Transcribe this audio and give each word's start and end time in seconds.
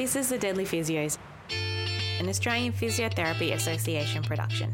This 0.00 0.16
is 0.16 0.30
the 0.30 0.38
Deadly 0.38 0.64
Physios, 0.64 1.18
an 2.20 2.26
Australian 2.26 2.72
Physiotherapy 2.72 3.52
Association 3.52 4.22
production. 4.22 4.72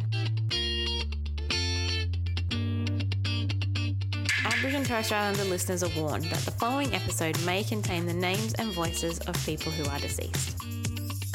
Aboriginal 4.44 4.76
and 4.76 4.86
Torres 4.86 5.07
Strait 5.07 5.18
Islander 5.18 5.44
listeners 5.46 5.82
are 5.82 5.90
warned 6.00 6.26
that 6.26 6.39
the 6.44 6.52
following 6.52 6.94
episode 6.94 7.44
may 7.44 7.64
contain 7.64 8.07
the 8.07 8.14
names 8.14 8.54
and 8.54 8.72
voices 8.72 9.18
of 9.18 9.34
people 9.44 9.72
who 9.72 9.90
are 9.90 9.98
deceased. 9.98 10.62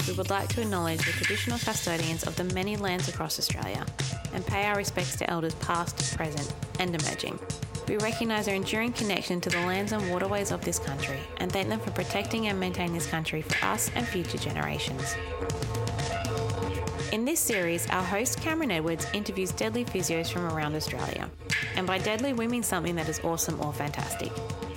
We 0.07 0.13
would 0.13 0.29
like 0.29 0.47
to 0.53 0.61
acknowledge 0.61 1.05
the 1.05 1.11
traditional 1.11 1.59
custodians 1.59 2.23
of 2.23 2.37
the 2.37 2.45
many 2.45 2.77
lands 2.77 3.09
across 3.09 3.39
Australia 3.39 3.85
and 4.33 4.47
pay 4.47 4.67
our 4.67 4.77
respects 4.77 5.17
to 5.17 5.29
elders 5.29 5.55
past, 5.55 6.15
present, 6.15 6.49
and 6.79 6.95
emerging. 6.95 7.37
We 7.87 7.97
recognise 7.97 8.47
our 8.47 8.53
enduring 8.53 8.93
connection 8.93 9.41
to 9.41 9.49
the 9.49 9.57
lands 9.57 9.91
and 9.91 10.09
waterways 10.09 10.51
of 10.51 10.63
this 10.63 10.79
country 10.79 11.19
and 11.37 11.51
thank 11.51 11.67
them 11.67 11.79
for 11.79 11.91
protecting 11.91 12.47
and 12.47 12.59
maintaining 12.59 12.93
this 12.93 13.07
country 13.07 13.41
for 13.41 13.65
us 13.65 13.89
and 13.95 14.07
future 14.07 14.37
generations. 14.37 15.15
In 17.11 17.25
this 17.25 17.39
series, 17.39 17.89
our 17.89 18.03
host 18.03 18.39
Cameron 18.39 18.71
Edwards 18.71 19.05
interviews 19.13 19.51
deadly 19.51 19.83
physios 19.83 20.31
from 20.31 20.45
around 20.45 20.75
Australia. 20.75 21.29
And 21.75 21.85
by 21.85 21.97
deadly, 21.97 22.33
we 22.33 22.47
mean 22.47 22.63
something 22.63 22.95
that 22.95 23.09
is 23.09 23.19
awesome 23.21 23.59
or 23.59 23.73
fantastic. 23.73 24.31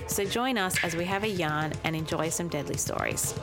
So 0.07 0.25
join 0.25 0.57
us 0.57 0.75
as 0.83 0.95
we 0.95 1.05
have 1.05 1.23
a 1.23 1.29
yarn 1.29 1.73
and 1.83 1.95
enjoy 1.95 2.29
some 2.29 2.49
deadly 2.49 2.77
stories. 2.77 3.33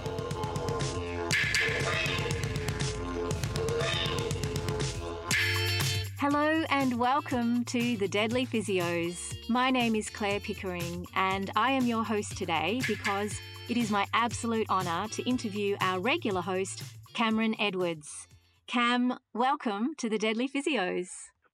Hello 6.22 6.62
and 6.70 7.00
welcome 7.00 7.64
to 7.64 7.96
the 7.96 8.06
Deadly 8.06 8.46
Physios. 8.46 9.36
My 9.48 9.72
name 9.72 9.96
is 9.96 10.08
Clare 10.08 10.38
Pickering 10.38 11.04
and 11.16 11.50
I 11.56 11.72
am 11.72 11.84
your 11.84 12.04
host 12.04 12.38
today 12.38 12.80
because 12.86 13.40
it 13.68 13.76
is 13.76 13.90
my 13.90 14.06
absolute 14.14 14.70
honour 14.70 15.08
to 15.14 15.28
interview 15.28 15.76
our 15.80 15.98
regular 15.98 16.40
host, 16.40 16.84
Cameron 17.12 17.56
Edwards. 17.58 18.28
Cam, 18.68 19.18
welcome 19.34 19.96
to 19.98 20.08
the 20.08 20.16
Deadly 20.16 20.48
Physios. 20.48 21.08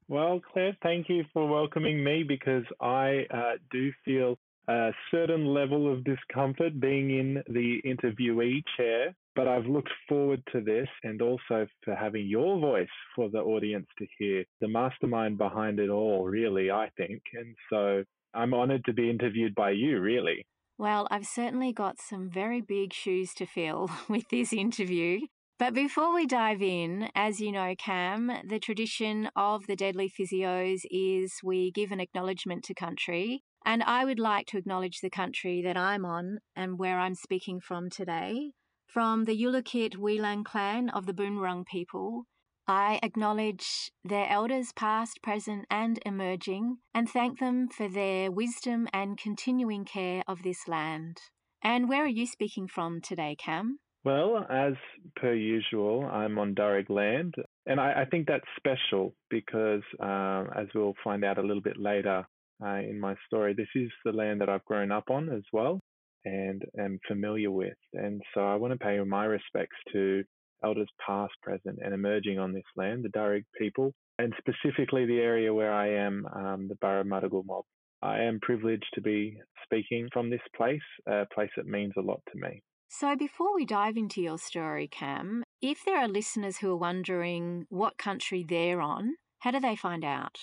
Well, 0.07 0.39
Clare, 0.53 0.77
thank 0.83 1.09
you 1.09 1.25
for 1.33 1.49
welcoming 1.49 2.05
me 2.05 2.23
because 2.23 2.65
I 2.79 3.25
uh, 3.31 3.53
do 3.71 3.91
feel 4.05 4.37
a 4.69 4.91
certain 5.11 5.47
level 5.47 5.91
of 5.91 6.05
discomfort 6.05 6.79
being 6.79 7.11
in 7.11 7.43
the 7.49 7.81
interviewee 7.87 8.63
chair, 8.77 9.15
but 9.35 9.49
I've 9.49 9.67
looked 9.67 9.93
forward 10.09 10.43
to 10.53 10.61
this 10.61 10.89
and 11.03 11.23
also 11.23 11.67
for 11.85 11.95
having 11.95 12.27
your 12.27 12.59
voice 12.61 12.89
for 13.17 13.31
the 13.31 13.39
audience 13.39 13.87
to 13.99 14.07
hear. 14.19 14.45
The 14.61 14.69
mastermind 14.69 15.39
behind 15.39 15.79
it 15.79 15.89
all, 15.89 16.27
really, 16.27 16.71
I 16.71 16.91
think. 16.97 17.23
And 17.33 17.55
so 17.71 18.05
I'm 18.35 18.53
honored 18.53 18.85
to 18.85 18.93
be 18.93 19.09
interviewed 19.09 19.55
by 19.55 19.71
you, 19.71 20.01
really. 20.01 20.45
Well, 20.77 21.09
I've 21.11 21.27
certainly 21.27 21.73
got 21.73 21.97
some 21.99 22.31
very 22.31 22.61
big 22.61 22.93
shoes 22.93 23.33
to 23.35 23.47
fill 23.47 23.91
with 24.09 24.29
this 24.31 24.53
interview. 24.53 25.21
But 25.59 25.75
before 25.75 26.15
we 26.15 26.25
dive 26.25 26.63
in, 26.63 27.09
as 27.17 27.41
you 27.41 27.51
know, 27.51 27.75
Cam, 27.77 28.31
the 28.49 28.61
tradition 28.61 29.29
of 29.35 29.67
the 29.67 29.75
Deadly 29.75 30.09
Physios 30.09 30.83
is 30.89 31.41
we 31.43 31.73
give 31.73 31.91
an 31.91 31.99
acknowledgement 31.99 32.63
to 32.65 32.75
country. 32.75 33.43
And 33.69 33.83
I 33.83 34.07
would 34.07 34.19
like 34.19 34.47
to 34.47 34.57
acknowledge 34.57 35.01
the 35.03 35.11
country 35.11 35.61
that 35.61 35.77
I'm 35.77 36.07
on 36.07 36.39
and 36.57 36.79
where 36.79 36.99
I'm 36.99 37.15
speaking 37.15 37.61
from 37.61 37.91
today. 37.91 38.53
From 38.87 39.27
the 39.27 39.39
Yulukit 39.39 39.95
Weelang 39.97 40.43
clan 40.43 40.89
of 40.89 41.05
the 41.05 41.13
Boonwurrung 41.13 41.67
people, 41.67 42.25
I 42.67 42.99
acknowledge 43.03 43.93
their 44.03 44.27
elders, 44.27 44.73
past, 44.75 45.21
present, 45.23 45.67
and 45.71 45.99
emerging, 46.07 46.79
and 46.95 47.11
thank 47.11 47.41
them 47.41 47.69
for 47.69 47.91
their 47.91 48.33
wisdom 48.33 48.89
and 48.95 49.19
continuing 49.19 49.85
care 49.85 50.23
of 50.27 50.43
this 50.43 50.67
land. 50.67 51.19
And 51.63 51.91
where 51.91 52.05
are 52.05 52.17
you 52.21 52.27
speaking 52.27 52.69
from 52.69 53.03
today, 53.03 53.37
Cam? 53.39 53.81
Well, 54.03 54.47
as 54.49 54.77
per 55.17 55.35
usual, 55.35 56.07
I'm 56.07 56.39
on 56.39 56.55
Darug 56.55 56.89
land, 56.89 57.35
and 57.67 57.79
I, 57.79 58.01
I 58.01 58.05
think 58.07 58.29
that's 58.29 58.49
special 58.57 59.15
because, 59.29 59.83
um, 60.01 60.49
as 60.57 60.69
we'll 60.75 60.95
find 61.05 61.23
out 61.23 61.37
a 61.37 61.43
little 61.43 61.61
bit 61.63 61.77
later 61.77 62.27
uh, 62.65 62.81
in 62.81 62.99
my 62.99 63.15
story, 63.27 63.55
this 63.55 63.69
is 63.75 63.91
the 64.05 64.13
land 64.13 64.41
that 64.41 64.49
I've 64.49 64.65
grown 64.65 64.91
up 64.93 65.11
on 65.11 65.29
as 65.31 65.43
well 65.53 65.81
and 66.25 66.63
am 66.79 66.99
familiar 67.07 67.51
with. 67.51 67.77
And 67.95 68.21
so 68.35 68.41
I 68.41 68.57
want 68.57 68.73
to 68.73 68.79
pay 68.79 68.99
my 69.01 69.25
respects 69.25 69.77
to 69.93 70.25
elders 70.65 70.91
past, 71.05 71.33
present, 71.43 71.79
and 71.83 71.95
emerging 71.95 72.39
on 72.39 72.53
this 72.53 72.65
land, 72.77 73.05
the 73.05 73.17
Darug 73.17 73.45
people, 73.59 73.93
and 74.19 74.33
specifically 74.39 75.07
the 75.07 75.21
area 75.21 75.55
where 75.55 75.73
I 75.73 75.91
am, 75.91 76.27
um, 76.35 76.69
the 76.69 76.75
Burra 76.77 77.05
mob. 77.05 77.65
I 78.03 78.23
am 78.23 78.39
privileged 78.41 78.87
to 78.95 79.01
be 79.01 79.41
speaking 79.65 80.09
from 80.13 80.31
this 80.31 80.41
place, 80.57 80.81
a 81.07 81.27
place 81.33 81.51
that 81.57 81.67
means 81.67 81.95
a 81.97 82.03
lot 82.03 82.21
to 82.33 82.39
me. 82.39 82.63
So, 82.91 83.17
before 83.17 83.55
we 83.55 83.67
dive 83.67 83.97
into 83.97 84.23
your 84.23 84.39
story, 84.39 84.89
Cam, 84.89 85.43
if 85.61 85.85
there 85.85 85.99
are 85.99 86.09
listeners 86.09 86.59
who 86.59 86.71
are 86.71 86.77
wondering 86.77 87.67
what 87.69 87.99
country 87.99 88.45
they're 88.49 88.81
on, 88.81 89.17
how 89.41 89.51
do 89.51 89.61
they 89.61 89.77
find 89.77 90.05
out? 90.05 90.39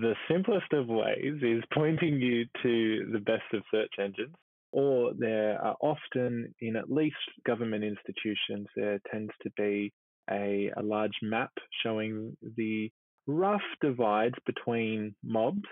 The 0.00 0.14
simplest 0.26 0.72
of 0.72 0.88
ways 0.88 1.42
is 1.42 1.62
pointing 1.74 2.18
you 2.18 2.46
to 2.62 3.10
the 3.12 3.18
best 3.18 3.42
of 3.52 3.62
search 3.70 3.92
engines, 3.98 4.34
or 4.72 5.12
there 5.12 5.60
are 5.60 5.76
often 5.82 6.54
in 6.60 6.76
at 6.76 6.90
least 6.90 7.16
government 7.44 7.84
institutions, 7.84 8.68
there 8.74 9.00
tends 9.10 9.32
to 9.42 9.50
be 9.54 9.92
a, 10.30 10.72
a 10.78 10.82
large 10.82 11.18
map 11.20 11.50
showing 11.82 12.34
the 12.56 12.90
rough 13.26 13.60
divides 13.82 14.34
between 14.46 15.14
mobs. 15.22 15.68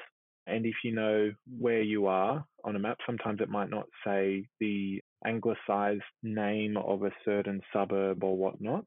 And 0.46 0.66
if 0.66 0.74
you 0.84 0.94
know 0.94 1.32
where 1.58 1.82
you 1.82 2.06
are 2.06 2.44
on 2.62 2.76
a 2.76 2.78
map, 2.78 2.98
sometimes 3.06 3.40
it 3.40 3.48
might 3.48 3.70
not 3.70 3.86
say 4.04 4.46
the 4.60 5.00
anglicized 5.24 6.02
name 6.22 6.76
of 6.76 7.04
a 7.04 7.12
certain 7.24 7.62
suburb 7.72 8.22
or 8.22 8.36
whatnot, 8.36 8.84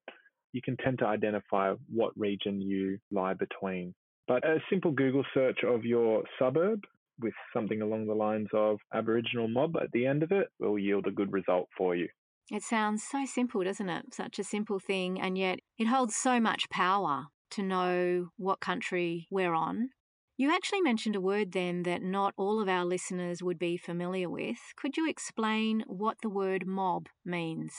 you 0.52 0.62
can 0.62 0.78
tend 0.78 1.00
to 1.00 1.08
identify 1.08 1.74
what 1.92 2.16
region 2.16 2.62
you 2.62 3.00
lie 3.12 3.34
between. 3.34 3.96
But 4.28 4.46
a 4.46 4.60
simple 4.70 4.92
Google 4.92 5.26
search 5.34 5.60
of 5.64 5.84
your 5.84 6.24
suburb 6.40 6.82
with 7.20 7.34
something 7.54 7.82
along 7.82 8.08
the 8.08 8.16
lines 8.16 8.48
of 8.54 8.80
Aboriginal 8.94 9.48
mob 9.48 9.76
at 9.78 9.92
the 9.92 10.06
end 10.06 10.24
of 10.24 10.32
it 10.32 10.48
will 10.60 10.80
yield 10.80 11.08
a 11.08 11.12
good 11.12 11.32
result 11.32 11.68
for 11.78 11.96
you. 11.96 12.08
It 12.52 12.64
sounds 12.64 13.04
so 13.04 13.26
simple, 13.26 13.64
doesn't 13.64 13.90
it? 13.90 14.14
Such 14.14 14.40
a 14.40 14.44
simple 14.44 14.80
thing, 14.80 15.20
and 15.20 15.38
yet 15.38 15.60
it 15.78 15.88
holds 15.88 16.16
so 16.16 16.40
much 16.40 16.70
power 16.70 17.28
to 17.52 17.62
know 17.62 18.30
what 18.38 18.60
country 18.60 19.28
we're 19.30 19.54
on 19.54 19.90
you 20.36 20.52
actually 20.52 20.82
mentioned 20.82 21.16
a 21.16 21.22
word 21.22 21.52
then 21.52 21.84
that 21.84 22.02
not 22.02 22.34
all 22.38 22.60
of 22.60 22.68
our 22.68 22.86
listeners 22.86 23.44
would 23.44 23.60
be 23.60 23.78
familiar 23.78 24.30
with. 24.30 24.58
Could 24.76 24.98
you 24.98 25.08
explain 25.08 25.84
what 25.86 26.18
the 26.22 26.30
word 26.30 26.66
mob 26.66 27.08
means? 27.24 27.74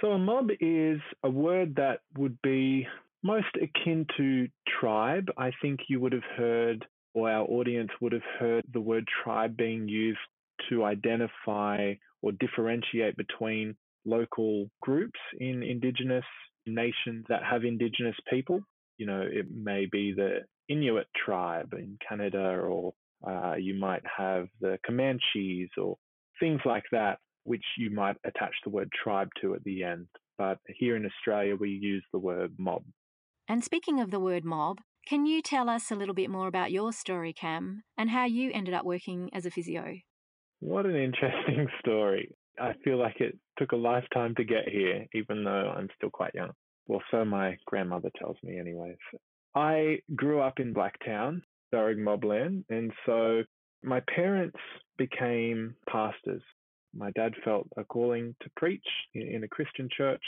So, 0.00 0.08
a 0.12 0.18
mob 0.18 0.48
is 0.60 1.00
a 1.22 1.30
word 1.30 1.76
that 1.76 2.00
would 2.16 2.40
be 2.42 2.86
most 3.26 3.46
akin 3.56 4.06
to 4.16 4.48
tribe. 4.80 5.26
I 5.36 5.50
think 5.60 5.80
you 5.88 6.00
would 6.00 6.12
have 6.12 6.30
heard, 6.36 6.86
or 7.14 7.30
our 7.30 7.44
audience 7.44 7.90
would 8.00 8.12
have 8.12 8.28
heard, 8.38 8.64
the 8.72 8.80
word 8.80 9.04
tribe 9.22 9.56
being 9.56 9.88
used 9.88 10.18
to 10.68 10.84
identify 10.84 11.94
or 12.22 12.32
differentiate 12.32 13.16
between 13.16 13.76
local 14.04 14.70
groups 14.80 15.18
in 15.38 15.62
Indigenous 15.62 16.24
nations 16.66 17.24
that 17.28 17.42
have 17.42 17.64
Indigenous 17.64 18.16
people. 18.30 18.60
You 18.98 19.06
know, 19.06 19.22
it 19.22 19.46
may 19.50 19.86
be 19.90 20.12
the 20.12 20.40
Inuit 20.68 21.06
tribe 21.24 21.72
in 21.74 21.98
Canada, 22.08 22.58
or 22.58 22.94
uh, 23.26 23.54
you 23.56 23.74
might 23.74 24.02
have 24.16 24.48
the 24.60 24.78
Comanches, 24.88 25.68
or 25.76 25.96
things 26.40 26.60
like 26.64 26.84
that, 26.92 27.18
which 27.44 27.64
you 27.76 27.90
might 27.90 28.16
attach 28.24 28.54
the 28.64 28.70
word 28.70 28.90
tribe 28.92 29.28
to 29.40 29.54
at 29.54 29.64
the 29.64 29.84
end. 29.84 30.06
But 30.38 30.58
here 30.66 30.96
in 30.96 31.06
Australia, 31.06 31.56
we 31.56 31.70
use 31.70 32.04
the 32.12 32.18
word 32.18 32.52
mob. 32.58 32.82
And 33.48 33.62
speaking 33.62 34.00
of 34.00 34.10
the 34.10 34.18
word 34.18 34.44
mob, 34.44 34.80
can 35.06 35.24
you 35.24 35.40
tell 35.40 35.68
us 35.68 35.92
a 35.92 35.94
little 35.94 36.14
bit 36.14 36.28
more 36.28 36.48
about 36.48 36.72
your 36.72 36.92
story, 36.92 37.32
Cam, 37.32 37.84
and 37.96 38.10
how 38.10 38.24
you 38.24 38.50
ended 38.52 38.74
up 38.74 38.84
working 38.84 39.30
as 39.32 39.46
a 39.46 39.52
physio? 39.52 39.98
What 40.58 40.84
an 40.84 40.96
interesting 40.96 41.68
story. 41.78 42.34
I 42.58 42.72
feel 42.82 42.98
like 42.98 43.20
it 43.20 43.38
took 43.56 43.70
a 43.70 43.76
lifetime 43.76 44.34
to 44.36 44.44
get 44.44 44.68
here, 44.68 45.06
even 45.14 45.44
though 45.44 45.72
I'm 45.76 45.88
still 45.96 46.10
quite 46.10 46.34
young. 46.34 46.50
Well, 46.88 47.02
so 47.12 47.24
my 47.24 47.56
grandmother 47.66 48.10
tells 48.18 48.36
me, 48.42 48.58
anyways. 48.58 48.96
I 49.54 49.98
grew 50.16 50.40
up 50.40 50.58
in 50.58 50.74
Blacktown, 50.74 51.42
Darug 51.72 51.98
Mobland, 51.98 52.64
and 52.68 52.92
so 53.04 53.42
my 53.84 54.00
parents 54.12 54.58
became 54.98 55.76
pastors. 55.88 56.42
My 56.94 57.12
dad 57.12 57.34
felt 57.44 57.68
a 57.76 57.84
calling 57.84 58.34
to 58.42 58.50
preach 58.56 58.86
in 59.14 59.44
a 59.44 59.48
Christian 59.48 59.88
church, 59.96 60.22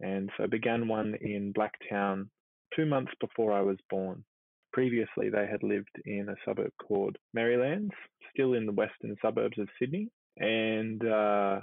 and 0.00 0.28
so 0.36 0.46
began 0.46 0.86
one 0.86 1.14
in 1.20 1.54
Blacktown 1.54 2.28
two 2.74 2.86
months 2.86 3.12
before 3.20 3.52
I 3.52 3.62
was 3.62 3.78
born. 3.90 4.24
Previously, 4.72 5.30
they 5.30 5.46
had 5.46 5.62
lived 5.62 5.96
in 6.04 6.28
a 6.28 6.36
suburb 6.44 6.72
called 6.78 7.16
Merrylands, 7.32 7.94
still 8.32 8.54
in 8.54 8.66
the 8.66 8.72
western 8.72 9.16
suburbs 9.22 9.58
of 9.58 9.68
Sydney, 9.78 10.08
and 10.36 11.04
uh, 11.06 11.60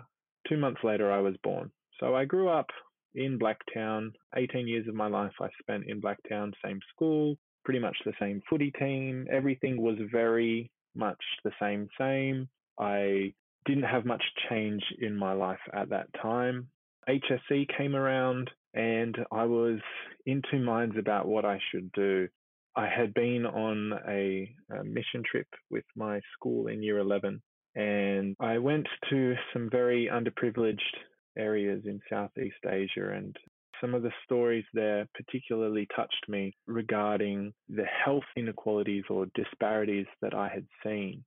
two 0.48 0.58
months 0.58 0.82
later, 0.84 1.12
I 1.12 1.20
was 1.20 1.36
born. 1.44 1.72
So 2.00 2.16
I 2.16 2.26
grew 2.26 2.50
up 2.50 2.68
in 3.14 3.40
Blacktown. 3.40 4.12
18 4.36 4.68
years 4.68 4.88
of 4.88 4.96
my 4.96 5.08
life 5.08 5.32
I 5.40 5.48
spent 5.60 5.86
in 5.88 6.02
Blacktown, 6.02 6.52
same 6.64 6.80
school, 6.94 7.38
pretty 7.64 7.80
much 7.80 7.98
the 8.06 8.14
same 8.20 8.42
footy 8.50 8.72
team. 8.72 9.28
Everything 9.32 9.82
was 9.82 9.96
very 10.12 10.70
much 10.96 11.22
the 11.44 11.52
same, 11.60 11.88
same. 11.98 12.48
I 12.80 13.34
didn't 13.66 13.84
have 13.84 14.06
much 14.06 14.24
change 14.50 14.84
in 15.00 15.16
my 15.16 15.34
life 15.34 15.60
at 15.74 15.90
that 15.90 16.08
time. 16.22 16.68
HSC 17.10 17.68
came 17.78 17.96
around 17.96 18.50
and 18.74 19.16
I 19.32 19.46
was 19.46 19.80
in 20.26 20.42
two 20.52 20.60
minds 20.60 20.96
about 20.98 21.28
what 21.28 21.46
I 21.46 21.60
should 21.72 21.92
do. 21.94 22.28
I 22.76 22.88
had 22.88 23.14
been 23.14 23.46
on 23.46 23.94
a, 24.08 24.54
a, 24.70 24.84
mission 24.84 25.24
trip 25.30 25.48
with 25.70 25.86
my 25.96 26.20
school 26.34 26.68
in 26.68 26.84
year 26.84 27.00
11, 27.00 27.42
and 27.76 28.36
I 28.40 28.58
went 28.58 28.86
to 29.10 29.36
some 29.54 29.70
very 29.70 30.10
underprivileged 30.12 30.80
areas 31.38 31.84
in 31.86 32.02
Southeast 32.10 32.58
Asia. 32.68 33.14
And 33.14 33.34
some 33.80 33.94
of 33.94 34.04
the 34.04 34.12
stories 34.26 34.66
there 34.74 35.08
particularly 35.16 35.88
touched 35.96 36.26
me 36.28 36.54
regarding 36.68 37.54
the 37.70 37.86
health 37.86 38.24
inequalities 38.36 39.04
or 39.10 39.28
disparities 39.36 40.08
that 40.22 40.34
I 40.34 40.50
had 40.50 40.66
seen. 40.84 41.24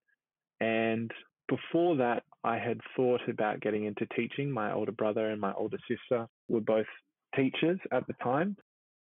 And 0.61 1.11
before 1.49 1.97
that, 1.97 2.25
I 2.45 2.59
had 2.59 2.81
thought 2.97 3.21
about 3.29 3.61
getting 3.61 3.85
into 3.85 4.07
teaching. 4.17 4.51
My 4.51 4.73
older 4.73 4.93
brother 4.93 5.31
and 5.31 5.41
my 5.41 5.53
older 5.55 5.79
sister 5.89 6.27
were 6.49 6.61
both 6.61 6.87
teachers 7.35 7.79
at 7.93 8.07
the 8.07 8.15
time. 8.23 8.57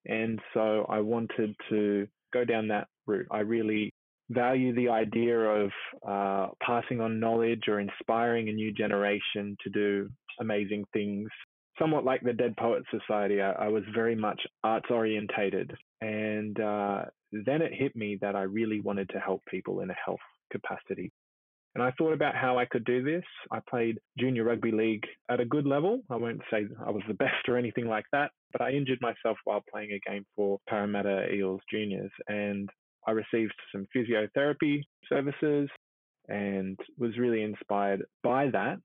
And 0.06 0.40
so 0.54 0.86
I 0.88 1.00
wanted 1.00 1.54
to 1.70 2.06
go 2.32 2.44
down 2.44 2.68
that 2.68 2.88
route. 3.06 3.26
I 3.30 3.40
really 3.40 3.92
value 4.30 4.74
the 4.74 4.88
idea 4.88 5.38
of 5.38 5.70
uh, 6.06 6.48
passing 6.64 7.00
on 7.00 7.20
knowledge 7.20 7.64
or 7.68 7.80
inspiring 7.80 8.48
a 8.48 8.52
new 8.52 8.72
generation 8.72 9.56
to 9.62 9.70
do 9.70 10.08
amazing 10.40 10.84
things. 10.92 11.28
Somewhat 11.78 12.04
like 12.04 12.22
the 12.22 12.32
Dead 12.32 12.54
Poets 12.56 12.86
Society, 12.90 13.40
I, 13.40 13.52
I 13.52 13.68
was 13.68 13.82
very 13.94 14.14
much 14.14 14.40
arts 14.62 14.86
orientated. 14.90 15.72
And 16.00 16.58
uh, 16.60 17.04
then 17.32 17.62
it 17.62 17.72
hit 17.72 17.96
me 17.96 18.18
that 18.20 18.36
I 18.36 18.42
really 18.42 18.80
wanted 18.80 19.08
to 19.10 19.18
help 19.18 19.42
people 19.46 19.80
in 19.80 19.90
a 19.90 19.96
health 20.04 20.20
capacity. 20.50 21.12
And 21.74 21.82
I 21.82 21.90
thought 21.92 22.12
about 22.12 22.34
how 22.34 22.58
I 22.58 22.66
could 22.66 22.84
do 22.84 23.02
this. 23.02 23.24
I 23.50 23.60
played 23.68 23.98
junior 24.18 24.44
rugby 24.44 24.72
league 24.72 25.04
at 25.30 25.40
a 25.40 25.44
good 25.44 25.66
level. 25.66 26.02
I 26.10 26.16
won't 26.16 26.42
say 26.50 26.66
I 26.84 26.90
was 26.90 27.02
the 27.08 27.14
best 27.24 27.48
or 27.48 27.56
anything 27.56 27.86
like 27.86 28.04
that, 28.12 28.30
but 28.52 28.60
I 28.60 28.72
injured 28.72 29.00
myself 29.00 29.38
while 29.44 29.62
playing 29.70 29.92
a 29.92 30.10
game 30.10 30.24
for 30.36 30.58
Parramatta 30.68 31.32
Eels 31.32 31.60
juniors. 31.70 32.10
And 32.28 32.68
I 33.06 33.12
received 33.12 33.54
some 33.72 33.86
physiotherapy 33.94 34.82
services 35.08 35.68
and 36.28 36.78
was 36.98 37.18
really 37.18 37.42
inspired 37.42 38.04
by 38.22 38.48
that. 38.50 38.78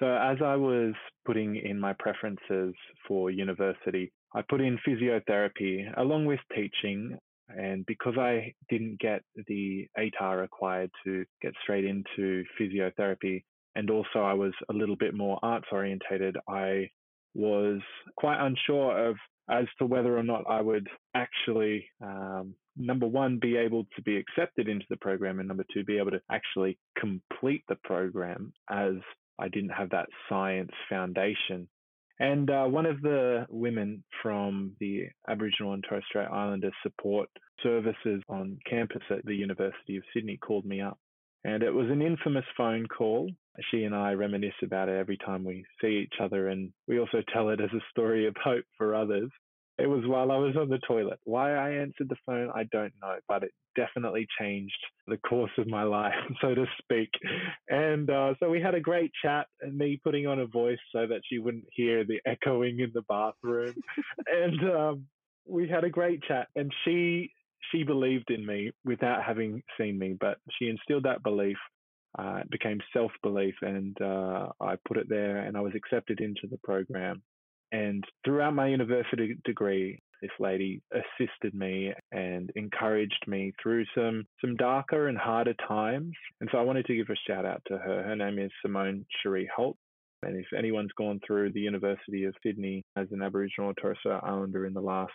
So, 0.00 0.06
as 0.06 0.38
I 0.44 0.56
was 0.56 0.92
putting 1.24 1.56
in 1.56 1.78
my 1.78 1.92
preferences 1.98 2.74
for 3.06 3.30
university, 3.30 4.12
I 4.34 4.42
put 4.42 4.60
in 4.60 4.78
physiotherapy 4.86 5.86
along 5.96 6.26
with 6.26 6.40
teaching 6.54 7.16
and 7.48 7.84
because 7.86 8.16
I 8.18 8.54
didn't 8.68 9.00
get 9.00 9.22
the 9.46 9.86
ATAR 9.98 10.40
required 10.40 10.90
to 11.04 11.24
get 11.42 11.52
straight 11.62 11.84
into 11.84 12.44
physiotherapy, 12.58 13.44
and 13.74 13.90
also 13.90 14.20
I 14.20 14.34
was 14.34 14.52
a 14.70 14.72
little 14.72 14.96
bit 14.96 15.14
more 15.14 15.38
arts 15.42 15.66
orientated, 15.72 16.36
I 16.48 16.90
was 17.34 17.80
quite 18.16 18.44
unsure 18.44 19.08
of 19.08 19.16
as 19.50 19.66
to 19.78 19.86
whether 19.86 20.16
or 20.16 20.22
not 20.22 20.44
I 20.48 20.60
would 20.60 20.88
actually, 21.14 21.86
um, 22.00 22.54
number 22.76 23.06
one, 23.06 23.38
be 23.38 23.56
able 23.56 23.86
to 23.96 24.02
be 24.02 24.16
accepted 24.16 24.68
into 24.68 24.86
the 24.88 24.96
program, 24.96 25.38
and 25.38 25.48
number 25.48 25.64
two, 25.72 25.84
be 25.84 25.98
able 25.98 26.12
to 26.12 26.22
actually 26.30 26.78
complete 26.98 27.62
the 27.68 27.76
program 27.84 28.52
as 28.70 28.94
I 29.38 29.48
didn't 29.48 29.70
have 29.70 29.90
that 29.90 30.08
science 30.28 30.70
foundation. 30.88 31.68
And 32.20 32.48
uh, 32.48 32.64
one 32.64 32.86
of 32.86 33.02
the 33.02 33.46
women 33.50 34.04
from 34.22 34.76
the 34.78 35.06
Aboriginal 35.28 35.72
and 35.72 35.84
Torres 35.88 36.04
Strait 36.08 36.28
Islander 36.30 36.70
support 36.82 37.28
services 37.62 38.22
on 38.28 38.58
campus 38.68 39.02
at 39.10 39.24
the 39.24 39.34
University 39.34 39.96
of 39.96 40.04
Sydney 40.12 40.36
called 40.36 40.64
me 40.64 40.80
up. 40.80 40.98
And 41.44 41.62
it 41.62 41.72
was 41.72 41.90
an 41.90 42.02
infamous 42.02 42.44
phone 42.56 42.86
call. 42.86 43.30
She 43.70 43.84
and 43.84 43.94
I 43.94 44.12
reminisce 44.12 44.54
about 44.62 44.88
it 44.88 44.98
every 44.98 45.18
time 45.18 45.44
we 45.44 45.64
see 45.80 46.04
each 46.04 46.20
other, 46.20 46.48
and 46.48 46.72
we 46.88 46.98
also 46.98 47.22
tell 47.32 47.50
it 47.50 47.60
as 47.60 47.70
a 47.72 47.84
story 47.90 48.26
of 48.26 48.34
hope 48.42 48.64
for 48.78 48.94
others. 48.94 49.30
It 49.76 49.88
was 49.88 50.04
while 50.06 50.30
I 50.30 50.36
was 50.36 50.56
on 50.56 50.68
the 50.68 50.78
toilet. 50.86 51.18
Why 51.24 51.54
I 51.54 51.70
answered 51.70 52.08
the 52.08 52.16
phone, 52.24 52.50
I 52.54 52.64
don't 52.70 52.92
know, 53.02 53.16
but 53.28 53.42
it 53.42 53.50
definitely 53.74 54.26
changed 54.38 54.78
the 55.08 55.16
course 55.16 55.50
of 55.58 55.66
my 55.66 55.82
life, 55.82 56.14
so 56.40 56.54
to 56.54 56.66
speak. 56.78 57.10
And 57.68 58.08
uh, 58.08 58.34
so 58.38 58.48
we 58.48 58.60
had 58.60 58.74
a 58.74 58.80
great 58.80 59.10
chat, 59.20 59.46
and 59.60 59.76
me 59.76 60.00
putting 60.02 60.26
on 60.26 60.38
a 60.38 60.46
voice 60.46 60.78
so 60.92 61.06
that 61.06 61.22
she 61.28 61.38
wouldn't 61.38 61.66
hear 61.72 62.04
the 62.04 62.20
echoing 62.26 62.80
in 62.80 62.92
the 62.94 63.02
bathroom. 63.02 63.74
and 64.28 64.70
um, 64.70 65.06
we 65.46 65.68
had 65.68 65.84
a 65.84 65.90
great 65.90 66.22
chat, 66.22 66.48
and 66.54 66.72
she 66.84 67.32
she 67.72 67.82
believed 67.82 68.30
in 68.30 68.44
me 68.44 68.70
without 68.84 69.24
having 69.24 69.62
seen 69.78 69.98
me, 69.98 70.16
but 70.18 70.38
she 70.58 70.68
instilled 70.68 71.04
that 71.04 71.22
belief. 71.22 71.56
Uh, 72.16 72.40
it 72.42 72.50
became 72.50 72.78
self 72.92 73.10
belief, 73.22 73.54
and 73.62 74.00
uh, 74.00 74.48
I 74.60 74.76
put 74.86 74.98
it 74.98 75.08
there, 75.08 75.38
and 75.38 75.56
I 75.56 75.60
was 75.60 75.72
accepted 75.74 76.20
into 76.20 76.46
the 76.48 76.58
program. 76.62 77.22
And 77.74 78.04
throughout 78.24 78.54
my 78.54 78.68
university 78.68 79.36
degree, 79.44 80.00
this 80.22 80.30
lady 80.38 80.80
assisted 80.92 81.54
me 81.54 81.92
and 82.12 82.52
encouraged 82.54 83.24
me 83.26 83.52
through 83.60 83.84
some 83.96 84.24
some 84.40 84.54
darker 84.54 85.08
and 85.08 85.18
harder 85.18 85.54
times. 85.66 86.12
And 86.40 86.48
so 86.52 86.58
I 86.58 86.62
wanted 86.62 86.86
to 86.86 86.94
give 86.94 87.08
a 87.10 87.16
shout 87.26 87.44
out 87.44 87.62
to 87.66 87.76
her. 87.76 88.04
Her 88.04 88.14
name 88.14 88.38
is 88.38 88.52
Simone 88.62 89.04
Cherie 89.20 89.50
Holt. 89.54 89.76
And 90.22 90.36
if 90.36 90.46
anyone's 90.56 90.92
gone 90.96 91.18
through 91.26 91.50
the 91.50 91.60
University 91.60 92.24
of 92.24 92.34
Sydney 92.44 92.84
as 92.94 93.08
an 93.10 93.22
Aboriginal 93.22 93.70
or 93.70 93.74
Torres 93.74 93.98
Strait 93.98 94.20
Islander 94.22 94.66
in 94.66 94.72
the 94.72 94.80
last, 94.80 95.12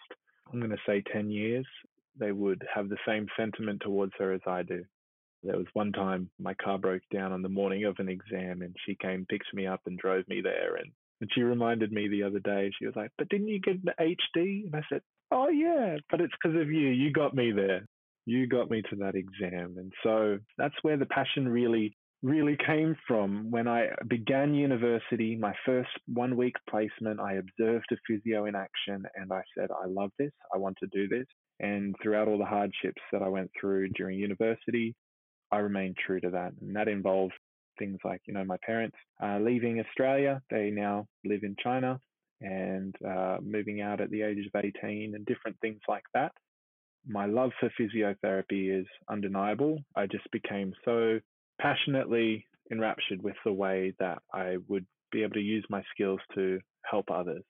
I'm 0.51 0.59
going 0.59 0.69
to 0.69 0.77
say 0.85 1.01
10 1.13 1.31
years, 1.31 1.65
they 2.19 2.33
would 2.33 2.61
have 2.75 2.89
the 2.89 2.97
same 3.07 3.25
sentiment 3.37 3.81
towards 3.81 4.11
her 4.19 4.33
as 4.33 4.41
I 4.45 4.63
do. 4.63 4.83
There 5.43 5.57
was 5.57 5.67
one 5.73 5.93
time 5.93 6.29
my 6.37 6.53
car 6.55 6.77
broke 6.77 7.03
down 7.11 7.31
on 7.31 7.41
the 7.41 7.49
morning 7.49 7.85
of 7.85 7.95
an 7.99 8.09
exam, 8.09 8.61
and 8.61 8.75
she 8.85 8.95
came, 8.95 9.25
picked 9.29 9.53
me 9.53 9.65
up, 9.65 9.81
and 9.85 9.97
drove 9.97 10.27
me 10.27 10.41
there. 10.41 10.75
And 10.75 10.91
and 11.21 11.29
she 11.33 11.41
reminded 11.41 11.91
me 11.91 12.07
the 12.07 12.23
other 12.23 12.39
day, 12.39 12.71
she 12.77 12.85
was 12.85 12.95
like, 12.95 13.11
But 13.17 13.29
didn't 13.29 13.47
you 13.47 13.59
get 13.59 13.83
the 13.83 13.93
HD? 13.99 14.65
And 14.65 14.75
I 14.75 14.81
said, 14.89 15.01
Oh, 15.31 15.49
yeah, 15.49 15.97
but 16.09 16.21
it's 16.21 16.33
because 16.41 16.59
of 16.59 16.71
you. 16.71 16.89
You 16.89 17.11
got 17.11 17.35
me 17.35 17.51
there. 17.51 17.85
You 18.25 18.47
got 18.47 18.69
me 18.69 18.81
to 18.89 18.95
that 18.97 19.15
exam. 19.15 19.75
And 19.77 19.91
so 20.03 20.39
that's 20.57 20.75
where 20.81 20.97
the 20.97 21.05
passion 21.05 21.47
really, 21.47 21.95
really 22.21 22.57
came 22.65 22.95
from. 23.07 23.51
When 23.51 23.67
I 23.67 23.87
began 24.07 24.53
university, 24.53 25.35
my 25.35 25.53
first 25.65 25.89
one 26.07 26.35
week 26.35 26.55
placement, 26.69 27.19
I 27.19 27.33
observed 27.33 27.87
a 27.91 27.97
physio 28.07 28.45
in 28.45 28.55
action 28.55 29.03
and 29.15 29.31
I 29.31 29.41
said, 29.57 29.69
I 29.71 29.87
love 29.87 30.11
this. 30.17 30.31
I 30.53 30.57
want 30.57 30.77
to 30.79 30.87
do 30.91 31.07
this. 31.07 31.25
And 31.59 31.95
throughout 32.01 32.27
all 32.27 32.37
the 32.37 32.45
hardships 32.45 33.01
that 33.11 33.21
I 33.21 33.27
went 33.27 33.51
through 33.59 33.89
during 33.89 34.17
university, 34.17 34.95
I 35.51 35.57
remained 35.57 35.97
true 36.05 36.21
to 36.21 36.29
that. 36.29 36.53
And 36.61 36.75
that 36.75 36.87
involved 36.87 37.33
things 37.79 37.97
like, 38.03 38.21
you 38.27 38.33
know, 38.33 38.43
my 38.43 38.57
parents 38.65 38.97
uh, 39.23 39.39
leaving 39.39 39.79
Australia, 39.79 40.41
they 40.51 40.69
now 40.69 41.07
live 41.25 41.43
in 41.43 41.55
China 41.63 41.99
and 42.41 42.95
uh, 43.05 43.37
moving 43.41 43.81
out 43.81 44.01
at 44.01 44.11
the 44.11 44.21
age 44.21 44.37
of 44.45 44.63
18 44.63 45.13
and 45.15 45.25
different 45.25 45.57
things 45.61 45.79
like 45.87 46.03
that. 46.13 46.31
My 47.07 47.25
love 47.25 47.51
for 47.59 47.71
physiotherapy 47.79 48.79
is 48.79 48.85
undeniable. 49.09 49.79
I 49.95 50.05
just 50.05 50.29
became 50.31 50.73
so 50.85 51.19
passionately 51.59 52.45
enraptured 52.71 53.23
with 53.23 53.35
the 53.43 53.53
way 53.53 53.93
that 53.99 54.19
I 54.33 54.57
would 54.67 54.85
be 55.11 55.23
able 55.23 55.33
to 55.33 55.39
use 55.41 55.65
my 55.69 55.81
skills 55.93 56.19
to 56.35 56.59
help 56.83 57.09
others. 57.11 57.43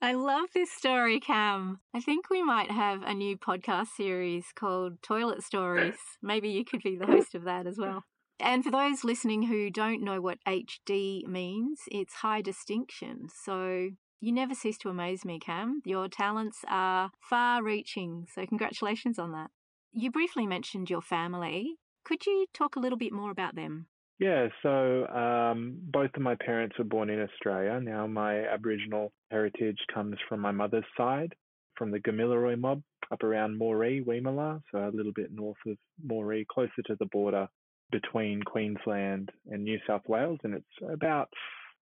I 0.00 0.12
love 0.12 0.50
this 0.54 0.70
story, 0.70 1.18
Cam. 1.18 1.80
I 1.92 2.00
think 2.00 2.30
we 2.30 2.42
might 2.42 2.70
have 2.70 3.02
a 3.02 3.14
new 3.14 3.36
podcast 3.36 3.88
series 3.96 4.46
called 4.54 5.02
Toilet 5.02 5.42
Stories. 5.42 5.98
Maybe 6.22 6.50
you 6.50 6.64
could 6.64 6.82
be 6.82 6.96
the 6.96 7.06
host 7.06 7.34
of 7.34 7.44
that 7.44 7.66
as 7.66 7.78
well. 7.78 8.04
And 8.40 8.64
for 8.64 8.70
those 8.70 9.04
listening 9.04 9.44
who 9.44 9.68
don't 9.70 10.02
know 10.02 10.20
what 10.20 10.38
HD 10.46 11.26
means, 11.26 11.80
it's 11.90 12.14
high 12.14 12.40
distinction. 12.40 13.28
So 13.34 13.90
you 14.20 14.32
never 14.32 14.54
cease 14.54 14.78
to 14.78 14.88
amaze 14.88 15.24
me, 15.24 15.38
Cam. 15.38 15.82
Your 15.84 16.08
talents 16.08 16.58
are 16.68 17.10
far 17.20 17.62
reaching. 17.62 18.26
So 18.32 18.46
congratulations 18.46 19.18
on 19.18 19.32
that. 19.32 19.50
You 19.92 20.10
briefly 20.10 20.46
mentioned 20.46 20.90
your 20.90 21.02
family. 21.02 21.76
Could 22.04 22.26
you 22.26 22.46
talk 22.54 22.76
a 22.76 22.80
little 22.80 22.98
bit 22.98 23.12
more 23.12 23.30
about 23.30 23.56
them? 23.56 23.86
Yeah, 24.20 24.48
so 24.62 25.06
um, 25.06 25.78
both 25.80 26.10
of 26.14 26.22
my 26.22 26.34
parents 26.34 26.76
were 26.78 26.84
born 26.84 27.10
in 27.10 27.20
Australia. 27.20 27.80
Now, 27.80 28.06
my 28.06 28.46
Aboriginal 28.46 29.12
heritage 29.30 29.78
comes 29.94 30.16
from 30.28 30.40
my 30.40 30.50
mother's 30.50 30.84
side, 30.96 31.34
from 31.76 31.92
the 31.92 32.00
Gamilaroi 32.00 32.58
mob 32.58 32.82
up 33.12 33.22
around 33.22 33.60
Moree, 33.60 34.04
Weemala, 34.04 34.60
so 34.72 34.78
a 34.78 34.90
little 34.92 35.12
bit 35.14 35.30
north 35.32 35.56
of 35.66 35.76
Moree, 36.04 36.44
closer 36.46 36.82
to 36.86 36.96
the 36.98 37.06
border 37.06 37.48
between 37.90 38.42
Queensland 38.42 39.30
and 39.50 39.64
New 39.64 39.78
South 39.86 40.02
Wales, 40.08 40.38
and 40.44 40.54
it's 40.54 40.92
about. 40.92 41.28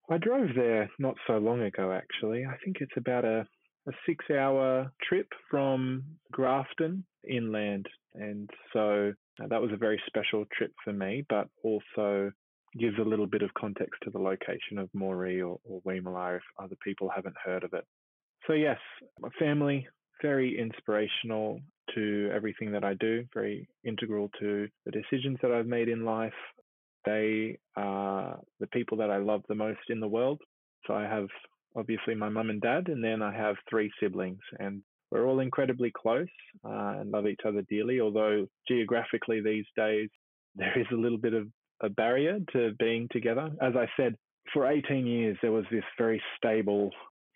I 0.08 0.18
drove 0.18 0.50
there 0.54 0.88
not 1.00 1.16
so 1.26 1.38
long 1.38 1.62
ago, 1.62 1.90
actually. 1.92 2.44
I 2.44 2.56
think 2.64 2.76
it's 2.80 2.96
about 2.96 3.24
a, 3.24 3.44
a 3.88 3.92
six 4.06 4.24
hour 4.30 4.92
trip 5.02 5.26
from 5.50 6.04
Grafton 6.30 7.04
inland. 7.28 7.86
And 8.14 8.48
so 8.72 9.12
uh, 9.42 9.46
that 9.48 9.60
was 9.60 9.72
a 9.72 9.76
very 9.76 10.00
special 10.06 10.44
trip 10.56 10.72
for 10.84 10.92
me, 10.92 11.24
but 11.28 11.48
also 11.64 12.30
gives 12.78 12.98
a 12.98 13.08
little 13.08 13.26
bit 13.26 13.42
of 13.42 13.52
context 13.54 14.00
to 14.04 14.10
the 14.10 14.18
location 14.18 14.78
of 14.78 14.88
Moree 14.94 15.40
or, 15.40 15.58
or 15.64 15.80
Weemala 15.82 16.36
if 16.36 16.42
other 16.62 16.76
people 16.84 17.10
haven't 17.14 17.36
heard 17.44 17.64
of 17.64 17.72
it. 17.72 17.84
So, 18.46 18.52
yes, 18.52 18.78
my 19.18 19.28
family, 19.38 19.88
very 20.22 20.58
inspirational 20.58 21.60
to 21.94 22.30
everything 22.34 22.72
that 22.72 22.84
I 22.84 22.94
do, 22.94 23.24
very 23.34 23.68
integral 23.84 24.30
to 24.40 24.68
the 24.84 24.90
decisions 24.90 25.38
that 25.42 25.52
I've 25.52 25.66
made 25.66 25.88
in 25.88 26.04
life. 26.04 26.32
They 27.04 27.58
are 27.76 28.38
the 28.60 28.66
people 28.68 28.98
that 28.98 29.10
I 29.10 29.18
love 29.18 29.42
the 29.48 29.54
most 29.54 29.80
in 29.88 30.00
the 30.00 30.08
world. 30.08 30.40
So 30.86 30.94
I 30.94 31.02
have 31.02 31.28
obviously 31.76 32.14
my 32.14 32.28
mum 32.28 32.50
and 32.50 32.60
dad, 32.60 32.88
and 32.88 33.02
then 33.02 33.22
I 33.22 33.32
have 33.32 33.56
three 33.68 33.90
siblings, 34.00 34.40
and 34.58 34.82
we're 35.10 35.26
all 35.26 35.40
incredibly 35.40 35.92
close 35.96 36.26
uh, 36.64 36.96
and 36.98 37.10
love 37.10 37.26
each 37.26 37.40
other 37.46 37.62
dearly. 37.68 38.00
Although 38.00 38.46
geographically 38.68 39.40
these 39.40 39.66
days 39.76 40.08
there 40.56 40.78
is 40.78 40.86
a 40.92 40.96
little 40.96 41.18
bit 41.18 41.34
of 41.34 41.48
a 41.82 41.88
barrier 41.88 42.38
to 42.52 42.72
being 42.78 43.08
together. 43.12 43.50
As 43.60 43.74
I 43.76 43.86
said, 43.96 44.16
for 44.52 44.66
18 44.70 45.06
years 45.06 45.36
there 45.42 45.52
was 45.52 45.64
this 45.70 45.84
very 45.98 46.22
stable. 46.36 46.90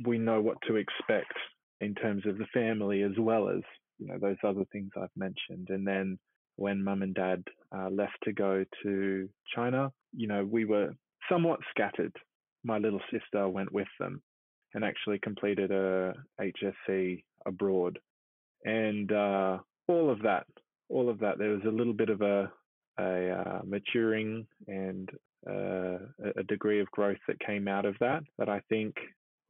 We 0.04 0.18
know 0.18 0.40
what 0.40 0.56
to 0.66 0.76
expect 0.76 1.34
in 1.80 1.94
terms 1.94 2.26
of 2.26 2.38
the 2.38 2.46
family 2.54 3.02
as 3.02 3.12
well 3.18 3.48
as 3.48 3.60
you 4.00 4.06
know 4.06 4.18
those 4.18 4.36
other 4.42 4.64
things 4.72 4.90
I've 4.96 5.08
mentioned. 5.16 5.68
And 5.68 5.86
then 5.86 6.18
when 6.56 6.82
mum 6.82 7.02
and 7.02 7.14
dad 7.14 7.44
uh, 7.76 7.90
left 7.90 8.16
to 8.24 8.32
go 8.32 8.64
to 8.82 9.28
China, 9.54 9.92
you 10.16 10.26
know 10.26 10.44
we 10.44 10.64
were 10.64 10.90
somewhat 11.30 11.60
scattered. 11.70 12.16
My 12.64 12.78
little 12.78 13.00
sister 13.10 13.48
went 13.48 13.72
with 13.72 13.88
them 13.98 14.22
and 14.74 14.84
actually 14.84 15.18
completed 15.18 15.70
a 15.70 16.14
HSC 16.40 17.22
abroad, 17.46 17.98
and 18.64 19.10
uh, 19.12 19.58
all 19.88 20.10
of 20.10 20.22
that, 20.22 20.46
all 20.88 21.08
of 21.08 21.20
that. 21.20 21.38
There 21.38 21.50
was 21.50 21.64
a 21.66 21.70
little 21.70 21.94
bit 21.94 22.10
of 22.10 22.22
a 22.22 22.50
a 22.98 23.30
uh, 23.30 23.60
maturing 23.64 24.46
and 24.66 25.08
uh, 25.48 25.98
a 26.36 26.42
degree 26.48 26.80
of 26.80 26.90
growth 26.90 27.18
that 27.26 27.40
came 27.40 27.66
out 27.66 27.86
of 27.86 27.94
that 28.00 28.22
that 28.38 28.48
I 28.48 28.60
think 28.68 28.94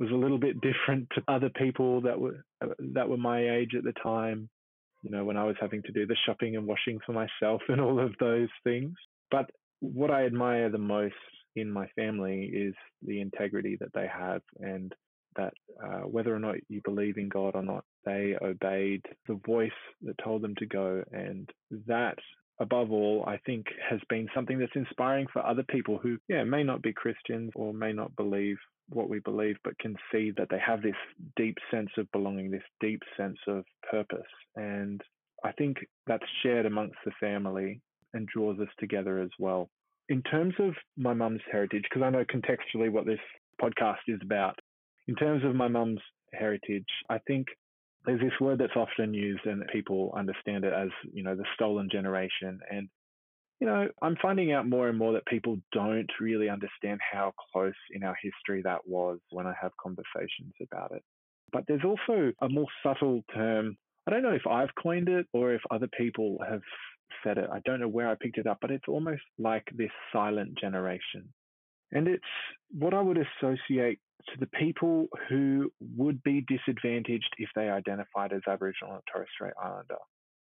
was 0.00 0.10
a 0.10 0.14
little 0.14 0.38
bit 0.38 0.60
different 0.60 1.08
to 1.14 1.22
other 1.28 1.50
people 1.50 2.00
that 2.00 2.18
were 2.18 2.44
that 2.94 3.08
were 3.08 3.18
my 3.18 3.56
age 3.56 3.72
at 3.76 3.84
the 3.84 3.92
time. 4.02 4.48
You 5.02 5.10
know, 5.10 5.24
when 5.24 5.36
I 5.36 5.44
was 5.44 5.56
having 5.60 5.82
to 5.82 5.92
do 5.92 6.06
the 6.06 6.16
shopping 6.26 6.56
and 6.56 6.66
washing 6.66 6.98
for 7.06 7.12
myself 7.12 7.62
and 7.68 7.80
all 7.80 8.00
of 8.00 8.14
those 8.18 8.48
things. 8.64 8.94
But 9.30 9.50
what 9.80 10.10
I 10.10 10.26
admire 10.26 10.70
the 10.70 10.78
most 10.78 11.14
in 11.56 11.70
my 11.70 11.86
family 11.96 12.44
is 12.44 12.74
the 13.02 13.20
integrity 13.20 13.76
that 13.80 13.92
they 13.94 14.06
have 14.06 14.42
and 14.58 14.92
that 15.36 15.52
uh, 15.82 16.00
whether 16.00 16.34
or 16.34 16.38
not 16.38 16.56
you 16.68 16.80
believe 16.84 17.16
in 17.16 17.28
God 17.28 17.54
or 17.54 17.62
not, 17.62 17.84
they 18.04 18.36
obeyed 18.42 19.02
the 19.28 19.40
voice 19.46 19.70
that 20.02 20.16
told 20.22 20.42
them 20.42 20.54
to 20.56 20.66
go. 20.66 21.02
And 21.12 21.48
that, 21.86 22.16
above 22.60 22.90
all, 22.90 23.24
I 23.26 23.38
think 23.46 23.66
has 23.88 24.00
been 24.08 24.28
something 24.34 24.58
that's 24.58 24.72
inspiring 24.74 25.26
for 25.32 25.44
other 25.46 25.62
people 25.62 25.98
who, 25.98 26.18
yeah, 26.28 26.44
may 26.44 26.64
not 26.64 26.82
be 26.82 26.92
Christians 26.92 27.52
or 27.54 27.72
may 27.72 27.92
not 27.92 28.16
believe 28.16 28.56
what 28.90 29.08
we 29.08 29.20
believe, 29.20 29.56
but 29.64 29.78
can 29.78 29.96
see 30.12 30.32
that 30.36 30.48
they 30.50 30.58
have 30.64 30.82
this 30.82 30.94
deep 31.36 31.56
sense 31.70 31.90
of 31.96 32.10
belonging, 32.12 32.50
this 32.50 32.62
deep 32.80 33.00
sense 33.16 33.38
of 33.46 33.64
purpose. 33.90 34.20
And 34.56 35.00
I 35.44 35.52
think 35.52 35.78
that's 36.06 36.24
shared 36.42 36.66
amongst 36.66 36.96
the 37.04 37.12
family 37.20 37.80
and 38.12 38.28
draws 38.28 38.58
us 38.60 38.68
together 38.78 39.20
as 39.20 39.30
well. 39.38 39.70
In 40.08 40.22
terms 40.22 40.54
of 40.58 40.74
my 40.96 41.14
mum's 41.14 41.40
heritage, 41.50 41.84
because 41.88 42.02
I 42.04 42.10
know 42.10 42.24
contextually 42.24 42.90
what 42.90 43.06
this 43.06 43.20
podcast 43.62 44.08
is 44.08 44.18
about, 44.22 44.58
in 45.06 45.14
terms 45.14 45.44
of 45.44 45.54
my 45.54 45.68
mum's 45.68 46.00
heritage, 46.32 46.88
I 47.08 47.18
think 47.26 47.46
there's 48.04 48.20
this 48.20 48.38
word 48.40 48.58
that's 48.58 48.76
often 48.76 49.14
used 49.14 49.46
and 49.46 49.62
people 49.72 50.12
understand 50.16 50.64
it 50.64 50.72
as, 50.72 50.88
you 51.12 51.22
know, 51.22 51.36
the 51.36 51.44
stolen 51.54 51.88
generation. 51.90 52.58
And, 52.70 52.88
you 53.60 53.66
know, 53.66 53.88
I'm 54.00 54.16
finding 54.20 54.52
out 54.52 54.66
more 54.66 54.88
and 54.88 54.96
more 54.96 55.12
that 55.12 55.26
people 55.26 55.58
don't 55.72 56.10
really 56.18 56.48
understand 56.48 56.98
how 57.12 57.34
close 57.52 57.74
in 57.92 58.02
our 58.02 58.16
history 58.22 58.62
that 58.62 58.86
was 58.86 59.18
when 59.30 59.46
I 59.46 59.52
have 59.60 59.72
conversations 59.80 60.54
about 60.62 60.92
it. 60.92 61.02
But 61.52 61.64
there's 61.68 61.84
also 61.84 62.32
a 62.40 62.48
more 62.48 62.68
subtle 62.82 63.22
term. 63.34 63.76
I 64.06 64.10
don't 64.10 64.22
know 64.22 64.30
if 64.30 64.46
I've 64.46 64.74
coined 64.82 65.10
it 65.10 65.26
or 65.34 65.52
if 65.52 65.60
other 65.70 65.88
people 65.98 66.38
have 66.48 66.62
said 67.22 67.36
it. 67.36 67.50
I 67.52 67.60
don't 67.66 67.80
know 67.80 67.88
where 67.88 68.08
I 68.08 68.14
picked 68.18 68.38
it 68.38 68.46
up, 68.46 68.58
but 68.62 68.70
it's 68.70 68.88
almost 68.88 69.22
like 69.38 69.64
this 69.76 69.90
silent 70.10 70.58
generation. 70.58 71.28
And 71.92 72.08
it's 72.08 72.24
what 72.70 72.94
I 72.94 73.02
would 73.02 73.18
associate 73.18 73.98
to 74.28 74.38
the 74.38 74.46
people 74.46 75.08
who 75.28 75.70
would 75.96 76.22
be 76.22 76.46
disadvantaged 76.48 77.34
if 77.38 77.50
they 77.54 77.68
identified 77.68 78.32
as 78.32 78.42
Aboriginal 78.48 78.94
and 78.94 79.02
Torres 79.12 79.28
Strait 79.34 79.52
Islander. 79.62 79.96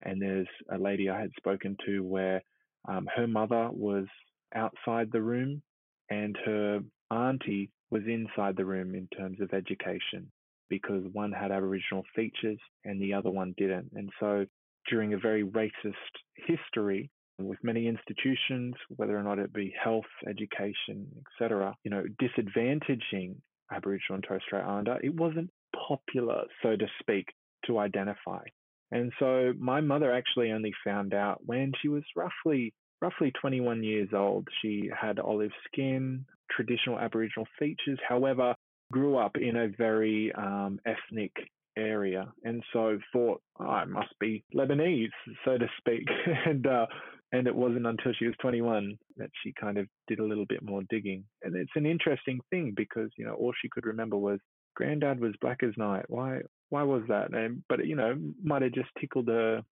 And 0.02 0.22
there's 0.22 0.48
a 0.70 0.78
lady 0.78 1.10
I 1.10 1.20
had 1.20 1.30
spoken 1.36 1.76
to 1.86 2.02
where 2.02 2.40
um, 2.88 3.08
her 3.14 3.26
mother 3.26 3.68
was 3.72 4.06
outside 4.54 5.10
the 5.12 5.22
room 5.22 5.62
and 6.10 6.36
her 6.44 6.80
auntie 7.10 7.70
was 7.90 8.02
inside 8.06 8.56
the 8.56 8.64
room 8.64 8.94
in 8.94 9.08
terms 9.16 9.40
of 9.40 9.52
education 9.52 10.30
because 10.68 11.04
one 11.12 11.32
had 11.32 11.50
Aboriginal 11.50 12.04
features 12.14 12.58
and 12.84 13.00
the 13.00 13.14
other 13.14 13.30
one 13.30 13.54
didn't. 13.56 13.90
And 13.94 14.10
so 14.20 14.46
during 14.88 15.14
a 15.14 15.18
very 15.18 15.44
racist 15.44 15.94
history, 16.36 17.10
with 17.38 17.58
many 17.62 17.88
institutions, 17.88 18.74
whether 18.96 19.18
or 19.18 19.22
not 19.22 19.38
it 19.38 19.52
be 19.52 19.74
health, 19.82 20.04
education, 20.28 21.06
etc., 21.40 21.74
you 21.82 21.90
know, 21.90 22.04
disadvantaging 22.22 23.34
Aboriginal 23.72 24.16
and 24.16 24.24
Torres 24.24 24.42
Strait 24.46 24.62
Islander, 24.62 24.98
it 25.02 25.14
wasn't 25.14 25.50
popular, 25.88 26.44
so 26.62 26.76
to 26.76 26.86
speak, 27.00 27.26
to 27.66 27.78
identify. 27.78 28.42
And 28.90 29.12
so 29.18 29.52
my 29.58 29.80
mother 29.80 30.12
actually 30.12 30.52
only 30.52 30.72
found 30.84 31.14
out 31.14 31.40
when 31.44 31.72
she 31.80 31.88
was 31.88 32.02
roughly 32.16 32.72
roughly 33.00 33.32
21 33.40 33.82
years 33.82 34.08
old. 34.14 34.48
She 34.62 34.90
had 34.98 35.18
olive 35.18 35.50
skin, 35.66 36.24
traditional 36.50 36.98
Aboriginal 36.98 37.46
features, 37.58 37.98
however, 38.08 38.54
grew 38.92 39.16
up 39.16 39.36
in 39.36 39.56
a 39.56 39.68
very 39.68 40.32
um, 40.32 40.78
ethnic 40.86 41.32
area, 41.76 42.32
and 42.44 42.62
so 42.72 42.98
thought 43.12 43.42
oh, 43.58 43.64
I 43.64 43.84
must 43.84 44.14
be 44.20 44.44
Lebanese, 44.54 45.08
so 45.44 45.58
to 45.58 45.66
speak. 45.78 46.06
and 46.46 46.66
uh, 46.66 46.86
and 47.32 47.48
it 47.48 47.54
wasn't 47.54 47.86
until 47.86 48.12
she 48.16 48.26
was 48.26 48.36
21 48.40 48.96
that 49.16 49.30
she 49.42 49.52
kind 49.60 49.76
of 49.76 49.88
did 50.06 50.20
a 50.20 50.24
little 50.24 50.46
bit 50.46 50.62
more 50.62 50.82
digging. 50.88 51.24
And 51.42 51.56
it's 51.56 51.72
an 51.74 51.84
interesting 51.84 52.38
thing 52.48 52.74
because, 52.76 53.10
you 53.18 53.26
know, 53.26 53.34
all 53.34 53.52
she 53.60 53.68
could 53.68 53.86
remember 53.86 54.16
was 54.16 54.38
granddad 54.76 55.18
was 55.18 55.34
black 55.40 55.64
as 55.64 55.72
night. 55.76 56.04
Why 56.06 56.42
why 56.74 56.82
was 56.82 57.02
that? 57.06 57.32
And 57.32 57.62
but 57.68 57.86
you 57.86 57.94
know, 57.94 58.16
might 58.42 58.62
have 58.62 58.72
just 58.72 58.88
tickled 59.00 59.28
her 59.28 59.62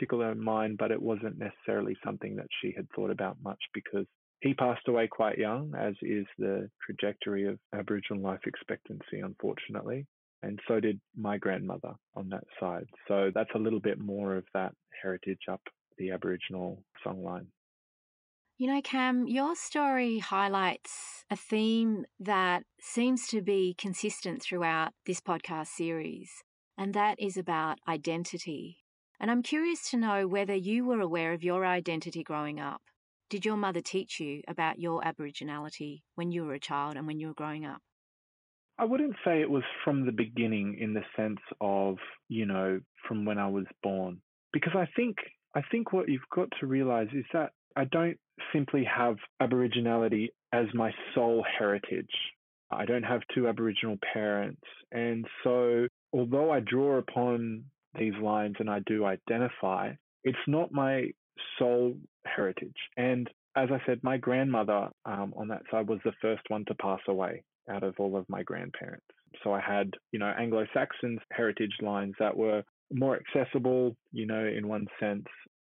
tickled 0.00 0.22
her 0.22 0.34
mind, 0.34 0.76
but 0.76 0.90
it 0.90 1.00
wasn't 1.00 1.38
necessarily 1.38 1.96
something 2.04 2.34
that 2.34 2.48
she 2.60 2.72
had 2.76 2.88
thought 2.94 3.10
about 3.10 3.36
much 3.44 3.60
because 3.72 4.06
he 4.40 4.54
passed 4.54 4.88
away 4.88 5.06
quite 5.06 5.38
young, 5.38 5.72
as 5.78 5.94
is 6.02 6.26
the 6.36 6.68
trajectory 6.84 7.46
of 7.46 7.60
Aboriginal 7.72 8.22
life 8.22 8.40
expectancy, 8.44 9.20
unfortunately. 9.22 10.06
And 10.42 10.58
so 10.66 10.80
did 10.80 11.00
my 11.16 11.38
grandmother 11.38 11.94
on 12.16 12.28
that 12.30 12.44
side. 12.58 12.86
So 13.06 13.30
that's 13.32 13.54
a 13.54 13.58
little 13.58 13.80
bit 13.80 14.00
more 14.00 14.36
of 14.36 14.44
that 14.54 14.72
heritage 15.00 15.46
up 15.50 15.60
the 15.96 16.10
Aboriginal 16.10 16.82
songline. 17.06 17.46
You 18.58 18.66
know, 18.66 18.82
Cam, 18.82 19.28
your 19.28 19.54
story 19.54 20.18
highlights 20.18 21.24
a 21.30 21.36
theme 21.36 22.04
that 22.18 22.64
seems 22.80 23.28
to 23.28 23.40
be 23.40 23.76
consistent 23.78 24.42
throughout 24.42 24.94
this 25.06 25.20
podcast 25.20 25.68
series, 25.68 26.42
and 26.78 26.94
that 26.94 27.20
is 27.20 27.36
about 27.36 27.78
identity. 27.88 28.78
And 29.20 29.30
I'm 29.30 29.42
curious 29.42 29.90
to 29.90 29.96
know 29.96 30.28
whether 30.28 30.54
you 30.54 30.86
were 30.86 31.00
aware 31.00 31.32
of 31.32 31.42
your 31.42 31.66
identity 31.66 32.22
growing 32.22 32.60
up. 32.60 32.80
Did 33.28 33.44
your 33.44 33.56
mother 33.56 33.80
teach 33.80 34.20
you 34.20 34.42
about 34.48 34.78
your 34.78 35.02
Aboriginality 35.02 36.02
when 36.14 36.30
you 36.30 36.44
were 36.44 36.54
a 36.54 36.60
child 36.60 36.96
and 36.96 37.06
when 37.06 37.18
you 37.18 37.26
were 37.26 37.34
growing 37.34 37.66
up? 37.66 37.82
I 38.78 38.84
wouldn't 38.84 39.16
say 39.24 39.40
it 39.40 39.50
was 39.50 39.64
from 39.84 40.06
the 40.06 40.12
beginning 40.12 40.78
in 40.80 40.94
the 40.94 41.02
sense 41.16 41.40
of, 41.60 41.96
you 42.28 42.46
know, 42.46 42.80
from 43.06 43.24
when 43.24 43.36
I 43.38 43.48
was 43.48 43.66
born, 43.82 44.20
because 44.52 44.74
I 44.76 44.86
think 44.94 45.16
I 45.54 45.62
think 45.70 45.92
what 45.92 46.08
you've 46.08 46.20
got 46.32 46.48
to 46.60 46.66
realize 46.66 47.08
is 47.12 47.24
that 47.32 47.50
I 47.74 47.84
don't 47.86 48.16
simply 48.52 48.84
have 48.84 49.16
Aboriginality 49.42 50.28
as 50.52 50.66
my 50.74 50.92
sole 51.14 51.44
heritage. 51.58 52.14
I 52.70 52.84
don't 52.84 53.02
have 53.02 53.22
two 53.34 53.48
Aboriginal 53.48 53.96
parents. 54.12 54.62
And 54.92 55.26
so, 55.42 55.88
although 56.12 56.50
I 56.50 56.60
draw 56.60 56.98
upon 56.98 57.64
these 57.98 58.14
lines 58.22 58.56
and 58.58 58.70
I 58.70 58.80
do 58.86 59.04
identify, 59.04 59.92
it's 60.24 60.38
not 60.46 60.72
my 60.72 61.10
sole 61.58 61.94
heritage. 62.26 62.76
And 62.96 63.28
as 63.56 63.68
I 63.72 63.80
said, 63.86 64.00
my 64.02 64.16
grandmother 64.16 64.88
um, 65.04 65.32
on 65.36 65.48
that 65.48 65.62
side 65.70 65.88
was 65.88 66.00
the 66.04 66.12
first 66.20 66.42
one 66.48 66.64
to 66.66 66.74
pass 66.74 67.00
away 67.08 67.42
out 67.70 67.82
of 67.82 67.94
all 67.98 68.16
of 68.16 68.28
my 68.28 68.42
grandparents. 68.42 69.06
So 69.42 69.52
I 69.52 69.60
had, 69.60 69.90
you 70.12 70.18
know, 70.18 70.32
Anglo 70.38 70.64
Saxon 70.72 71.18
heritage 71.32 71.74
lines 71.82 72.14
that 72.18 72.36
were 72.36 72.62
more 72.92 73.18
accessible, 73.18 73.96
you 74.12 74.26
know, 74.26 74.46
in 74.46 74.68
one 74.68 74.86
sense. 74.98 75.26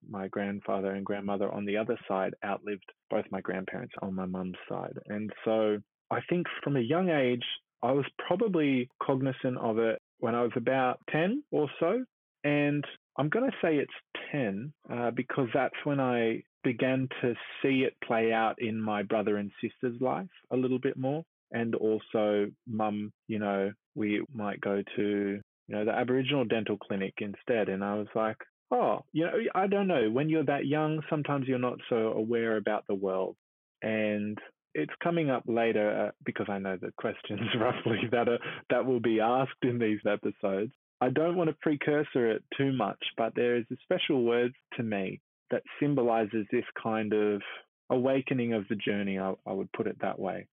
My 0.08 0.28
grandfather 0.28 0.92
and 0.92 1.04
grandmother 1.04 1.50
on 1.50 1.66
the 1.66 1.76
other 1.76 1.98
side 2.08 2.34
outlived 2.44 2.84
both 3.10 3.24
my 3.30 3.40
grandparents 3.40 3.92
on 4.00 4.14
my 4.14 4.24
mum's 4.24 4.56
side. 4.68 4.96
And 5.06 5.30
so 5.44 5.78
I 6.10 6.20
think 6.28 6.46
from 6.64 6.76
a 6.76 6.80
young 6.80 7.10
age, 7.10 7.44
I 7.82 7.92
was 7.92 8.06
probably 8.26 8.88
cognizant 9.02 9.58
of 9.58 9.78
it 9.78 10.00
when 10.20 10.34
I 10.34 10.42
was 10.42 10.52
about 10.56 11.00
10 11.10 11.42
or 11.50 11.68
so. 11.78 12.04
And 12.44 12.84
I'm 13.18 13.28
going 13.28 13.50
to 13.50 13.56
say 13.62 13.76
it's 13.76 13.92
10 14.32 14.72
uh, 14.90 15.10
because 15.10 15.48
that's 15.52 15.74
when 15.84 16.00
I 16.00 16.42
began 16.62 17.08
to 17.22 17.34
see 17.62 17.84
it 17.86 17.94
play 18.04 18.32
out 18.32 18.56
in 18.58 18.80
my 18.80 19.02
brother 19.02 19.36
and 19.36 19.50
sister's 19.60 20.00
life 20.00 20.28
a 20.50 20.56
little 20.56 20.78
bit 20.78 20.96
more. 20.96 21.24
And 21.52 21.74
also, 21.74 22.46
mum, 22.66 23.12
you 23.26 23.38
know, 23.38 23.72
we 23.94 24.22
might 24.32 24.60
go 24.60 24.82
to 24.96 25.40
you 25.70 25.76
know, 25.76 25.84
the 25.84 25.92
Aboriginal 25.92 26.44
dental 26.44 26.76
clinic 26.76 27.14
instead. 27.18 27.68
And 27.68 27.84
I 27.84 27.94
was 27.94 28.08
like, 28.14 28.36
oh, 28.72 29.04
you 29.12 29.24
know, 29.24 29.32
I 29.54 29.68
don't 29.68 29.86
know. 29.86 30.10
When 30.10 30.28
you're 30.28 30.44
that 30.44 30.66
young, 30.66 31.00
sometimes 31.08 31.46
you're 31.46 31.58
not 31.58 31.78
so 31.88 32.12
aware 32.12 32.56
about 32.56 32.84
the 32.88 32.94
world. 32.94 33.36
And 33.82 34.36
it's 34.74 34.92
coming 35.02 35.30
up 35.30 35.44
later 35.46 36.08
uh, 36.08 36.10
because 36.24 36.46
I 36.48 36.58
know 36.58 36.76
the 36.76 36.92
questions 36.96 37.40
roughly 37.60 38.08
that 38.12 38.28
are 38.28 38.38
that 38.70 38.86
will 38.86 39.00
be 39.00 39.20
asked 39.20 39.62
in 39.62 39.78
these 39.78 40.00
episodes. 40.06 40.72
I 41.00 41.08
don't 41.08 41.36
want 41.36 41.48
to 41.48 41.56
precursor 41.62 42.30
it 42.30 42.44
too 42.56 42.72
much, 42.72 43.02
but 43.16 43.34
there 43.34 43.56
is 43.56 43.64
a 43.72 43.76
special 43.82 44.22
word 44.24 44.52
to 44.76 44.82
me 44.82 45.20
that 45.50 45.62
symbolizes 45.80 46.46
this 46.52 46.64
kind 46.80 47.12
of 47.12 47.40
awakening 47.88 48.52
of 48.52 48.68
the 48.68 48.76
journey. 48.76 49.18
I, 49.18 49.34
I 49.46 49.52
would 49.52 49.72
put 49.72 49.86
it 49.86 49.96
that 50.02 50.18
way. 50.18 50.46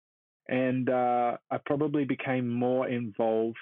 And 0.48 0.88
uh, 0.88 1.36
I 1.50 1.58
probably 1.64 2.04
became 2.04 2.48
more 2.48 2.88
involved 2.88 3.56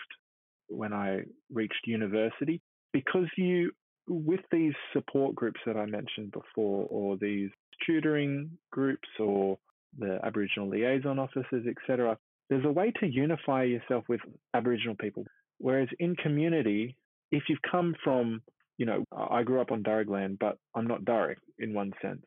when 0.69 0.93
I 0.93 1.23
reached 1.53 1.87
university 1.87 2.61
because 2.93 3.27
you, 3.37 3.73
with 4.07 4.41
these 4.53 4.75
support 4.93 5.35
groups 5.35 5.61
that 5.67 5.77
I 5.77 5.87
mentioned 5.87 6.33
before, 6.33 6.87
or 6.91 7.17
these 7.17 7.51
tutoring 7.87 8.51
groups, 8.71 9.09
or 9.19 9.59
the 9.99 10.19
Aboriginal 10.25 10.69
liaison 10.69 11.19
officers, 11.19 11.67
etc., 11.67 12.17
there's 12.51 12.65
a 12.65 12.73
way 12.73 12.93
to 13.01 13.07
unify 13.07 13.65
yourself 13.65 14.05
with 14.09 14.21
Aboriginal 14.53 14.97
people. 15.01 15.25
Whereas 15.59 15.89
in 15.99 16.15
community, 16.17 16.97
if 17.31 17.45
you've 17.49 17.63
come 17.71 17.95
from, 18.05 18.43
you 18.77 18.87
know, 18.87 19.05
I 19.13 19.43
grew 19.43 19.61
up 19.61 19.73
on 19.73 19.83
Darug 19.83 20.09
land, 20.09 20.39
but 20.39 20.59
I'm 20.75 20.87
not 20.87 21.05
Darug 21.05 21.37
in 21.59 21.73
one 21.73 21.93
sense. 22.03 22.25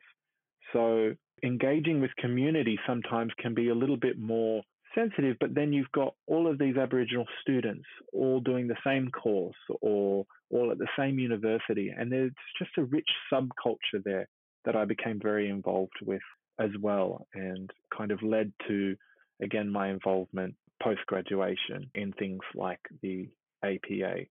So 0.72 1.14
engaging 1.42 2.00
with 2.00 2.10
community 2.18 2.78
sometimes 2.86 3.32
can 3.38 3.54
be 3.54 3.68
a 3.68 3.74
little 3.74 3.96
bit 3.96 4.18
more 4.18 4.62
sensitive, 4.94 5.36
but 5.40 5.54
then 5.54 5.72
you've 5.72 5.92
got 5.92 6.14
all 6.26 6.50
of 6.50 6.58
these 6.58 6.76
Aboriginal 6.76 7.26
students 7.40 7.86
all 8.12 8.40
doing 8.40 8.66
the 8.66 8.76
same 8.84 9.10
course 9.10 9.56
or 9.80 10.24
all 10.50 10.70
at 10.70 10.78
the 10.78 10.88
same 10.98 11.18
university. 11.18 11.92
And 11.96 12.10
there's 12.10 12.32
just 12.58 12.72
a 12.78 12.84
rich 12.84 13.08
subculture 13.32 14.02
there 14.04 14.28
that 14.64 14.76
I 14.76 14.84
became 14.84 15.20
very 15.22 15.48
involved 15.48 15.92
with 16.04 16.22
as 16.58 16.70
well 16.80 17.26
and 17.34 17.70
kind 17.96 18.10
of 18.10 18.22
led 18.22 18.52
to, 18.66 18.96
again, 19.42 19.70
my 19.70 19.90
involvement 19.90 20.54
post 20.82 21.00
graduation 21.06 21.90
in 21.94 22.12
things 22.12 22.40
like 22.54 22.80
the 23.02 23.28
APA. 23.64 24.24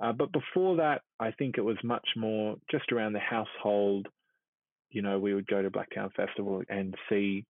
Uh, 0.00 0.12
but 0.12 0.32
before 0.32 0.76
that, 0.76 1.02
I 1.18 1.30
think 1.32 1.58
it 1.58 1.64
was 1.64 1.76
much 1.84 2.06
more 2.16 2.56
just 2.70 2.90
around 2.90 3.12
the 3.12 3.20
household. 3.20 4.08
You 4.90 5.02
know, 5.02 5.18
we 5.18 5.34
would 5.34 5.46
go 5.46 5.62
to 5.62 5.70
Blacktown 5.70 6.12
Festival 6.14 6.62
and 6.68 6.94
see 7.08 7.44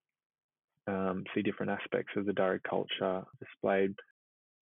um, 0.87 1.23
see 1.33 1.41
different 1.41 1.71
aspects 1.71 2.11
of 2.17 2.25
the 2.25 2.31
Darug 2.31 2.63
culture 2.67 3.23
displayed. 3.39 3.93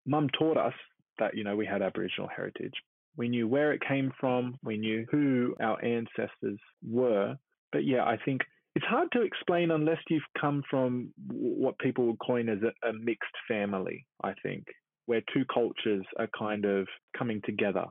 Mum 0.05 0.27
taught 0.37 0.57
us 0.57 0.73
that 1.17 1.35
you 1.35 1.43
know 1.43 1.55
we 1.55 1.65
had 1.65 1.81
Aboriginal 1.81 2.29
heritage. 2.33 2.73
We 3.17 3.29
knew 3.29 3.47
where 3.47 3.73
it 3.73 3.81
came 3.85 4.11
from. 4.19 4.57
We 4.63 4.77
knew 4.77 5.05
who 5.09 5.55
our 5.59 5.83
ancestors 5.83 6.59
were. 6.87 7.37
But 7.71 7.85
yeah, 7.85 8.03
I 8.03 8.17
think 8.23 8.41
it's 8.75 8.85
hard 8.85 9.09
to 9.13 9.21
explain 9.21 9.71
unless 9.71 9.99
you've 10.09 10.21
come 10.39 10.63
from 10.69 11.11
what 11.27 11.77
people 11.79 12.05
would 12.07 12.19
coin 12.25 12.49
as 12.49 12.59
a, 12.61 12.89
a 12.89 12.93
mixed 12.93 13.35
family. 13.47 14.05
I 14.23 14.33
think 14.43 14.65
where 15.05 15.21
two 15.33 15.43
cultures 15.51 16.05
are 16.19 16.29
kind 16.37 16.65
of 16.65 16.87
coming 17.17 17.41
together. 17.43 17.85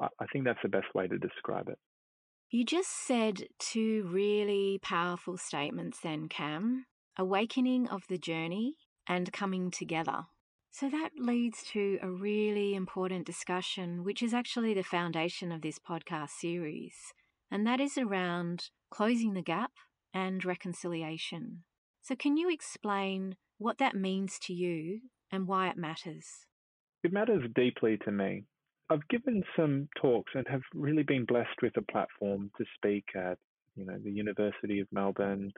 I, 0.00 0.06
I 0.20 0.26
think 0.32 0.44
that's 0.44 0.62
the 0.62 0.68
best 0.68 0.86
way 0.94 1.08
to 1.08 1.18
describe 1.18 1.68
it. 1.68 1.78
You 2.50 2.64
just 2.64 2.90
said 3.06 3.44
two 3.58 4.08
really 4.10 4.78
powerful 4.82 5.36
statements, 5.36 5.98
then, 6.00 6.28
Cam 6.28 6.86
awakening 7.18 7.86
of 7.88 8.02
the 8.08 8.18
journey 8.18 8.76
and 9.06 9.32
coming 9.32 9.70
together. 9.70 10.26
So 10.70 10.88
that 10.88 11.10
leads 11.18 11.62
to 11.72 11.98
a 12.00 12.08
really 12.08 12.74
important 12.74 13.26
discussion, 13.26 14.04
which 14.04 14.22
is 14.22 14.32
actually 14.32 14.72
the 14.72 14.84
foundation 14.84 15.52
of 15.52 15.62
this 15.62 15.78
podcast 15.78 16.30
series, 16.30 16.94
and 17.50 17.66
that 17.66 17.80
is 17.80 17.98
around 17.98 18.70
closing 18.90 19.34
the 19.34 19.42
gap 19.42 19.72
and 20.12 20.44
reconciliation. 20.44 21.64
So, 22.02 22.14
can 22.14 22.36
you 22.36 22.50
explain 22.50 23.36
what 23.58 23.78
that 23.78 23.94
means 23.94 24.38
to 24.44 24.52
you 24.52 25.00
and 25.30 25.46
why 25.46 25.68
it 25.68 25.76
matters? 25.76 26.46
It 27.02 27.12
matters 27.12 27.42
deeply 27.54 27.98
to 28.04 28.10
me. 28.10 28.44
I've 28.90 29.06
given 29.08 29.42
some 29.56 29.88
talks 30.00 30.32
and 30.34 30.46
have 30.50 30.62
really 30.74 31.04
been 31.04 31.24
blessed 31.24 31.62
with 31.62 31.76
a 31.76 31.92
platform 31.92 32.50
to 32.58 32.64
speak 32.74 33.04
at, 33.14 33.38
you 33.76 33.86
know, 33.86 33.98
the 34.02 34.10
University 34.10 34.80
of 34.80 34.88
Melbourne, 34.90 35.52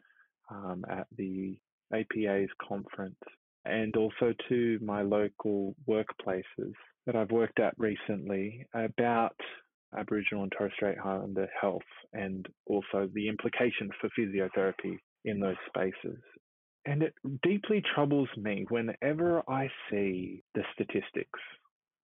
um, 0.51 0.85
at 0.91 1.07
the 1.17 1.59
APA's 1.95 2.51
conference, 2.67 3.17
and 3.65 3.97
also 3.97 4.35
to 4.49 4.79
my 4.83 5.03
local 5.03 5.75
workplaces 5.89 6.75
that 7.07 7.17
I've 7.17 7.31
worked 7.31 7.59
at 7.59 7.75
recently 7.79 8.67
about 8.75 9.37
Aboriginal 9.97 10.45
and 10.45 10.53
Torres 10.57 10.73
Strait 10.77 10.99
Islander 11.05 11.49
health 11.61 11.83
and 12.13 12.47
also 12.67 13.09
the 13.15 13.29
implications 13.29 13.91
for 14.01 14.09
physiotherapy 14.19 14.99
in 15.25 15.41
those 15.41 15.57
spaces. 15.69 16.21
And 16.85 17.03
it 17.03 17.15
deeply 17.43 17.83
troubles 17.95 18.29
me 18.37 18.67
whenever 18.69 19.43
I 19.49 19.69
see 19.91 20.43
the 20.55 20.63
statistics. 20.75 21.39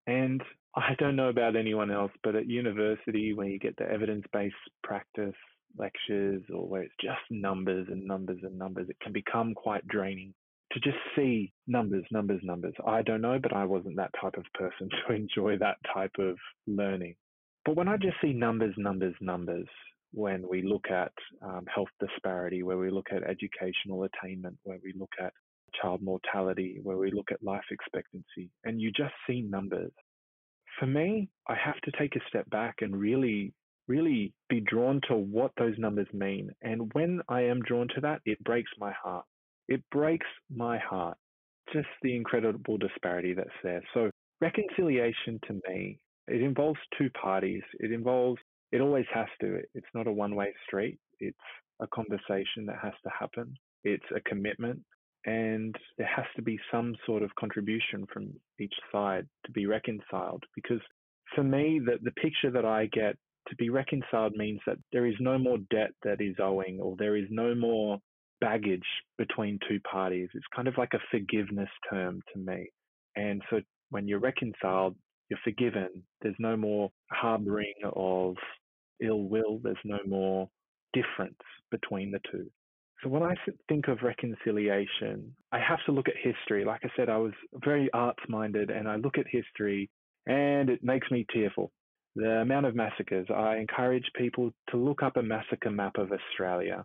And 0.06 0.42
I 0.76 0.94
don't 0.98 1.16
know 1.16 1.28
about 1.28 1.56
anyone 1.56 1.90
else, 1.90 2.12
but 2.22 2.36
at 2.36 2.46
university, 2.46 3.34
when 3.34 3.48
you 3.48 3.58
get 3.58 3.76
the 3.76 3.90
evidence 3.90 4.24
based 4.32 4.54
practice 4.82 5.34
lectures 5.76 6.42
or 6.54 6.68
where 6.68 6.82
it's 6.82 6.94
just 7.00 7.20
numbers 7.30 7.88
and 7.90 8.04
numbers 8.06 8.38
and 8.42 8.56
numbers, 8.56 8.88
it 8.88 9.00
can 9.00 9.12
become 9.12 9.54
quite 9.54 9.86
draining 9.88 10.32
to 10.72 10.80
just 10.80 10.98
see 11.16 11.52
numbers, 11.66 12.04
numbers, 12.10 12.40
numbers. 12.42 12.74
I 12.86 13.02
don't 13.02 13.20
know, 13.20 13.38
but 13.42 13.52
I 13.52 13.64
wasn't 13.64 13.96
that 13.96 14.12
type 14.20 14.36
of 14.36 14.44
person 14.54 14.88
to 15.08 15.14
enjoy 15.14 15.58
that 15.58 15.76
type 15.92 16.12
of 16.18 16.36
learning. 16.66 17.16
But 17.68 17.76
when 17.76 17.88
I 17.88 17.98
just 17.98 18.16
see 18.22 18.32
numbers, 18.32 18.74
numbers, 18.78 19.14
numbers, 19.20 19.68
when 20.14 20.48
we 20.48 20.62
look 20.62 20.86
at 20.90 21.12
um, 21.42 21.66
health 21.66 21.90
disparity, 22.00 22.62
where 22.62 22.78
we 22.78 22.90
look 22.90 23.08
at 23.12 23.22
educational 23.22 24.04
attainment, 24.04 24.56
where 24.62 24.78
we 24.82 24.94
look 24.98 25.12
at 25.22 25.34
child 25.78 26.00
mortality, 26.00 26.80
where 26.82 26.96
we 26.96 27.10
look 27.10 27.30
at 27.30 27.42
life 27.42 27.66
expectancy, 27.70 28.48
and 28.64 28.80
you 28.80 28.90
just 28.90 29.12
see 29.26 29.42
numbers. 29.42 29.92
For 30.80 30.86
me, 30.86 31.28
I 31.46 31.56
have 31.62 31.78
to 31.82 31.92
take 31.98 32.16
a 32.16 32.26
step 32.30 32.48
back 32.48 32.76
and 32.80 32.96
really, 32.96 33.52
really 33.86 34.32
be 34.48 34.60
drawn 34.60 35.02
to 35.08 35.16
what 35.16 35.52
those 35.58 35.74
numbers 35.76 36.08
mean. 36.14 36.48
And 36.62 36.90
when 36.94 37.20
I 37.28 37.42
am 37.42 37.60
drawn 37.60 37.88
to 37.96 38.00
that, 38.00 38.22
it 38.24 38.42
breaks 38.44 38.70
my 38.78 38.92
heart. 38.92 39.26
It 39.68 39.82
breaks 39.92 40.26
my 40.50 40.78
heart, 40.78 41.18
just 41.74 41.88
the 42.00 42.16
incredible 42.16 42.78
disparity 42.78 43.34
that's 43.34 43.50
there. 43.62 43.82
So, 43.92 44.10
reconciliation 44.40 45.38
to 45.48 45.60
me, 45.68 45.98
it 46.28 46.42
involves 46.42 46.80
two 46.96 47.10
parties. 47.10 47.62
It 47.80 47.92
involves 47.92 48.40
it 48.70 48.80
always 48.80 49.06
has 49.12 49.28
to. 49.40 49.60
It's 49.74 49.86
not 49.94 50.06
a 50.06 50.12
one 50.12 50.34
way 50.34 50.52
street. 50.66 50.98
It's 51.20 51.36
a 51.80 51.86
conversation 51.86 52.66
that 52.66 52.78
has 52.82 52.92
to 53.04 53.10
happen. 53.18 53.54
It's 53.84 54.04
a 54.14 54.20
commitment. 54.20 54.80
And 55.24 55.74
there 55.96 56.10
has 56.14 56.26
to 56.36 56.42
be 56.42 56.58
some 56.70 56.94
sort 57.04 57.22
of 57.22 57.34
contribution 57.38 58.06
from 58.12 58.32
each 58.60 58.74
side 58.92 59.26
to 59.46 59.52
be 59.52 59.66
reconciled. 59.66 60.44
Because 60.54 60.80
for 61.34 61.42
me, 61.42 61.80
the, 61.84 61.98
the 62.02 62.12
picture 62.12 62.50
that 62.50 62.64
I 62.64 62.86
get 62.86 63.16
to 63.48 63.56
be 63.56 63.70
reconciled 63.70 64.34
means 64.36 64.60
that 64.66 64.78
there 64.92 65.06
is 65.06 65.14
no 65.20 65.38
more 65.38 65.58
debt 65.70 65.90
that 66.02 66.20
is 66.20 66.36
owing 66.42 66.78
or 66.80 66.94
there 66.98 67.16
is 67.16 67.26
no 67.30 67.54
more 67.54 67.98
baggage 68.40 68.86
between 69.16 69.58
two 69.68 69.80
parties. 69.80 70.28
It's 70.34 70.46
kind 70.54 70.68
of 70.68 70.78
like 70.78 70.92
a 70.94 71.00
forgiveness 71.10 71.70
term 71.90 72.22
to 72.32 72.38
me. 72.38 72.68
And 73.16 73.42
so 73.50 73.60
when 73.90 74.06
you're 74.06 74.20
reconciled, 74.20 74.94
you're 75.28 75.38
forgiven. 75.44 76.02
There's 76.22 76.36
no 76.38 76.56
more 76.56 76.90
harboring 77.10 77.74
of 77.94 78.36
ill 79.00 79.22
will. 79.22 79.60
There's 79.62 79.76
no 79.84 79.98
more 80.06 80.48
difference 80.92 81.38
between 81.70 82.10
the 82.10 82.20
two. 82.30 82.50
So 83.02 83.08
when 83.08 83.22
I 83.22 83.34
think 83.68 83.86
of 83.88 84.02
reconciliation, 84.02 85.34
I 85.52 85.60
have 85.60 85.78
to 85.86 85.92
look 85.92 86.08
at 86.08 86.14
history. 86.16 86.64
Like 86.64 86.80
I 86.84 86.88
said, 86.96 87.08
I 87.08 87.18
was 87.18 87.32
very 87.64 87.88
arts 87.92 88.22
minded 88.28 88.70
and 88.70 88.88
I 88.88 88.96
look 88.96 89.18
at 89.18 89.26
history 89.30 89.88
and 90.26 90.68
it 90.68 90.82
makes 90.82 91.10
me 91.10 91.24
tearful. 91.32 91.70
The 92.16 92.40
amount 92.40 92.66
of 92.66 92.74
massacres. 92.74 93.28
I 93.32 93.58
encourage 93.58 94.10
people 94.16 94.50
to 94.70 94.76
look 94.76 95.04
up 95.04 95.16
a 95.16 95.22
massacre 95.22 95.70
map 95.70 95.96
of 95.96 96.10
Australia. 96.10 96.84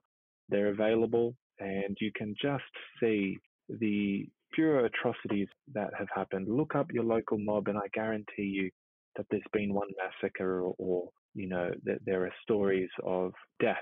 They're 0.50 0.70
available 0.70 1.34
and 1.60 1.98
you 2.00 2.12
can 2.16 2.36
just 2.40 2.64
see 3.00 3.40
the 3.70 4.28
pure 4.54 4.86
atrocities 4.86 5.48
that 5.74 5.92
have 5.98 6.08
happened. 6.14 6.48
Look 6.48 6.76
up 6.76 6.92
your 6.92 7.04
local 7.04 7.38
mob, 7.38 7.68
and 7.68 7.78
I 7.78 7.88
guarantee 7.94 8.44
you 8.44 8.70
that 9.16 9.26
there's 9.30 9.44
been 9.52 9.74
one 9.74 9.90
massacre 9.98 10.62
or, 10.62 10.76
or 10.78 11.10
you 11.36 11.48
know, 11.48 11.72
that 11.86 12.00
there 12.06 12.24
are 12.24 12.34
stories 12.44 12.90
of 13.04 13.34
death. 13.60 13.78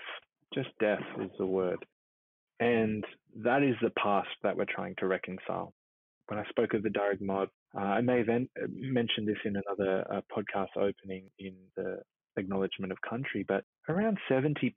Just 0.53 0.69
death 0.79 1.03
is 1.19 1.31
the 1.37 1.45
word. 1.45 1.85
And 2.59 3.03
that 3.43 3.63
is 3.63 3.75
the 3.81 3.91
past 4.01 4.29
that 4.43 4.55
we're 4.55 4.65
trying 4.65 4.95
to 4.99 5.07
reconcile. 5.07 5.73
When 6.27 6.39
I 6.39 6.47
spoke 6.49 6.73
of 6.73 6.83
the 6.83 6.89
Darug 6.89 7.19
mob, 7.19 7.49
uh, 7.75 7.79
I 7.79 8.01
may 8.01 8.19
have 8.19 8.29
en- 8.29 8.49
mentioned 8.67 9.27
this 9.27 9.37
in 9.43 9.55
another 9.55 10.05
uh, 10.11 10.21
podcast 10.31 10.77
opening 10.77 11.29
in 11.39 11.55
the 11.75 11.97
acknowledgement 12.37 12.91
of 12.91 12.97
country, 13.01 13.43
but 13.47 13.63
around 13.89 14.17
70% 14.29 14.71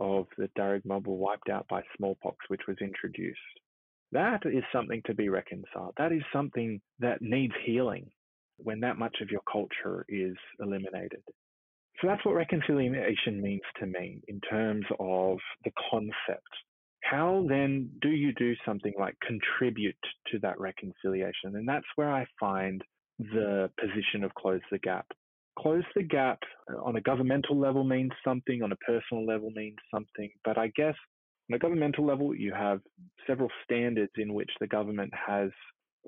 of 0.00 0.26
the 0.36 0.48
Darug 0.58 0.84
mob 0.84 1.06
were 1.06 1.14
wiped 1.14 1.48
out 1.48 1.66
by 1.68 1.82
smallpox, 1.96 2.36
which 2.48 2.62
was 2.66 2.76
introduced. 2.80 3.38
That 4.12 4.40
is 4.44 4.62
something 4.72 5.02
to 5.06 5.14
be 5.14 5.28
reconciled. 5.28 5.94
That 5.96 6.12
is 6.12 6.22
something 6.32 6.80
that 7.00 7.22
needs 7.22 7.54
healing 7.64 8.10
when 8.58 8.80
that 8.80 8.98
much 8.98 9.16
of 9.22 9.30
your 9.30 9.40
culture 9.50 10.04
is 10.08 10.36
eliminated. 10.60 11.22
So 12.00 12.08
that's 12.08 12.24
what 12.24 12.34
reconciliation 12.34 13.40
means 13.40 13.62
to 13.80 13.86
me 13.86 14.22
in 14.28 14.40
terms 14.40 14.84
of 15.00 15.38
the 15.64 15.72
concept. 15.90 16.48
how 17.02 17.44
then 17.48 17.90
do 18.00 18.08
you 18.08 18.32
do 18.34 18.54
something 18.64 18.92
like 18.98 19.16
contribute 19.26 19.96
to 20.30 20.38
that 20.40 20.58
reconciliation? 20.58 21.56
And 21.56 21.68
that's 21.68 21.86
where 21.96 22.12
I 22.12 22.26
find 22.38 22.82
the 23.18 23.70
position 23.78 24.24
of 24.24 24.34
close 24.34 24.60
the 24.70 24.78
gap. 24.78 25.06
Close 25.58 25.84
the 25.94 26.02
gap 26.02 26.38
uh, 26.72 26.80
on 26.82 26.96
a 26.96 27.00
governmental 27.00 27.58
level 27.58 27.84
means 27.84 28.12
something, 28.24 28.62
on 28.62 28.72
a 28.72 28.76
personal 28.76 29.26
level 29.26 29.50
means 29.54 29.76
something. 29.92 30.30
But 30.44 30.56
I 30.58 30.68
guess 30.74 30.94
on 31.52 31.56
a 31.56 31.58
governmental 31.58 32.06
level, 32.06 32.34
you 32.34 32.54
have 32.54 32.80
several 33.26 33.50
standards 33.62 34.12
in 34.16 34.32
which 34.32 34.50
the 34.58 34.66
government 34.66 35.12
has 35.14 35.50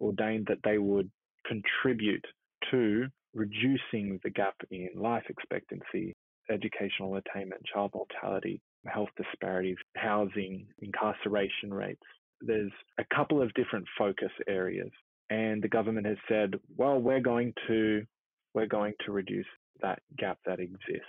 ordained 0.01 0.47
that 0.49 0.63
they 0.65 0.79
would 0.79 1.11
contribute 1.47 2.25
to 2.71 3.09
reducing 3.35 4.19
the 4.25 4.31
gap 4.31 4.55
in 4.71 4.89
life 4.97 5.25
expectancy, 5.29 6.15
educational 6.51 7.17
attainment, 7.17 7.61
child 7.71 7.91
mortality, 7.95 8.59
health 8.87 9.11
disparities, 9.19 9.77
housing, 9.99 10.67
incarceration 10.79 11.75
rates. 11.75 12.01
There's 12.41 12.73
a 12.99 13.05
couple 13.15 13.43
of 13.43 13.53
different 13.53 13.85
focus 13.99 14.33
areas, 14.49 14.91
and 15.29 15.63
the 15.63 15.69
government 15.69 16.07
has 16.07 16.17
said, 16.27 16.55
well, 16.79 16.99
we're 16.99 17.21
going 17.21 17.53
to 17.69 18.03
we're 18.55 18.67
going 18.67 18.95
to 19.05 19.13
reduce 19.13 19.47
that 19.83 19.99
gap 20.17 20.39
that 20.47 20.59
exists. 20.59 21.03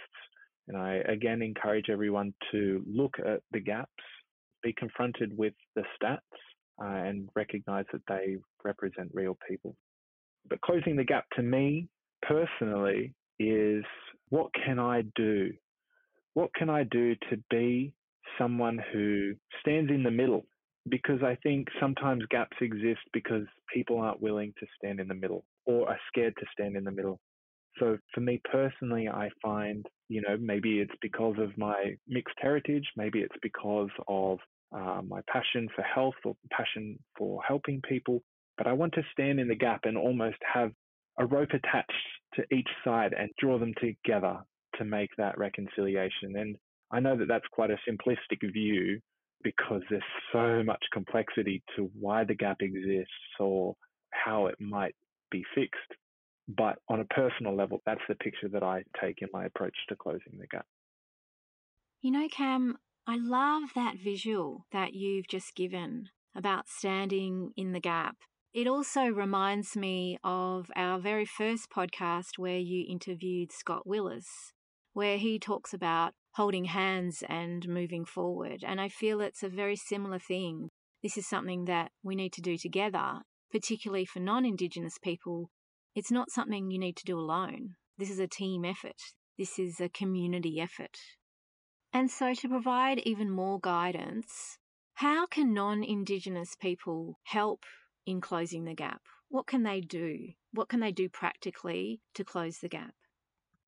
And 0.68 0.76
I 0.76 0.96
again 1.08 1.42
encourage 1.42 1.90
everyone 1.90 2.34
to 2.52 2.84
look 2.86 3.16
at 3.20 3.42
the 3.52 3.62
gaps, 3.62 4.04
be 4.66 4.74
confronted 4.74 5.38
with 5.38 5.54
the 5.76 5.84
stats, 5.96 6.20
uh, 6.82 7.08
and 7.08 7.30
recognize 7.36 7.86
that 7.94 8.02
they 8.08 8.36
represent 8.64 9.10
real 9.14 9.38
people. 9.48 9.76
But 10.50 10.62
closing 10.62 10.96
the 10.96 11.04
gap 11.04 11.26
to 11.36 11.42
me 11.42 11.88
personally 12.22 13.14
is 13.40 13.84
what 14.30 14.50
can 14.66 14.80
I 14.80 15.04
do? 15.16 15.52
What 16.34 16.54
can 16.56 16.70
I 16.70 16.84
do 16.84 17.16
to 17.30 17.38
be 17.50 17.94
someone 18.38 18.80
who 18.92 19.34
stands 19.62 19.92
in 19.92 20.04
the 20.04 20.12
middle? 20.12 20.46
Because 20.90 21.24
I 21.24 21.38
think 21.42 21.68
sometimes 21.80 22.24
gaps 22.30 22.58
exist 22.62 23.02
because 23.14 23.46
people 23.74 24.00
aren't 24.00 24.22
willing 24.22 24.54
to 24.60 24.66
stand 24.78 25.00
in 25.00 25.08
the 25.08 25.16
middle 25.16 25.46
or 25.66 25.90
are 25.90 26.00
scared 26.08 26.36
to 26.40 26.46
stand 26.52 26.76
in 26.76 26.84
the 26.84 26.92
middle. 26.92 27.20
So 27.80 27.98
for 28.14 28.22
me 28.22 28.42
personally, 28.52 29.08
I 29.08 29.30
find, 29.42 29.86
you 30.10 30.22
know, 30.22 30.38
maybe 30.40 30.80
it's 30.80 30.94
because 31.02 31.36
of 31.40 31.58
my 31.58 31.96
mixed 32.08 32.36
heritage, 32.40 32.86
maybe 32.96 33.20
it's 33.20 33.36
because 33.42 33.90
of 34.08 34.40
uh, 34.72 35.02
my 35.08 35.22
passion 35.28 35.68
for 35.76 35.82
health 35.82 36.16
or 36.24 36.36
passion 36.52 37.00
for 37.18 37.42
helping 37.48 37.82
people, 37.82 38.22
but 38.58 38.68
I 38.68 38.74
want 38.74 38.94
to 38.94 39.04
stand 39.12 39.40
in 39.40 39.48
the 39.48 39.56
gap 39.56 39.82
and 39.84 39.98
almost 39.98 40.38
have 40.54 40.72
a 41.18 41.26
rope 41.26 41.50
attached 41.54 41.92
to 42.36 42.44
each 42.54 42.68
side 42.84 43.14
and 43.18 43.30
draw 43.40 43.58
them 43.58 43.74
together 43.80 44.40
to 44.78 44.86
make 44.86 45.10
that 45.18 45.38
reconciliation. 45.38 46.36
And 46.36 46.58
I 46.92 47.00
know 47.00 47.18
that 47.18 47.28
that's 47.28 47.48
quite 47.52 47.72
a 47.72 47.80
simplistic 47.90 48.52
view 48.54 49.00
because 49.44 49.82
there's 49.90 50.04
so 50.34 50.64
much 50.64 50.84
complexity 50.92 51.64
to 51.76 51.90
why 52.00 52.24
the 52.24 52.36
gap 52.36 52.58
exists 52.62 53.12
or 53.40 53.76
how 54.10 54.48
it 54.48 54.56
might 54.60 54.96
be 55.32 55.44
fixed. 55.54 55.80
But 56.48 56.78
on 56.90 57.00
a 57.00 57.06
personal 57.06 57.56
level, 57.56 57.82
that's 57.86 58.02
the 58.08 58.16
picture 58.16 58.50
that 58.50 58.64
I 58.64 58.84
take 59.02 59.22
in 59.22 59.30
my 59.34 59.46
approach 59.46 59.76
to 59.90 59.96
closing 59.96 60.38
the 60.40 60.48
gap. 60.48 60.66
You 62.02 62.12
know, 62.12 62.28
Cam, 62.30 62.78
I 63.08 63.18
love 63.18 63.70
that 63.76 63.96
visual 64.04 64.66
that 64.72 64.94
you've 64.94 65.28
just 65.28 65.56
given 65.56 66.10
about 66.36 66.68
standing 66.68 67.52
in 67.56 67.72
the 67.72 67.80
gap 67.80 68.18
it 68.56 68.68
also 68.68 69.08
reminds 69.08 69.76
me 69.76 70.18
of 70.24 70.72
our 70.78 70.98
very 70.98 71.26
first 71.26 71.70
podcast 71.70 72.38
where 72.38 72.58
you 72.58 72.86
interviewed 72.90 73.52
Scott 73.52 73.86
Willis, 73.86 74.54
where 74.94 75.18
he 75.18 75.38
talks 75.38 75.74
about 75.74 76.14
holding 76.36 76.64
hands 76.64 77.22
and 77.28 77.68
moving 77.68 78.06
forward. 78.06 78.64
And 78.66 78.80
I 78.80 78.88
feel 78.88 79.20
it's 79.20 79.44
a 79.44 79.50
very 79.50 79.76
similar 79.76 80.20
thing. 80.20 80.70
This 81.04 81.18
is 81.18 81.28
something 81.28 81.66
that 81.66 81.92
we 82.02 82.16
need 82.16 82.32
to 82.32 82.42
do 82.42 82.58
together, 82.58 83.24
particularly 83.52 84.06
for 84.06 84.22
non 84.22 84.46
Indigenous 84.46 84.98
people. 85.04 85.50
It's 85.94 86.10
not 86.10 86.32
something 86.32 86.72
you 86.72 86.80
need 86.80 86.96
to 86.96 87.06
do 87.06 87.20
alone. 87.20 87.72
This 87.98 88.10
is 88.10 88.20
a 88.20 88.28
team 88.28 88.64
effort, 88.64 89.02
this 89.38 89.60
is 89.60 89.82
a 89.82 89.90
community 89.90 90.62
effort. 90.62 90.98
And 91.96 92.12
so, 92.12 92.34
to 92.34 92.50
provide 92.50 93.00
even 93.06 93.30
more 93.30 93.58
guidance, 93.58 94.58
how 94.96 95.28
can 95.28 95.54
non 95.54 95.82
Indigenous 95.82 96.54
people 96.54 97.18
help 97.24 97.64
in 98.06 98.20
closing 98.20 98.66
the 98.66 98.74
gap? 98.74 99.00
What 99.30 99.48
can 99.48 99.64
they 99.64 99.80
do? 99.80 100.34
What 100.52 100.68
can 100.68 100.82
they 100.82 100.92
do 100.92 101.08
practically 101.08 102.02
to 102.16 102.26
close 102.26 102.58
the 102.58 102.68
gap? 102.68 102.94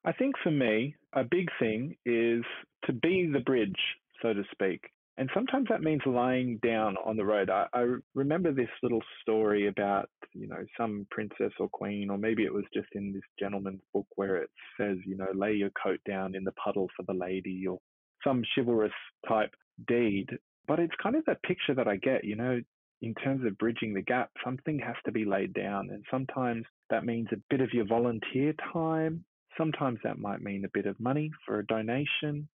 I 0.04 0.12
think 0.12 0.36
for 0.44 0.52
me, 0.52 0.96
a 1.14 1.24
big 1.24 1.48
thing 1.58 1.96
is 2.06 2.44
to 2.84 2.92
be 2.92 3.32
the 3.32 3.40
bridge, 3.40 3.80
so 4.22 4.34
to 4.34 4.44
speak. 4.52 4.82
And 5.18 5.30
sometimes 5.34 5.68
that 5.70 5.82
means 5.82 6.02
lying 6.06 6.60
down 6.62 6.98
on 7.06 7.16
the 7.16 7.24
road. 7.24 7.50
I, 7.50 7.68
I, 7.74 7.96
remember 8.14 8.52
this 8.52 8.68
little 8.84 9.02
story 9.22 9.70
about, 9.70 10.10
you 10.34 10.50
know, 10.50 10.66
some 10.78 11.08
princess 11.12 11.54
or 11.62 11.70
queen, 11.70 12.10
or 12.10 12.18
maybe 12.18 12.44
it 12.44 12.54
was 12.54 12.66
just 12.74 12.90
in 12.92 13.14
this 13.14 13.24
gentleman's 13.40 13.82
book 13.94 14.06
where 14.18 14.36
it 14.36 14.50
says, 14.78 14.98
you 15.06 15.16
know, 15.16 15.32
lay 15.34 15.54
your 15.54 15.72
coat 15.82 16.02
down 16.06 16.36
in 16.36 16.44
the 16.44 16.52
puddle 16.52 16.90
for 16.98 17.04
the 17.04 17.18
lady, 17.18 17.66
or 17.66 17.80
some 18.28 18.44
chivalrous 18.56 18.92
type 19.28 19.54
deed. 19.88 20.28
But 20.68 20.80
it's 20.80 20.94
kind 21.02 21.16
of 21.16 21.26
that 21.26 21.44
picture 21.44 21.74
that 21.76 21.88
I 21.88 21.96
get, 21.96 22.24
you 22.24 22.36
know, 22.36 22.62
in 23.02 23.14
terms 23.16 23.46
of 23.46 23.58
bridging 23.58 23.94
the 23.94 24.02
gap, 24.02 24.32
something 24.44 24.80
has 24.80 24.96
to 25.06 25.12
be 25.12 25.24
laid 25.24 25.54
down. 25.54 25.90
And 25.92 26.04
sometimes 26.10 26.66
that 26.90 27.06
means 27.06 27.28
a 27.32 27.42
bit 27.50 27.62
of 27.62 27.74
your 27.74 27.86
volunteer 27.86 28.54
time. 28.74 29.24
Sometimes 29.58 30.00
that 30.04 30.20
might 30.20 30.42
mean 30.42 30.66
a 30.66 30.70
bit 30.74 30.86
of 30.86 31.00
money 31.00 31.32
for 31.46 31.60
a 31.60 31.66
donation. 31.66 32.48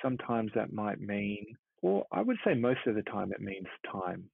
Sometimes 0.00 0.50
that 0.54 0.72
might 0.72 1.00
mean, 1.00 1.44
or 1.82 2.06
I 2.12 2.22
would 2.22 2.36
say 2.44 2.54
most 2.54 2.80
of 2.86 2.94
the 2.94 3.02
time, 3.02 3.32
it 3.32 3.40
means 3.40 3.66
time. 3.90 4.24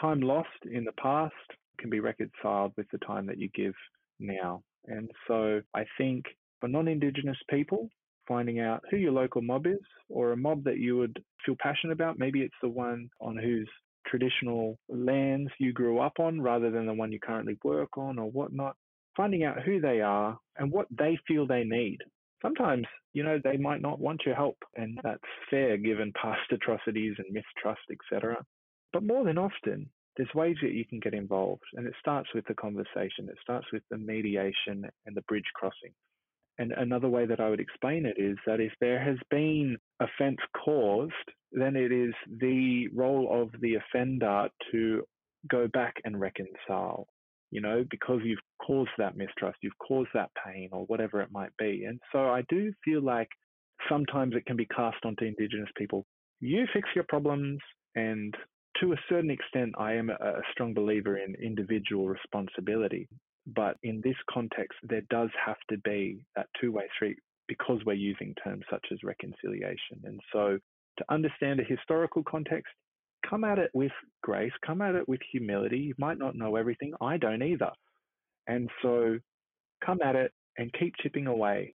Time 0.00 0.20
lost 0.20 0.48
in 0.70 0.84
the 0.84 0.92
past 0.92 1.34
can 1.78 1.90
be 1.90 2.00
reconciled 2.00 2.72
with 2.76 2.86
the 2.90 2.98
time 2.98 3.26
that 3.26 3.38
you 3.38 3.48
give 3.54 3.74
now. 4.18 4.62
And 4.86 5.10
so 5.28 5.60
I 5.74 5.84
think 5.98 6.24
for 6.60 6.68
non 6.68 6.88
Indigenous 6.88 7.36
people, 7.50 7.88
finding 8.30 8.60
out 8.60 8.84
who 8.88 8.96
your 8.96 9.10
local 9.10 9.42
mob 9.42 9.66
is 9.66 9.80
or 10.08 10.30
a 10.30 10.36
mob 10.36 10.62
that 10.62 10.78
you 10.78 10.96
would 10.96 11.20
feel 11.44 11.56
passionate 11.60 11.92
about. 11.92 12.16
Maybe 12.16 12.42
it's 12.42 12.54
the 12.62 12.68
one 12.68 13.10
on 13.20 13.36
whose 13.36 13.68
traditional 14.06 14.78
lands 14.88 15.50
you 15.58 15.72
grew 15.72 15.98
up 15.98 16.20
on 16.20 16.40
rather 16.40 16.70
than 16.70 16.86
the 16.86 16.94
one 16.94 17.10
you 17.10 17.18
currently 17.18 17.58
work 17.64 17.98
on 17.98 18.20
or 18.20 18.30
whatnot, 18.30 18.76
finding 19.16 19.42
out 19.42 19.60
who 19.62 19.80
they 19.80 20.00
are 20.00 20.38
and 20.56 20.70
what 20.70 20.86
they 20.96 21.18
feel 21.26 21.44
they 21.44 21.64
need. 21.64 21.98
Sometimes, 22.40 22.86
you 23.14 23.24
know, 23.24 23.40
they 23.42 23.56
might 23.56 23.82
not 23.82 23.98
want 23.98 24.22
your 24.24 24.36
help, 24.36 24.56
and 24.76 24.96
that's 25.02 25.18
fair 25.50 25.76
given 25.76 26.12
past 26.22 26.52
atrocities 26.52 27.16
and 27.18 27.26
mistrust, 27.32 27.82
etc. 27.90 28.36
But 28.92 29.02
more 29.02 29.24
than 29.24 29.38
often, 29.38 29.90
there's 30.16 30.32
ways 30.36 30.56
that 30.62 30.72
you 30.72 30.84
can 30.84 31.00
get 31.00 31.14
involved, 31.14 31.64
and 31.74 31.84
it 31.84 31.94
starts 31.98 32.28
with 32.32 32.44
the 32.46 32.54
conversation. 32.54 33.28
It 33.28 33.38
starts 33.42 33.66
with 33.72 33.82
the 33.90 33.98
mediation 33.98 34.88
and 35.04 35.16
the 35.16 35.22
bridge 35.22 35.50
crossing. 35.54 35.92
And 36.58 36.72
another 36.72 37.08
way 37.08 37.26
that 37.26 37.40
I 37.40 37.48
would 37.48 37.60
explain 37.60 38.04
it 38.04 38.16
is 38.18 38.36
that 38.46 38.60
if 38.60 38.72
there 38.80 39.02
has 39.02 39.16
been 39.30 39.78
offence 40.00 40.40
caused, 40.64 41.12
then 41.52 41.74
it 41.74 41.90
is 41.90 42.12
the 42.40 42.88
role 42.94 43.42
of 43.42 43.60
the 43.60 43.76
offender 43.76 44.48
to 44.72 45.02
go 45.50 45.68
back 45.68 45.94
and 46.04 46.20
reconcile, 46.20 47.06
you 47.50 47.60
know, 47.60 47.84
because 47.90 48.20
you've 48.24 48.38
caused 48.64 48.90
that 48.98 49.16
mistrust, 49.16 49.58
you've 49.62 49.78
caused 49.78 50.10
that 50.12 50.30
pain, 50.44 50.68
or 50.72 50.84
whatever 50.84 51.22
it 51.22 51.32
might 51.32 51.56
be. 51.58 51.84
And 51.88 51.98
so 52.12 52.28
I 52.28 52.42
do 52.50 52.72
feel 52.84 53.02
like 53.02 53.28
sometimes 53.88 54.34
it 54.36 54.44
can 54.44 54.56
be 54.56 54.66
cast 54.66 54.98
onto 55.04 55.24
Indigenous 55.24 55.70
people. 55.76 56.04
You 56.40 56.66
fix 56.72 56.88
your 56.94 57.04
problems, 57.08 57.58
and 57.94 58.34
to 58.80 58.92
a 58.92 59.00
certain 59.08 59.30
extent, 59.30 59.74
I 59.78 59.94
am 59.94 60.10
a 60.10 60.40
strong 60.52 60.74
believer 60.74 61.18
in 61.18 61.34
individual 61.42 62.06
responsibility. 62.06 63.08
But 63.54 63.76
in 63.82 64.00
this 64.02 64.16
context, 64.30 64.78
there 64.82 65.02
does 65.10 65.30
have 65.44 65.56
to 65.70 65.78
be 65.78 66.24
that 66.36 66.46
two 66.60 66.72
way 66.72 66.84
street 66.94 67.18
because 67.48 67.80
we're 67.84 67.94
using 67.94 68.34
terms 68.44 68.64
such 68.70 68.86
as 68.92 68.98
reconciliation. 69.02 70.00
And 70.04 70.20
so 70.32 70.58
to 70.98 71.04
understand 71.10 71.60
a 71.60 71.64
historical 71.64 72.22
context, 72.22 72.72
come 73.28 73.44
at 73.44 73.58
it 73.58 73.70
with 73.74 73.92
grace, 74.22 74.52
come 74.64 74.82
at 74.82 74.94
it 74.94 75.08
with 75.08 75.20
humility. 75.32 75.78
You 75.78 75.94
might 75.98 76.18
not 76.18 76.36
know 76.36 76.56
everything. 76.56 76.92
I 77.00 77.16
don't 77.16 77.42
either. 77.42 77.70
And 78.46 78.70
so 78.82 79.18
come 79.84 79.98
at 80.04 80.16
it 80.16 80.32
and 80.58 80.72
keep 80.78 80.94
chipping 81.02 81.26
away. 81.26 81.74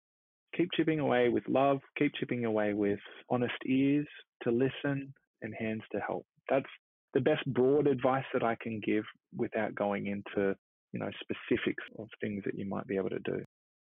Keep 0.57 0.69
chipping 0.75 0.99
away 0.99 1.29
with 1.29 1.47
love, 1.47 1.79
keep 1.97 2.11
chipping 2.19 2.43
away 2.43 2.73
with 2.73 2.99
honest 3.29 3.53
ears 3.65 4.07
to 4.43 4.51
listen 4.51 5.13
and 5.41 5.53
hands 5.57 5.83
to 5.93 5.99
help. 5.99 6.25
That's 6.49 6.65
the 7.13 7.21
best 7.21 7.45
broad 7.45 7.87
advice 7.87 8.25
that 8.33 8.43
I 8.43 8.57
can 8.61 8.81
give 8.85 9.05
without 9.35 9.75
going 9.75 10.07
into 10.07 10.55
you 10.91 10.99
know, 10.99 11.09
specifics 11.21 11.83
of 11.97 12.07
things 12.19 12.43
that 12.45 12.57
you 12.57 12.65
might 12.65 12.87
be 12.87 12.97
able 12.97 13.09
to 13.09 13.19
do. 13.19 13.43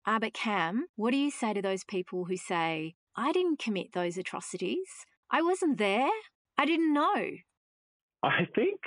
Ah, 0.07 0.19
but 0.19 0.35
Cam, 0.35 0.87
what 0.97 1.11
do 1.13 1.17
you 1.17 1.31
say 1.31 1.55
to 1.55 1.63
those 1.63 1.85
people 1.85 2.27
who 2.27 2.37
say, 2.37 2.95
I 3.17 3.33
didn't 3.33 3.59
commit 3.59 3.93
those 3.93 4.19
atrocities. 4.19 5.07
I 5.31 5.43
wasn't 5.43 5.79
there. 5.79 6.11
I 6.59 6.67
didn't 6.67 6.93
know. 6.93 7.27
I 8.23 8.47
think 8.55 8.81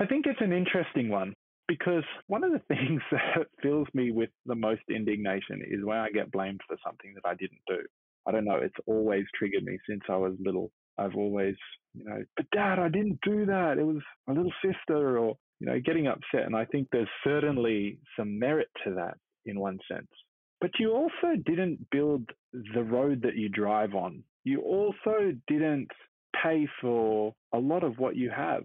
I 0.00 0.06
think 0.06 0.26
it's 0.26 0.40
an 0.40 0.52
interesting 0.52 1.08
one 1.08 1.34
because 1.66 2.04
one 2.26 2.44
of 2.44 2.52
the 2.52 2.60
things 2.68 3.02
that 3.10 3.46
fills 3.62 3.88
me 3.94 4.10
with 4.10 4.30
the 4.46 4.54
most 4.54 4.82
indignation 4.90 5.62
is 5.66 5.84
when 5.84 5.98
I 5.98 6.10
get 6.10 6.32
blamed 6.32 6.60
for 6.66 6.76
something 6.84 7.14
that 7.14 7.28
I 7.28 7.34
didn't 7.34 7.60
do. 7.66 7.78
I 8.26 8.32
don't 8.32 8.44
know, 8.44 8.56
it's 8.56 8.74
always 8.86 9.24
triggered 9.34 9.64
me 9.64 9.78
since 9.88 10.02
I 10.08 10.16
was 10.16 10.34
little. 10.38 10.70
I've 10.98 11.14
always 11.16 11.54
you 11.94 12.04
know, 12.04 12.22
but 12.36 12.46
dad, 12.52 12.78
I 12.78 12.88
didn't 12.88 13.20
do 13.22 13.46
that. 13.46 13.78
It 13.78 13.86
was 13.86 14.02
my 14.26 14.34
little 14.34 14.52
sister 14.64 15.18
or, 15.18 15.36
you 15.60 15.66
know, 15.66 15.80
getting 15.80 16.06
upset. 16.06 16.46
And 16.46 16.56
I 16.56 16.64
think 16.64 16.88
there's 16.90 17.08
certainly 17.24 17.98
some 18.16 18.38
merit 18.38 18.68
to 18.84 18.94
that 18.94 19.16
in 19.46 19.58
one 19.58 19.78
sense. 19.90 20.08
But 20.60 20.70
you 20.78 20.92
also 20.92 21.36
didn't 21.44 21.90
build 21.90 22.28
the 22.52 22.82
road 22.82 23.22
that 23.22 23.36
you 23.36 23.48
drive 23.48 23.94
on. 23.94 24.22
You 24.44 24.60
also 24.62 25.32
didn't 25.46 25.88
pay 26.42 26.68
for 26.80 27.32
a 27.52 27.58
lot 27.58 27.84
of 27.84 27.98
what 27.98 28.16
you 28.16 28.30
have. 28.30 28.64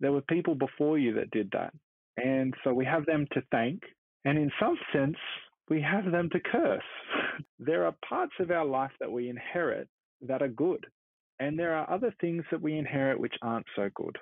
There 0.00 0.12
were 0.12 0.22
people 0.22 0.54
before 0.54 0.98
you 0.98 1.14
that 1.14 1.30
did 1.30 1.50
that. 1.52 1.72
And 2.16 2.54
so 2.64 2.72
we 2.72 2.84
have 2.84 3.06
them 3.06 3.26
to 3.32 3.42
thank. 3.50 3.82
And 4.24 4.38
in 4.38 4.50
some 4.60 4.76
sense, 4.92 5.16
we 5.68 5.82
have 5.82 6.10
them 6.10 6.28
to 6.32 6.40
curse. 6.40 6.82
there 7.58 7.84
are 7.86 7.94
parts 8.08 8.32
of 8.40 8.50
our 8.50 8.64
life 8.64 8.92
that 9.00 9.10
we 9.10 9.28
inherit 9.28 9.88
that 10.22 10.42
are 10.42 10.48
good. 10.48 10.86
And 11.38 11.58
there 11.58 11.74
are 11.74 11.90
other 11.90 12.14
things 12.20 12.44
that 12.50 12.62
we 12.62 12.78
inherit 12.78 13.20
which 13.20 13.34
aren't 13.42 13.66
so 13.74 13.90
good. 13.94 14.16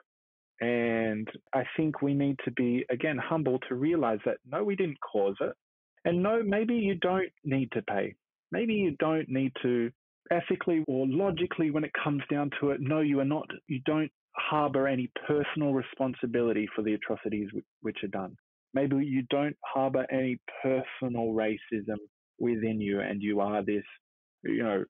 And 0.60 1.28
I 1.52 1.64
think 1.76 2.00
we 2.00 2.14
need 2.14 2.36
to 2.44 2.50
be, 2.52 2.84
again, 2.90 3.18
humble 3.18 3.58
to 3.68 3.74
realize 3.74 4.20
that 4.24 4.38
no, 4.50 4.62
we 4.62 4.76
didn't 4.76 5.00
cause 5.00 5.36
it. 5.40 5.52
And 6.04 6.22
no, 6.22 6.42
maybe 6.42 6.74
you 6.74 6.94
don't 6.96 7.30
need 7.44 7.72
to 7.72 7.82
pay. 7.82 8.14
Maybe 8.52 8.74
you 8.74 8.96
don't 8.98 9.28
need 9.28 9.52
to 9.62 9.90
ethically 10.30 10.84
or 10.86 11.06
logically 11.08 11.70
when 11.70 11.84
it 11.84 11.92
comes 12.02 12.22
down 12.30 12.50
to 12.60 12.70
it. 12.70 12.80
No, 12.80 13.00
you 13.00 13.20
are 13.20 13.24
not, 13.24 13.46
you 13.66 13.80
don't 13.84 14.10
harbor 14.36 14.86
any 14.86 15.10
personal 15.26 15.74
responsibility 15.74 16.68
for 16.74 16.82
the 16.82 16.94
atrocities 16.94 17.48
which 17.82 17.98
are 18.02 18.08
done. 18.08 18.36
Maybe 18.74 18.96
you 18.96 19.22
don't 19.30 19.56
harbor 19.64 20.06
any 20.10 20.38
personal 20.62 21.32
racism 21.32 21.98
within 22.38 22.80
you 22.80 23.00
and 23.00 23.22
you 23.22 23.40
are 23.40 23.64
this, 23.64 23.84
you 24.42 24.62
know, 24.62 24.84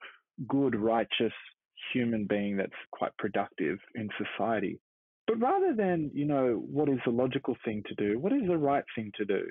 good, 0.49 0.75
righteous 0.75 1.33
human 1.93 2.27
being 2.27 2.57
that's 2.57 2.73
quite 2.93 3.17
productive 3.19 3.79
in 3.95 4.09
society. 4.19 4.81
But 5.27 5.41
rather 5.41 5.75
than, 5.75 6.11
you 6.13 6.27
know, 6.27 6.63
what 6.71 6.89
is 6.89 6.99
the 7.05 7.11
logical 7.11 7.57
thing 7.65 7.83
to 7.89 7.95
do, 7.95 8.19
what 8.19 8.33
is 8.33 8.43
the 8.47 8.59
right 8.59 8.85
thing 8.95 9.11
to 9.17 9.25
do? 9.25 9.47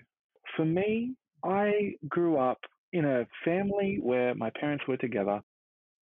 For 0.55 0.65
me, 0.65 1.15
I 1.43 1.93
grew 2.07 2.37
up 2.37 2.59
in 2.91 3.05
a 3.05 3.27
family 3.43 3.97
where 4.01 4.35
my 4.35 4.51
parents 4.59 4.85
were 4.87 4.97
together, 4.97 5.41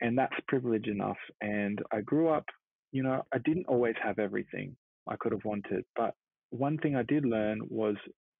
and 0.01 0.17
that's 0.17 0.35
privilege 0.47 0.87
enough. 0.87 1.17
And 1.39 1.79
I 1.91 2.01
grew 2.01 2.29
up, 2.29 2.45
you 2.91 3.03
know, 3.03 3.23
I 3.33 3.37
didn't 3.39 3.67
always 3.67 3.95
have 4.03 4.19
everything 4.19 4.75
I 5.07 5.15
could 5.15 5.31
have 5.31 5.45
wanted, 5.45 5.85
but 5.95 6.13
one 6.49 6.77
thing 6.77 6.95
I 6.95 7.03
did 7.03 7.25
learn 7.25 7.61
was 7.69 7.95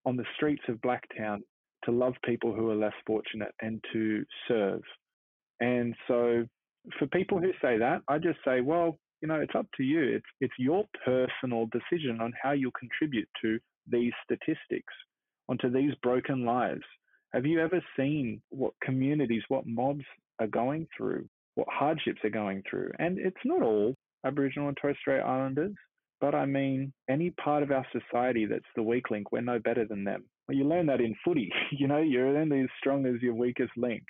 on 0.06 0.18
the 0.18 0.26
streets 0.36 0.64
of 0.68 0.76
Blacktown 0.82 1.40
to 1.86 1.92
love 1.92 2.14
people 2.26 2.54
who 2.54 2.70
are 2.70 2.76
less 2.76 2.94
fortunate 3.08 3.54
and 3.62 3.84
to 3.94 4.24
serve. 4.48 4.82
And 5.60 5.96
so 6.08 6.46
for 7.00 7.08
people 7.08 7.40
who 7.40 7.52
say 7.62 7.78
that, 7.78 8.02
I 8.08 8.18
just 8.18 8.40
say, 8.44 8.62
well, 8.62 9.00
you 9.22 9.28
know, 9.28 9.40
it's 9.40 9.56
up 9.56 9.68
to 9.78 9.84
you. 9.84 10.16
It's 10.16 10.26
it's 10.40 10.54
your 10.58 10.86
personal 11.06 11.68
decision 11.72 12.20
on 12.22 12.34
how 12.42 12.52
you'll 12.52 12.72
contribute 12.72 13.30
to 13.42 13.60
these 13.88 14.14
statistics, 14.24 14.94
onto 15.48 15.72
these 15.72 15.94
broken 16.02 16.46
lives. 16.46 16.84
Have 17.34 17.46
you 17.46 17.60
ever 17.60 17.82
seen 17.98 18.42
what 18.50 18.74
communities, 18.84 19.44
what 19.48 19.66
mobs 19.66 20.06
are 20.40 20.48
going 20.48 20.88
through, 20.96 21.26
what 21.56 21.68
hardships 21.70 22.20
are 22.24 22.30
going 22.30 22.64
through? 22.70 22.92
And 23.00 23.18
it's 23.20 23.38
not 23.46 23.62
all 23.62 23.96
Aboriginal 24.26 24.68
and 24.68 24.78
Torres 24.78 24.98
Strait 25.00 25.22
Islanders, 25.22 25.74
but 26.20 26.36
I 26.36 26.46
mean, 26.46 26.94
any 27.10 27.32
part 27.32 27.64
of 27.64 27.72
our 27.72 27.86
society 27.92 28.46
that's 28.46 28.64
the 28.76 28.84
weak 28.84 29.10
link, 29.10 29.32
we're 29.32 29.42
no 29.42 29.60
better 29.60 29.86
than 29.86 30.04
them. 30.04 30.26
Well, 30.48 30.58
you 30.58 30.66
learn 30.66 30.88
that 30.88 31.02
in 31.02 31.16
footy. 31.24 31.52
You 31.72 31.88
know, 31.88 32.00
you're 32.00 32.38
only 32.38 32.62
as 32.62 32.70
strong 32.80 33.06
as 33.06 33.22
your 33.22 33.34
weakest 33.34 33.72
link. 33.78 34.04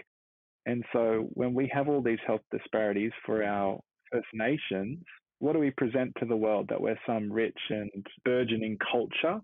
And 0.65 0.83
so 0.93 1.27
when 1.33 1.53
we 1.53 1.71
have 1.73 1.87
all 1.87 2.01
these 2.01 2.19
health 2.25 2.41
disparities 2.51 3.11
for 3.25 3.43
our 3.43 3.79
First 4.11 4.27
Nations, 4.33 4.99
what 5.39 5.53
do 5.53 5.59
we 5.59 5.71
present 5.71 6.13
to 6.19 6.25
the 6.25 6.35
world? 6.35 6.67
That 6.69 6.81
we're 6.81 6.99
some 7.05 7.31
rich 7.31 7.57
and 7.69 7.89
burgeoning 8.23 8.77
culture 8.91 9.41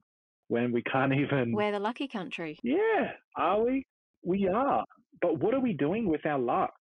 when 0.47 0.71
we 0.71 0.84
can't 0.84 1.13
even. 1.21 1.53
We're 1.53 1.71
the 1.71 1.80
lucky 1.80 2.08
country. 2.08 2.58
Yeah, 2.63 3.12
are 3.36 3.63
we? 3.63 3.86
We 4.23 4.47
are. 4.47 4.84
But 5.21 5.39
what 5.39 5.53
are 5.53 5.60
we 5.60 5.73
doing 5.73 6.08
with 6.08 6.25
our 6.25 6.39
luck? 6.39 6.75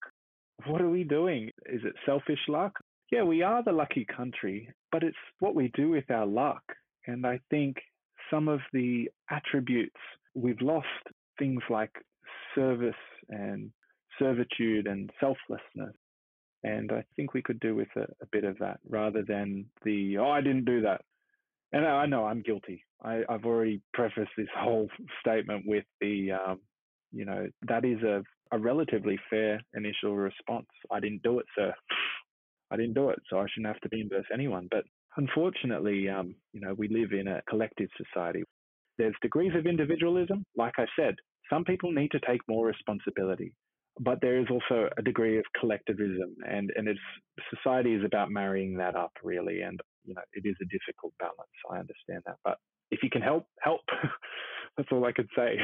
What 0.67 0.81
are 0.81 0.91
we 0.91 1.05
doing? 1.05 1.51
Is 1.67 1.83
it 1.85 1.95
selfish 2.05 2.41
luck? 2.49 2.73
Yeah, 3.13 3.23
we 3.23 3.43
are 3.43 3.63
the 3.63 3.73
lucky 3.73 4.05
country, 4.05 4.69
but 4.91 5.03
it's 5.03 5.17
what 5.39 5.55
we 5.55 5.71
do 5.75 5.91
with 5.91 6.11
our 6.11 6.27
luck. 6.27 6.63
And 7.07 7.27
I 7.27 7.41
think 7.51 7.77
some 8.31 8.49
of 8.49 8.61
the 8.73 9.09
attributes 9.31 9.95
we've 10.35 10.61
lost, 10.61 10.87
things 11.39 11.63
like 11.71 11.93
service 12.55 12.95
and 13.29 13.71
servitude 14.19 14.87
and 14.87 15.11
selflessness. 15.21 15.95
And 16.67 16.91
I 16.91 17.05
think 17.15 17.33
we 17.33 17.43
could 17.43 17.61
do 17.61 17.77
with 17.77 17.89
a, 17.95 18.07
a 18.21 18.27
bit 18.33 18.43
of 18.43 18.59
that 18.59 18.81
rather 18.89 19.23
than 19.23 19.67
the, 19.85 20.19
oh, 20.19 20.29
I 20.29 20.41
didn't 20.41 20.65
do 20.65 20.81
that. 20.81 21.01
And 21.73 21.87
I 21.87 22.07
know 22.07 22.25
I'm 22.25 22.43
guilty. 22.43 22.83
I, 23.05 23.23
have 23.29 23.45
already 23.45 23.81
prefaced 23.95 24.31
this 24.37 24.49
whole 24.57 24.89
statement 25.21 25.65
with 25.65 25.85
the, 26.01 26.33
um, 26.33 26.61
you 27.13 27.25
know, 27.25 27.47
that 27.69 27.85
is 27.85 28.03
a, 28.03 28.23
a 28.51 28.59
relatively 28.59 29.17
fair 29.31 29.61
initial 29.75 30.17
response. 30.17 30.67
I 30.91 30.99
didn't 30.99 31.23
do 31.23 31.39
it, 31.39 31.47
sir. 31.57 31.73
I 32.73 32.77
didn't 32.77 32.95
do 32.95 33.11
it, 33.11 33.21
so 33.31 33.39
I 33.39 33.47
shouldn't 33.49 33.73
have 33.73 33.81
to 33.83 33.89
reimburse 33.93 34.27
anyone. 34.35 34.67
But 34.69 34.83
unfortunately, 35.17 36.09
um, 36.09 36.35
you 36.53 36.61
know, 36.61 36.75
we 36.77 36.89
live 36.89 37.13
in 37.13 37.29
a 37.29 37.43
collective 37.49 37.91
society. 37.97 38.43
There's 38.99 39.15
degrees 39.23 39.53
of 39.57 39.67
individualism. 39.67 40.45
Like 40.57 40.75
I 40.79 40.87
said, 40.99 41.15
some 41.49 41.65
people 41.65 41.93
need 41.93 42.11
to 42.11 42.21
take 42.27 42.41
more 42.49 42.67
responsibility 42.67 43.53
but 43.99 44.21
there 44.21 44.39
is 44.39 44.47
also 44.51 44.89
a 44.99 45.03
degree 45.03 45.39
of 45.39 45.45
collectivism 45.59 46.35
and 46.47 46.71
and 46.77 46.89
it's 46.89 47.01
society 47.55 47.95
is 47.95 48.05
about 48.05 48.31
marrying 48.31 48.77
that 48.77 48.95
up 48.95 49.13
really 49.23 49.63
and 49.63 49.81
you 50.05 50.15
know 50.15 50.23
it 50.33 50.47
is 50.47 50.57
a 50.61 50.67
difficult 50.67 51.13
balance 51.19 51.37
i 51.71 51.79
understand 51.79 52.23
that 52.27 52.37
but 52.45 52.59
if 52.91 53.03
you 53.03 53.11
can 53.11 53.23
help 53.23 53.47
help 53.61 53.81
that's 54.77 54.89
all 54.93 55.05
i 55.05 55.13
could 55.13 55.29
say. 55.37 55.59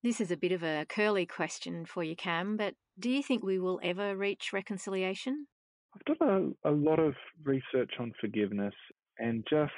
This 0.00 0.20
is 0.20 0.30
a 0.30 0.36
bit 0.36 0.52
of 0.52 0.62
a 0.62 0.86
curly 0.88 1.26
question 1.26 1.84
for 1.84 2.04
you 2.04 2.14
cam 2.14 2.56
but 2.56 2.74
do 2.98 3.10
you 3.10 3.22
think 3.22 3.42
we 3.42 3.58
will 3.58 3.80
ever 3.82 4.16
reach 4.16 4.52
reconciliation? 4.52 5.46
I've 5.94 6.18
done 6.18 6.54
a, 6.64 6.70
a 6.70 6.72
lot 6.72 6.98
of 6.98 7.14
research 7.44 7.92
on 7.98 8.12
forgiveness 8.20 8.74
and 9.18 9.44
just 9.50 9.72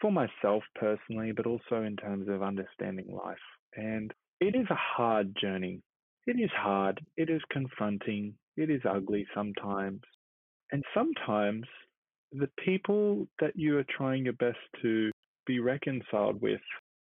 for 0.00 0.12
myself 0.12 0.64
personally 0.74 1.32
but 1.34 1.46
also 1.46 1.82
in 1.82 1.96
terms 1.96 2.28
of 2.28 2.42
understanding 2.42 3.06
life 3.10 3.36
and 3.74 4.12
it 4.40 4.54
is 4.54 4.66
a 4.70 4.74
hard 4.74 5.34
journey 5.40 5.80
it 6.26 6.40
is 6.40 6.50
hard, 6.56 7.00
it 7.16 7.30
is 7.30 7.42
confronting, 7.50 8.34
it 8.56 8.70
is 8.70 8.80
ugly 8.88 9.26
sometimes. 9.34 10.00
And 10.72 10.82
sometimes 10.94 11.66
the 12.32 12.48
people 12.64 13.28
that 13.40 13.52
you 13.54 13.78
are 13.78 13.86
trying 13.96 14.24
your 14.24 14.32
best 14.34 14.58
to 14.82 15.10
be 15.46 15.60
reconciled 15.60 16.40
with 16.40 16.60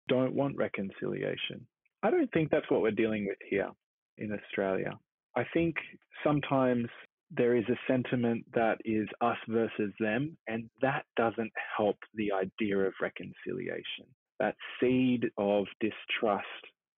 don't 0.08 0.34
want 0.34 0.56
reconciliation. 0.56 1.66
I 2.02 2.10
don't 2.10 2.30
think 2.32 2.50
that's 2.50 2.70
what 2.70 2.80
we're 2.80 2.92
dealing 2.92 3.26
with 3.26 3.38
here 3.48 3.70
in 4.16 4.32
Australia. 4.32 4.92
I 5.36 5.44
think 5.52 5.76
sometimes 6.24 6.88
there 7.30 7.56
is 7.56 7.64
a 7.68 7.78
sentiment 7.86 8.44
that 8.54 8.78
is 8.84 9.06
us 9.20 9.36
versus 9.48 9.92
them, 10.00 10.36
and 10.46 10.70
that 10.80 11.04
doesn't 11.16 11.52
help 11.76 11.96
the 12.14 12.32
idea 12.32 12.78
of 12.78 12.94
reconciliation. 13.02 14.06
That 14.40 14.54
seed 14.80 15.26
of 15.36 15.66
distrust 15.80 16.46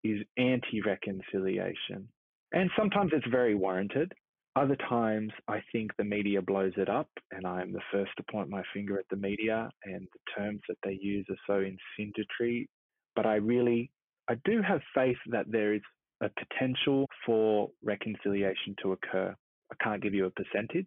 is 0.04 0.20
anti 0.36 0.80
reconciliation. 0.84 2.08
And 2.52 2.70
sometimes 2.76 3.12
it's 3.14 3.26
very 3.30 3.54
warranted. 3.54 4.12
Other 4.56 4.76
times, 4.88 5.32
I 5.46 5.62
think 5.70 5.92
the 5.96 6.04
media 6.04 6.42
blows 6.42 6.72
it 6.76 6.88
up, 6.88 7.08
and 7.30 7.46
I'm 7.46 7.72
the 7.72 7.82
first 7.92 8.10
to 8.16 8.24
point 8.32 8.48
my 8.48 8.62
finger 8.74 8.98
at 8.98 9.04
the 9.08 9.16
media, 9.16 9.70
and 9.84 10.08
the 10.12 10.32
terms 10.36 10.60
that 10.68 10.78
they 10.82 10.98
use 11.00 11.24
are 11.30 11.36
so 11.46 11.64
incendiary. 11.98 12.68
But 13.14 13.26
I 13.26 13.36
really, 13.36 13.92
I 14.28 14.34
do 14.44 14.60
have 14.60 14.80
faith 14.92 15.18
that 15.30 15.46
there 15.50 15.74
is 15.74 15.82
a 16.20 16.28
potential 16.30 17.06
for 17.24 17.70
reconciliation 17.84 18.74
to 18.82 18.92
occur. 18.92 19.34
I 19.72 19.84
can't 19.84 20.02
give 20.02 20.14
you 20.14 20.26
a 20.26 20.30
percentage, 20.30 20.86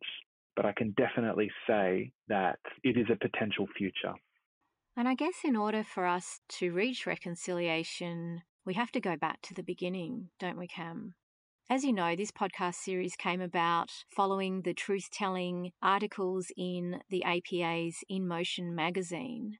but 0.55 0.65
I 0.65 0.73
can 0.73 0.93
definitely 0.97 1.49
say 1.65 2.11
that 2.27 2.59
it 2.83 2.97
is 2.97 3.07
a 3.09 3.15
potential 3.15 3.67
future. 3.77 4.13
And 4.95 5.07
I 5.07 5.15
guess 5.15 5.37
in 5.43 5.55
order 5.55 5.83
for 5.83 6.05
us 6.05 6.41
to 6.59 6.71
reach 6.71 7.07
reconciliation, 7.07 8.41
we 8.65 8.73
have 8.75 8.91
to 8.91 9.01
go 9.01 9.15
back 9.17 9.41
to 9.43 9.53
the 9.53 9.63
beginning, 9.63 10.29
don't 10.39 10.57
we, 10.57 10.67
Cam? 10.67 11.15
As 11.69 11.83
you 11.83 11.93
know, 11.93 12.15
this 12.15 12.31
podcast 12.31 12.75
series 12.75 13.15
came 13.15 13.41
about 13.41 13.89
following 14.15 14.61
the 14.61 14.73
truth 14.73 15.09
telling 15.11 15.71
articles 15.81 16.47
in 16.57 16.99
the 17.09 17.23
APA's 17.23 18.03
In 18.09 18.27
Motion 18.27 18.75
magazine. 18.75 19.57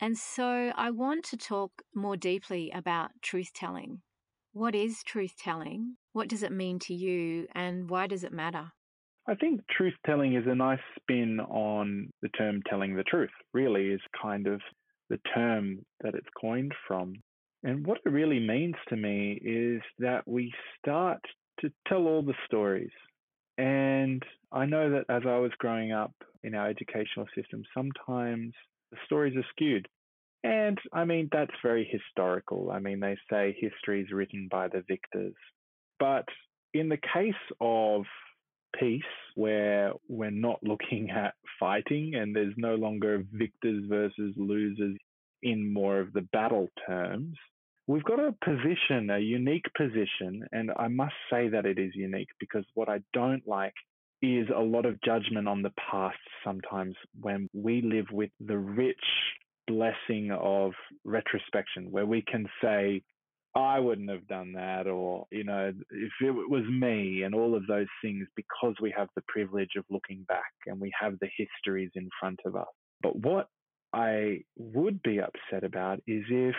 And 0.00 0.18
so 0.18 0.72
I 0.76 0.90
want 0.90 1.24
to 1.26 1.36
talk 1.36 1.70
more 1.94 2.16
deeply 2.16 2.70
about 2.74 3.10
truth 3.22 3.52
telling. 3.54 4.02
What 4.52 4.74
is 4.74 5.02
truth 5.02 5.34
telling? 5.38 5.96
What 6.12 6.28
does 6.28 6.42
it 6.42 6.52
mean 6.52 6.78
to 6.80 6.94
you? 6.94 7.46
And 7.54 7.88
why 7.88 8.06
does 8.06 8.24
it 8.24 8.32
matter? 8.32 8.72
I 9.26 9.34
think 9.34 9.62
truth 9.70 9.94
telling 10.04 10.34
is 10.34 10.44
a 10.46 10.54
nice 10.54 10.80
spin 11.00 11.40
on 11.40 12.10
the 12.20 12.28
term 12.30 12.60
telling 12.68 12.94
the 12.94 13.04
truth, 13.04 13.30
really, 13.52 13.86
is 13.86 14.00
kind 14.20 14.46
of 14.46 14.60
the 15.08 15.18
term 15.34 15.78
that 16.02 16.14
it's 16.14 16.28
coined 16.40 16.72
from. 16.86 17.14
And 17.64 17.86
what 17.86 17.98
it 18.04 18.10
really 18.10 18.40
means 18.40 18.74
to 18.90 18.96
me 18.96 19.40
is 19.42 19.80
that 19.98 20.28
we 20.28 20.52
start 20.78 21.20
to 21.60 21.72
tell 21.88 22.06
all 22.06 22.22
the 22.22 22.34
stories. 22.46 22.90
And 23.56 24.22
I 24.52 24.66
know 24.66 24.90
that 24.90 25.06
as 25.08 25.22
I 25.26 25.38
was 25.38 25.50
growing 25.58 25.90
up 25.90 26.12
in 26.42 26.54
our 26.54 26.68
educational 26.68 27.26
system, 27.34 27.62
sometimes 27.74 28.52
the 28.90 28.98
stories 29.06 29.34
are 29.36 29.46
skewed. 29.50 29.88
And 30.42 30.78
I 30.92 31.06
mean, 31.06 31.30
that's 31.32 31.54
very 31.62 31.88
historical. 31.90 32.70
I 32.70 32.80
mean, 32.80 33.00
they 33.00 33.16
say 33.30 33.56
history 33.58 34.02
is 34.02 34.12
written 34.12 34.48
by 34.50 34.68
the 34.68 34.84
victors. 34.86 35.34
But 35.98 36.26
in 36.74 36.90
the 36.90 36.98
case 37.14 37.32
of 37.62 38.02
peace, 38.78 39.02
where 39.36 39.92
we're 40.06 40.30
not 40.30 40.58
looking 40.62 41.10
at 41.10 41.32
fighting 41.58 42.14
and 42.14 42.36
there's 42.36 42.54
no 42.58 42.74
longer 42.74 43.24
victors 43.32 43.84
versus 43.88 44.34
losers 44.36 44.98
in 45.42 45.72
more 45.72 46.00
of 46.00 46.12
the 46.12 46.26
battle 46.32 46.68
terms, 46.86 47.36
we've 47.86 48.04
got 48.04 48.18
a 48.18 48.34
position, 48.44 49.10
a 49.10 49.18
unique 49.18 49.66
position. 49.76 50.44
And 50.52 50.70
I 50.76 50.88
must 50.88 51.14
say 51.30 51.48
that 51.48 51.66
it 51.66 51.78
is 51.78 51.92
unique 51.94 52.28
because 52.40 52.64
what 52.74 52.88
I 52.88 53.00
don't 53.12 53.46
like 53.46 53.74
is 54.22 54.48
a 54.54 54.60
lot 54.60 54.86
of 54.86 55.00
judgment 55.02 55.48
on 55.48 55.62
the 55.62 55.72
past 55.90 56.18
sometimes 56.44 56.94
when 57.20 57.48
we 57.52 57.82
live 57.82 58.06
with 58.10 58.30
the 58.40 58.56
rich 58.56 58.96
blessing 59.66 60.30
of 60.30 60.72
retrospection, 61.04 61.90
where 61.90 62.06
we 62.06 62.22
can 62.22 62.46
say, 62.62 63.02
I 63.56 63.78
wouldn't 63.78 64.10
have 64.10 64.26
done 64.26 64.54
that, 64.54 64.88
or, 64.88 65.26
you 65.30 65.44
know, 65.44 65.72
if 65.90 66.12
it 66.20 66.50
was 66.50 66.64
me, 66.68 67.22
and 67.22 67.34
all 67.34 67.54
of 67.54 67.66
those 67.68 67.86
things 68.02 68.26
because 68.34 68.74
we 68.80 68.92
have 68.96 69.08
the 69.14 69.22
privilege 69.28 69.76
of 69.78 69.84
looking 69.90 70.24
back 70.26 70.52
and 70.66 70.80
we 70.80 70.92
have 71.00 71.18
the 71.20 71.28
histories 71.36 71.90
in 71.94 72.08
front 72.18 72.40
of 72.46 72.56
us. 72.56 72.66
But 73.00 73.14
what 73.14 73.48
I 73.92 74.40
would 74.56 75.02
be 75.02 75.20
upset 75.20 75.62
about 75.62 76.00
is 76.08 76.24
if 76.28 76.56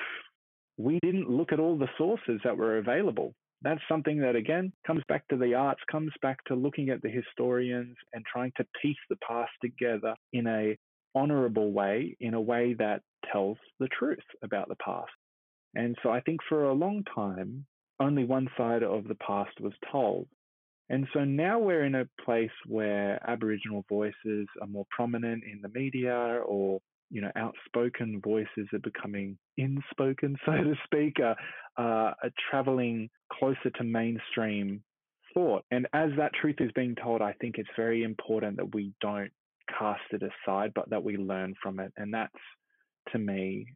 we 0.77 0.99
didn't 1.01 1.29
look 1.29 1.51
at 1.51 1.59
all 1.59 1.77
the 1.77 1.89
sources 1.97 2.41
that 2.43 2.57
were 2.57 2.77
available. 2.77 3.33
That's 3.61 3.81
something 3.89 4.19
that, 4.21 4.35
again, 4.35 4.73
comes 4.85 5.03
back 5.07 5.27
to 5.29 5.37
the 5.37 5.55
arts, 5.55 5.81
comes 5.91 6.11
back 6.21 6.43
to 6.45 6.55
looking 6.55 6.89
at 6.89 7.01
the 7.01 7.09
historians 7.09 7.95
and 8.13 8.23
trying 8.25 8.51
to 8.57 8.65
piece 8.81 8.97
the 9.09 9.15
past 9.27 9.51
together 9.61 10.15
in 10.33 10.45
a 10.47 10.77
honorable 11.15 11.71
way, 11.71 12.15
in 12.19 12.33
a 12.33 12.41
way 12.41 12.75
that 12.77 13.01
tells 13.31 13.57
the 13.79 13.87
truth 13.87 14.19
about 14.43 14.67
the 14.67 14.75
past. 14.75 15.11
And 15.73 15.95
so 16.03 16.09
I 16.09 16.19
think 16.21 16.41
for 16.47 16.65
a 16.65 16.73
long 16.73 17.03
time, 17.15 17.65
only 17.99 18.25
one 18.25 18.49
side 18.57 18.83
of 18.83 19.07
the 19.07 19.15
past 19.15 19.59
was 19.59 19.73
told. 19.91 20.27
And 20.89 21.07
so 21.13 21.23
now 21.23 21.57
we're 21.57 21.85
in 21.85 21.95
a 21.95 22.09
place 22.23 22.51
where 22.67 23.19
Aboriginal 23.27 23.85
voices 23.89 24.47
are 24.61 24.67
more 24.67 24.85
prominent 24.91 25.43
in 25.43 25.61
the 25.61 25.69
media 25.69 26.13
or, 26.45 26.81
you 27.15 27.21
know, 27.21 27.31
outspoken 27.37 28.19
voices 28.21 28.67
are 28.73 28.79
becoming 28.79 29.37
inspoken, 29.55 30.35
so 30.45 30.51
to 30.51 30.75
speak, 30.83 31.15
are 31.77 32.15
traveling 32.51 33.09
closer 33.31 33.69
to 33.77 33.85
mainstream 33.85 34.83
thought. 35.33 35.63
And 35.71 35.87
as 35.93 36.09
that 36.17 36.33
truth 36.33 36.57
is 36.59 36.71
being 36.75 36.93
told, 37.01 37.21
I 37.21 37.31
think 37.39 37.55
it's 37.57 37.69
very 37.77 38.03
important 38.03 38.57
that 38.57 38.75
we 38.75 38.91
don't 38.99 39.31
cast 39.79 40.01
it 40.11 40.23
aside, 40.23 40.73
but 40.75 40.89
that 40.89 41.05
we 41.05 41.15
learn 41.15 41.55
from 41.63 41.79
it. 41.79 41.93
And 41.95 42.13
that's, 42.13 42.33
to 43.13 43.17
me, 43.17 43.67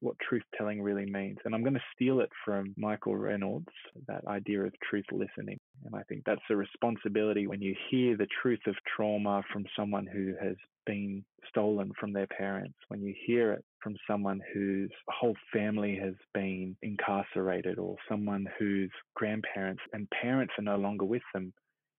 what 0.00 0.16
truth 0.18 0.42
telling 0.56 0.82
really 0.82 1.06
means. 1.06 1.38
And 1.44 1.54
I'm 1.54 1.62
going 1.62 1.74
to 1.74 1.80
steal 1.94 2.18
it 2.18 2.30
from 2.44 2.74
Michael 2.76 3.16
Reynolds, 3.16 3.68
that 4.08 4.26
idea 4.26 4.64
of 4.64 4.72
truth 4.90 5.06
listening. 5.12 5.60
And 5.84 5.94
I 5.94 6.02
think 6.02 6.22
that's 6.26 6.40
a 6.50 6.56
responsibility 6.56 7.46
when 7.46 7.62
you 7.62 7.74
hear 7.90 8.16
the 8.16 8.26
truth 8.42 8.60
of 8.66 8.74
trauma 8.96 9.42
from 9.52 9.64
someone 9.76 10.06
who 10.06 10.34
has 10.42 10.56
been 10.86 11.24
stolen 11.48 11.92
from 11.98 12.12
their 12.12 12.26
parents, 12.26 12.76
when 12.88 13.00
you 13.00 13.14
hear 13.26 13.52
it 13.52 13.64
from 13.82 13.96
someone 14.06 14.40
whose 14.52 14.90
whole 15.08 15.36
family 15.52 15.98
has 16.02 16.14
been 16.34 16.76
incarcerated, 16.82 17.78
or 17.78 17.96
someone 18.08 18.46
whose 18.58 18.90
grandparents 19.14 19.82
and 19.92 20.08
parents 20.10 20.54
are 20.58 20.64
no 20.64 20.76
longer 20.76 21.04
with 21.04 21.22
them 21.32 21.52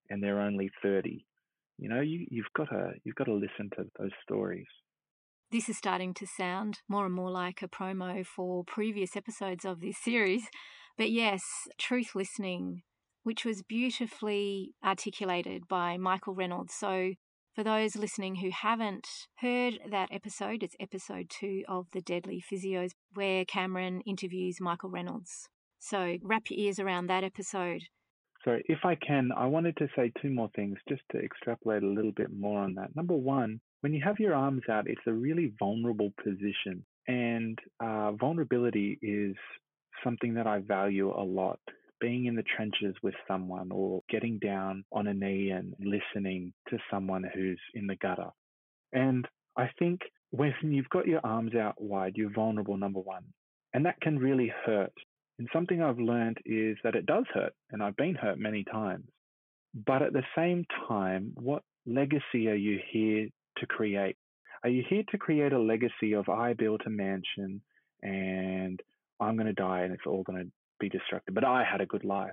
and 0.10 0.24
they're 0.24 0.42
only 0.42 0.70
30. 0.82 1.26
You 1.78 1.90
know, 1.90 2.02
you, 2.02 2.26
you've 2.30 2.52
got 2.56 2.70
to 2.70 2.92
you've 3.04 3.16
got 3.16 3.26
to 3.26 3.34
listen 3.34 3.70
to 3.78 3.86
those 3.98 4.12
stories. 4.24 4.66
This 5.52 5.70
is 5.70 5.78
starting 5.78 6.14
to 6.16 6.28
sound 6.28 6.80
more 6.88 7.06
and 7.06 7.16
more 7.16 7.32
like 7.32 7.62
a 7.62 7.68
promo 7.68 8.26
for 8.26 8.64
previous 8.64 9.16
episodes 9.16 9.66
of 9.66 9.80
this 9.80 9.98
series. 9.98 10.44
But 10.98 11.10
yes, 11.10 11.42
truth 11.78 12.12
listening, 12.14 12.84
which 13.24 13.46
was 13.46 13.64
beautifully 13.64 14.74
articulated 14.84 15.68
by 15.68 15.98
Michael 15.98 16.34
Reynolds. 16.34 16.74
So, 16.74 17.14
for 17.56 17.64
those 17.64 17.96
listening 17.96 18.36
who 18.36 18.52
haven't 18.52 19.08
heard 19.40 19.80
that 19.90 20.10
episode, 20.12 20.64
it's 20.64 20.76
episode 20.80 21.30
two 21.30 21.64
of 21.68 21.88
The 21.92 22.02
Deadly 22.02 22.42
Physios, 22.42 22.92
where 23.14 23.44
Cameron 23.44 24.02
interviews 24.02 24.62
Michael 24.62 24.90
Reynolds. 24.90 25.50
So, 25.80 26.18
wrap 26.22 26.50
your 26.50 26.60
ears 26.60 26.80
around 26.80 27.08
that 27.08 27.24
episode. 27.24 27.82
So, 28.46 28.60
if 28.66 28.80
I 28.84 28.96
can, 28.96 29.32
I 29.36 29.48
wanted 29.48 29.76
to 29.78 29.88
say 29.96 30.12
two 30.22 30.30
more 30.30 30.50
things 30.56 30.78
just 30.88 31.02
to 31.12 31.18
extrapolate 31.20 31.84
a 31.84 31.88
little 31.88 32.14
bit 32.14 32.32
more 32.32 32.62
on 32.62 32.76
that. 32.76 32.96
Number 32.96 33.16
one, 33.16 33.60
when 33.82 33.94
you 33.94 34.02
have 34.04 34.20
your 34.20 34.34
arms 34.34 34.64
out, 34.70 34.88
it's 34.88 35.02
a 35.08 35.14
really 35.14 35.54
vulnerable 35.60 36.12
position. 36.24 36.86
And 37.08 37.58
uh, 37.80 38.12
vulnerability 38.14 39.00
is 39.02 39.36
something 40.04 40.36
that 40.36 40.48
I 40.48 40.60
value 40.60 41.12
a 41.12 41.24
lot. 41.24 41.60
Being 42.00 42.26
in 42.26 42.36
the 42.36 42.44
trenches 42.44 42.96
with 43.04 43.16
someone 43.28 43.72
or 43.72 44.02
getting 44.10 44.40
down 44.40 44.86
on 44.92 45.08
a 45.08 45.14
knee 45.14 45.50
and 45.50 45.74
listening 45.80 46.54
to 46.70 46.78
someone 46.90 47.26
who's 47.34 47.60
in 47.74 47.88
the 47.88 47.96
gutter. 47.96 48.30
And 48.94 49.28
I 49.58 49.70
think 49.78 50.02
when 50.32 50.54
you've 50.64 50.90
got 50.90 51.08
your 51.08 51.22
arms 51.24 51.56
out 51.56 51.76
wide, 51.82 52.14
you're 52.16 52.32
vulnerable, 52.34 52.78
number 52.78 53.00
one. 53.00 53.24
And 53.74 53.86
that 53.86 54.00
can 54.02 54.18
really 54.18 54.52
hurt. 54.66 54.94
And 55.38 55.48
something 55.54 55.82
I've 55.82 56.00
learned 56.00 56.38
is 56.46 56.78
that 56.84 56.96
it 56.96 57.06
does 57.06 57.26
hurt, 57.34 57.54
and 57.72 57.82
I've 57.82 57.96
been 57.96 58.16
hurt 58.16 58.38
many 58.38 58.64
times. 58.64 59.06
But 59.74 60.02
at 60.02 60.14
the 60.14 60.24
same 60.36 60.66
time, 60.88 61.32
what 61.36 61.64
legacy 61.86 62.48
are 62.48 62.56
you 62.56 62.80
here 62.92 63.28
to 63.58 63.66
create? 63.66 64.18
Are 64.64 64.70
you 64.70 64.84
here 64.90 65.04
to 65.10 65.18
create 65.18 65.54
a 65.54 65.60
legacy 65.60 66.14
of 66.14 66.28
I 66.28 66.54
built 66.54 66.82
a 66.86 66.90
mansion 66.90 67.62
and 68.02 68.82
I'm 69.20 69.36
going 69.36 69.48
to 69.48 69.54
die 69.54 69.82
and 69.82 69.94
it's 69.94 70.06
all 70.06 70.24
going 70.24 70.44
to 70.44 70.52
be 70.80 70.90
destructive, 70.90 71.36
but 71.36 71.44
I 71.44 71.64
had 71.64 71.82
a 71.82 71.86
good 71.86 72.04
life? 72.04 72.32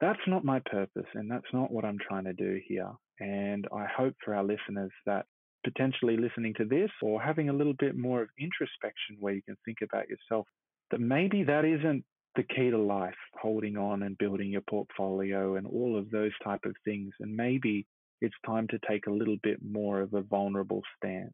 That's 0.00 0.20
not 0.26 0.44
my 0.44 0.60
purpose, 0.70 1.06
and 1.14 1.30
that's 1.30 1.52
not 1.52 1.70
what 1.70 1.84
I'm 1.84 1.98
trying 1.98 2.24
to 2.24 2.32
do 2.32 2.60
here. 2.66 2.90
And 3.20 3.66
I 3.72 3.86
hope 3.86 4.14
for 4.24 4.34
our 4.34 4.44
listeners 4.44 4.90
that 5.06 5.26
potentially 5.64 6.16
listening 6.16 6.54
to 6.58 6.64
this 6.64 6.90
or 7.02 7.22
having 7.22 7.48
a 7.48 7.52
little 7.52 7.74
bit 7.78 7.96
more 7.96 8.22
of 8.22 8.28
introspection 8.38 9.16
where 9.18 9.32
you 9.34 9.42
can 9.42 9.56
think 9.64 9.78
about 9.82 10.08
yourself, 10.08 10.46
that 10.90 11.00
maybe 11.00 11.44
that 11.44 11.64
isn't 11.64 12.04
the 12.36 12.42
key 12.42 12.70
to 12.70 12.78
life, 12.78 13.14
holding 13.40 13.76
on 13.76 14.02
and 14.02 14.18
building 14.18 14.50
your 14.50 14.62
portfolio 14.68 15.56
and 15.56 15.66
all 15.66 15.96
of 15.96 16.10
those 16.10 16.32
type 16.42 16.60
of 16.64 16.74
things. 16.84 17.12
And 17.20 17.34
maybe 17.34 17.86
it's 18.20 18.34
time 18.44 18.66
to 18.68 18.78
take 18.88 19.06
a 19.06 19.12
little 19.12 19.36
bit 19.42 19.58
more 19.64 20.00
of 20.00 20.12
a 20.14 20.22
vulnerable 20.22 20.82
stance. 20.96 21.32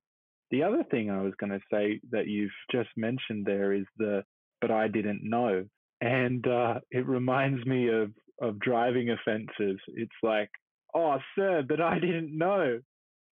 The 0.50 0.62
other 0.62 0.84
thing 0.90 1.10
I 1.10 1.22
was 1.22 1.32
going 1.38 1.52
to 1.52 1.60
say 1.72 2.00
that 2.10 2.26
you've 2.26 2.50
just 2.70 2.90
mentioned 2.96 3.46
there 3.46 3.72
is 3.72 3.86
the, 3.98 4.24
but 4.60 4.70
I 4.70 4.88
didn't 4.88 5.22
know. 5.22 5.64
And 6.00 6.46
uh, 6.46 6.80
it 6.90 7.06
reminds 7.06 7.64
me 7.66 7.88
of, 7.88 8.12
of 8.40 8.58
driving 8.58 9.10
offenses. 9.10 9.78
It's 9.88 10.10
like, 10.22 10.50
oh, 10.94 11.18
sir, 11.36 11.62
but 11.66 11.80
I 11.80 11.98
didn't 11.98 12.36
know. 12.36 12.80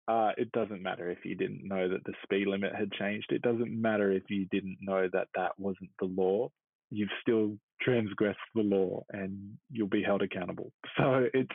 Uh, 0.06 0.30
it 0.38 0.50
doesn't 0.52 0.82
matter 0.82 1.10
if 1.10 1.18
you 1.24 1.34
didn't 1.34 1.66
know 1.66 1.88
that 1.88 2.04
the 2.04 2.14
speed 2.22 2.46
limit 2.46 2.74
had 2.74 2.92
changed. 2.92 3.26
It 3.30 3.42
doesn't 3.42 3.70
matter 3.70 4.10
if 4.10 4.24
you 4.30 4.46
didn't 4.50 4.78
know 4.80 5.08
that 5.12 5.28
that 5.34 5.52
wasn't 5.58 5.90
the 5.98 6.06
law. 6.06 6.50
You've 6.90 7.10
still 7.20 7.56
transgressed 7.82 8.38
the 8.54 8.62
law 8.62 9.04
and 9.12 9.56
you'll 9.70 9.88
be 9.88 10.02
held 10.02 10.22
accountable. 10.22 10.72
So 10.96 11.28
it's 11.32 11.54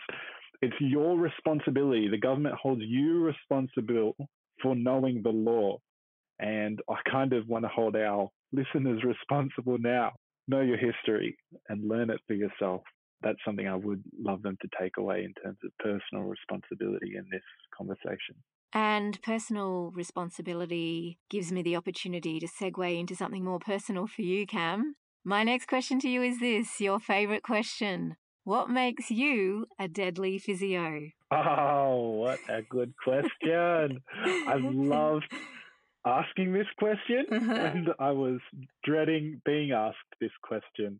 it's 0.62 0.76
your 0.80 1.18
responsibility. 1.18 2.08
The 2.08 2.18
government 2.18 2.56
holds 2.56 2.82
you 2.82 3.22
responsible 3.22 4.16
for 4.62 4.74
knowing 4.74 5.22
the 5.22 5.30
law. 5.30 5.80
And 6.40 6.80
I 6.90 6.96
kind 7.10 7.34
of 7.34 7.48
want 7.50 7.66
to 7.66 7.70
hold 7.70 7.98
our 7.98 8.30
listeners 8.54 9.04
responsible 9.04 9.78
now. 9.78 10.14
Know 10.48 10.62
your 10.62 10.78
history 10.78 11.38
and 11.70 11.88
learn 11.88 12.10
it 12.10 12.20
for 12.28 12.34
yourself. 12.34 12.82
That's 13.22 13.40
something 13.46 13.68
I 13.68 13.76
would 13.76 14.04
love 14.20 14.42
them 14.42 14.58
to 14.62 14.68
take 14.80 14.98
away 14.98 15.24
in 15.24 15.34
terms 15.42 15.58
of 15.64 15.72
personal 15.80 16.26
responsibility 16.26 17.16
in 17.16 17.26
this 17.32 17.44
conversation. 17.76 18.36
And 18.74 19.22
personal 19.22 19.92
responsibility 19.96 21.20
gives 21.30 21.52
me 21.52 21.62
the 21.62 21.76
opportunity 21.76 22.40
to 22.40 22.48
segue 22.48 23.00
into 23.00 23.16
something 23.16 23.44
more 23.44 23.60
personal 23.60 24.08
for 24.08 24.24
you, 24.24 24.46
Cam. 24.46 24.96
My 25.24 25.44
next 25.44 25.68
question 25.68 26.00
to 26.00 26.10
you 26.10 26.22
is 26.24 26.40
this 26.40 26.82
your 26.82 27.00
favorite 27.00 27.44
question. 27.44 28.18
What 28.44 28.70
makes 28.70 29.10
you 29.10 29.68
a 29.80 29.88
deadly 29.88 30.38
physio? 30.38 31.12
Oh, 31.32 32.10
what 32.20 32.40
a 32.50 32.62
good 32.64 32.94
question. 33.02 34.02
I 34.48 34.56
love 34.58 35.22
asking 36.06 36.54
this 36.54 36.68
question, 36.78 37.26
uh-huh. 37.32 37.54
and 37.54 37.90
I 38.00 38.12
was 38.12 38.40
dreading 38.84 39.42
being 39.46 39.72
asked 39.72 39.98
this 40.20 40.32
question 40.42 41.00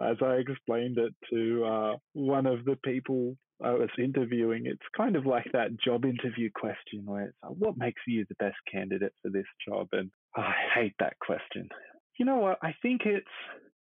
as 0.00 0.16
I 0.22 0.34
explained 0.34 0.98
it 0.98 1.14
to 1.30 1.64
uh, 1.64 1.96
one 2.14 2.46
of 2.46 2.64
the 2.64 2.76
people 2.84 3.36
I 3.62 3.70
was 3.70 3.90
interviewing. 3.98 4.66
It's 4.66 4.82
kind 4.96 5.14
of 5.14 5.24
like 5.24 5.46
that 5.52 5.78
job 5.78 6.04
interview 6.04 6.50
question 6.52 7.02
where 7.04 7.26
it's, 7.26 7.36
what 7.42 7.76
makes 7.78 8.02
you 8.06 8.26
the 8.28 8.34
best 8.36 8.56
candidate 8.70 9.14
for 9.22 9.30
this 9.30 9.46
job? 9.66 9.88
And 9.92 10.10
I 10.36 10.52
hate 10.74 10.94
that 10.98 11.18
question. 11.20 11.68
You 12.18 12.26
know 12.26 12.38
what? 12.38 12.58
I 12.62 12.74
think 12.82 13.02
it's, 13.04 13.26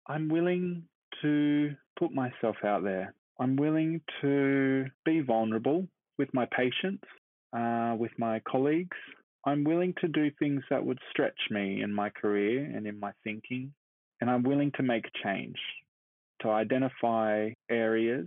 I'm 0.08 0.28
willing 0.28 0.84
to 1.22 1.74
put 1.98 2.12
myself 2.12 2.56
out 2.64 2.82
there. 2.82 3.14
I'm 3.38 3.56
willing 3.56 4.00
to 4.22 4.86
be 5.04 5.20
vulnerable 5.20 5.86
with 6.18 6.28
my 6.34 6.46
patients, 6.46 7.04
uh, 7.56 7.94
with 7.96 8.12
my 8.18 8.40
colleagues. 8.40 8.96
I'm 9.46 9.64
willing 9.64 9.94
to 10.00 10.08
do 10.08 10.30
things 10.38 10.62
that 10.70 10.84
would 10.84 10.98
stretch 11.10 11.38
me 11.50 11.82
in 11.82 11.92
my 11.92 12.10
career 12.10 12.64
and 12.64 12.86
in 12.86 13.00
my 13.00 13.12
thinking. 13.24 13.72
And 14.20 14.28
I'm 14.30 14.42
willing 14.42 14.70
to 14.76 14.82
make 14.82 15.06
change, 15.24 15.56
to 16.42 16.50
identify 16.50 17.50
areas 17.70 18.26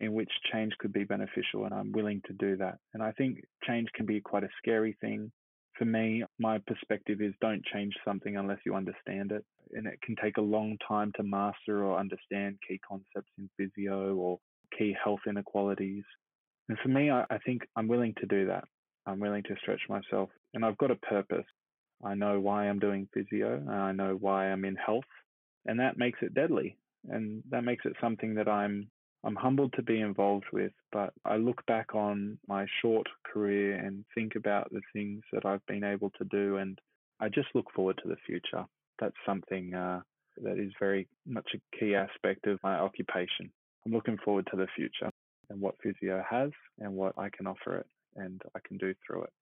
in 0.00 0.14
which 0.14 0.30
change 0.52 0.72
could 0.78 0.92
be 0.92 1.04
beneficial. 1.04 1.66
And 1.66 1.74
I'm 1.74 1.92
willing 1.92 2.22
to 2.26 2.32
do 2.32 2.56
that. 2.56 2.78
And 2.94 3.02
I 3.02 3.12
think 3.12 3.42
change 3.66 3.88
can 3.94 4.06
be 4.06 4.20
quite 4.20 4.44
a 4.44 4.48
scary 4.58 4.96
thing. 5.00 5.30
For 5.76 5.84
me, 5.84 6.24
my 6.38 6.58
perspective 6.66 7.20
is 7.20 7.34
don't 7.40 7.64
change 7.66 7.92
something 8.04 8.36
unless 8.36 8.58
you 8.64 8.74
understand 8.74 9.32
it. 9.32 9.44
And 9.72 9.86
it 9.86 10.00
can 10.02 10.16
take 10.22 10.38
a 10.38 10.42
long 10.42 10.78
time 10.86 11.12
to 11.16 11.22
master 11.22 11.84
or 11.84 11.98
understand 11.98 12.58
key 12.66 12.80
concepts 12.88 13.30
in 13.38 13.50
physio 13.58 14.14
or 14.14 14.38
key 14.78 14.96
health 15.02 15.20
inequalities. 15.28 16.04
And 16.68 16.78
for 16.78 16.88
me, 16.88 17.10
I, 17.10 17.24
I 17.28 17.38
think 17.38 17.62
I'm 17.76 17.88
willing 17.88 18.14
to 18.20 18.26
do 18.26 18.46
that. 18.46 18.64
I'm 19.06 19.20
willing 19.20 19.42
to 19.44 19.56
stretch 19.60 19.82
myself. 19.88 20.30
And 20.54 20.64
I've 20.64 20.78
got 20.78 20.90
a 20.90 20.96
purpose. 20.96 21.46
I 22.02 22.14
know 22.14 22.40
why 22.40 22.68
I'm 22.68 22.78
doing 22.78 23.08
physio, 23.12 23.56
and 23.56 23.70
I 23.70 23.92
know 23.92 24.16
why 24.18 24.50
I'm 24.50 24.64
in 24.64 24.76
health. 24.76 25.04
And 25.66 25.80
that 25.80 25.98
makes 25.98 26.20
it 26.22 26.34
deadly. 26.34 26.76
And 27.08 27.42
that 27.50 27.64
makes 27.64 27.84
it 27.84 27.94
something 28.00 28.34
that 28.34 28.48
I'm 28.48 28.88
I'm 29.24 29.36
humbled 29.36 29.72
to 29.76 29.82
be 29.82 30.00
involved 30.00 30.44
with, 30.52 30.72
but 30.92 31.14
I 31.24 31.36
look 31.36 31.64
back 31.64 31.94
on 31.94 32.38
my 32.46 32.66
short 32.82 33.06
career 33.24 33.74
and 33.74 34.04
think 34.14 34.34
about 34.36 34.70
the 34.70 34.82
things 34.92 35.22
that 35.32 35.46
I've 35.46 35.64
been 35.66 35.82
able 35.82 36.10
to 36.18 36.24
do, 36.24 36.58
and 36.58 36.78
I 37.20 37.30
just 37.30 37.48
look 37.54 37.70
forward 37.74 37.98
to 38.02 38.08
the 38.08 38.18
future. 38.26 38.66
That's 38.98 39.16
something 39.24 39.72
uh, 39.74 40.02
that 40.42 40.58
is 40.58 40.72
very 40.78 41.08
much 41.26 41.48
a 41.54 41.78
key 41.78 41.94
aspect 41.94 42.46
of 42.46 42.58
my 42.62 42.74
occupation. 42.74 43.50
I'm 43.86 43.92
looking 43.92 44.18
forward 44.22 44.46
to 44.50 44.56
the 44.56 44.66
future 44.76 45.10
and 45.50 45.60
what 45.60 45.76
physio 45.82 46.22
has 46.28 46.50
and 46.78 46.92
what 46.94 47.14
I 47.18 47.28
can 47.34 47.46
offer 47.46 47.78
it 47.78 47.86
and 48.16 48.40
I 48.54 48.60
can 48.66 48.78
do 48.78 48.94
through 49.06 49.24
it. 49.24 49.32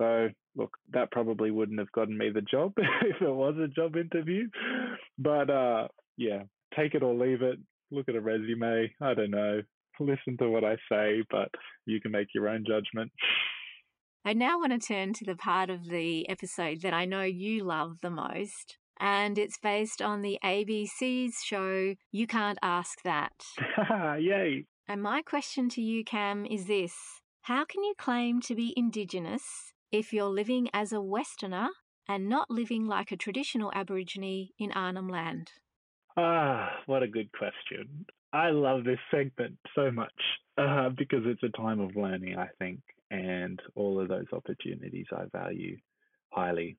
So, 0.00 0.28
look, 0.56 0.76
that 0.92 1.12
probably 1.12 1.50
wouldn't 1.50 1.78
have 1.78 1.92
gotten 1.92 2.16
me 2.16 2.30
the 2.30 2.40
job 2.40 2.72
if 2.76 3.20
it 3.20 3.30
was 3.30 3.54
a 3.62 3.68
job 3.68 3.96
interview. 3.96 4.48
But 5.18 5.50
uh, 5.50 5.88
yeah, 6.16 6.44
take 6.74 6.94
it 6.94 7.02
or 7.02 7.14
leave 7.14 7.42
it 7.42 7.58
look 7.90 8.08
at 8.08 8.14
a 8.14 8.20
resume. 8.20 8.92
I 9.00 9.14
don't 9.14 9.30
know. 9.30 9.62
Listen 9.98 10.36
to 10.38 10.48
what 10.48 10.64
I 10.64 10.76
say, 10.90 11.22
but 11.30 11.48
you 11.86 12.00
can 12.00 12.12
make 12.12 12.28
your 12.34 12.48
own 12.48 12.64
judgment. 12.66 13.12
I 14.24 14.32
now 14.32 14.58
want 14.58 14.72
to 14.72 14.78
turn 14.78 15.12
to 15.14 15.24
the 15.24 15.36
part 15.36 15.70
of 15.70 15.88
the 15.88 16.28
episode 16.28 16.82
that 16.82 16.94
I 16.94 17.04
know 17.04 17.22
you 17.22 17.64
love 17.64 17.96
the 18.02 18.10
most. 18.10 18.78
And 18.98 19.38
it's 19.38 19.58
based 19.58 20.02
on 20.02 20.20
the 20.20 20.38
ABC's 20.44 21.42
show 21.42 21.94
You 22.12 22.26
Can't 22.26 22.58
Ask 22.62 23.02
That. 23.02 23.32
Yay. 24.20 24.66
And 24.88 25.02
my 25.02 25.22
question 25.22 25.68
to 25.70 25.82
you, 25.82 26.04
Cam, 26.04 26.44
is 26.44 26.66
this 26.66 26.94
How 27.42 27.64
can 27.64 27.82
you 27.82 27.94
claim 27.98 28.40
to 28.42 28.54
be 28.54 28.74
Indigenous 28.76 29.72
if 29.92 30.12
you're 30.12 30.26
living 30.26 30.68
as 30.72 30.92
a 30.92 31.00
Westerner 31.00 31.68
and 32.08 32.28
not 32.28 32.50
living 32.50 32.86
like 32.86 33.12
a 33.12 33.16
traditional 33.16 33.72
Aborigine 33.74 34.50
in 34.58 34.72
Arnhem 34.72 35.08
Land? 35.08 35.52
Ah, 36.16 36.70
what 36.86 37.02
a 37.02 37.08
good 37.08 37.30
question. 37.32 38.06
I 38.32 38.50
love 38.50 38.84
this 38.84 38.98
segment 39.10 39.58
so 39.74 39.90
much 39.90 40.12
uh, 40.58 40.90
because 40.90 41.22
it's 41.24 41.42
a 41.42 41.56
time 41.56 41.80
of 41.80 41.96
learning, 41.96 42.36
I 42.38 42.48
think, 42.58 42.80
and 43.10 43.60
all 43.74 44.00
of 44.00 44.08
those 44.08 44.26
opportunities 44.32 45.06
I 45.12 45.24
value 45.32 45.78
highly. 46.30 46.76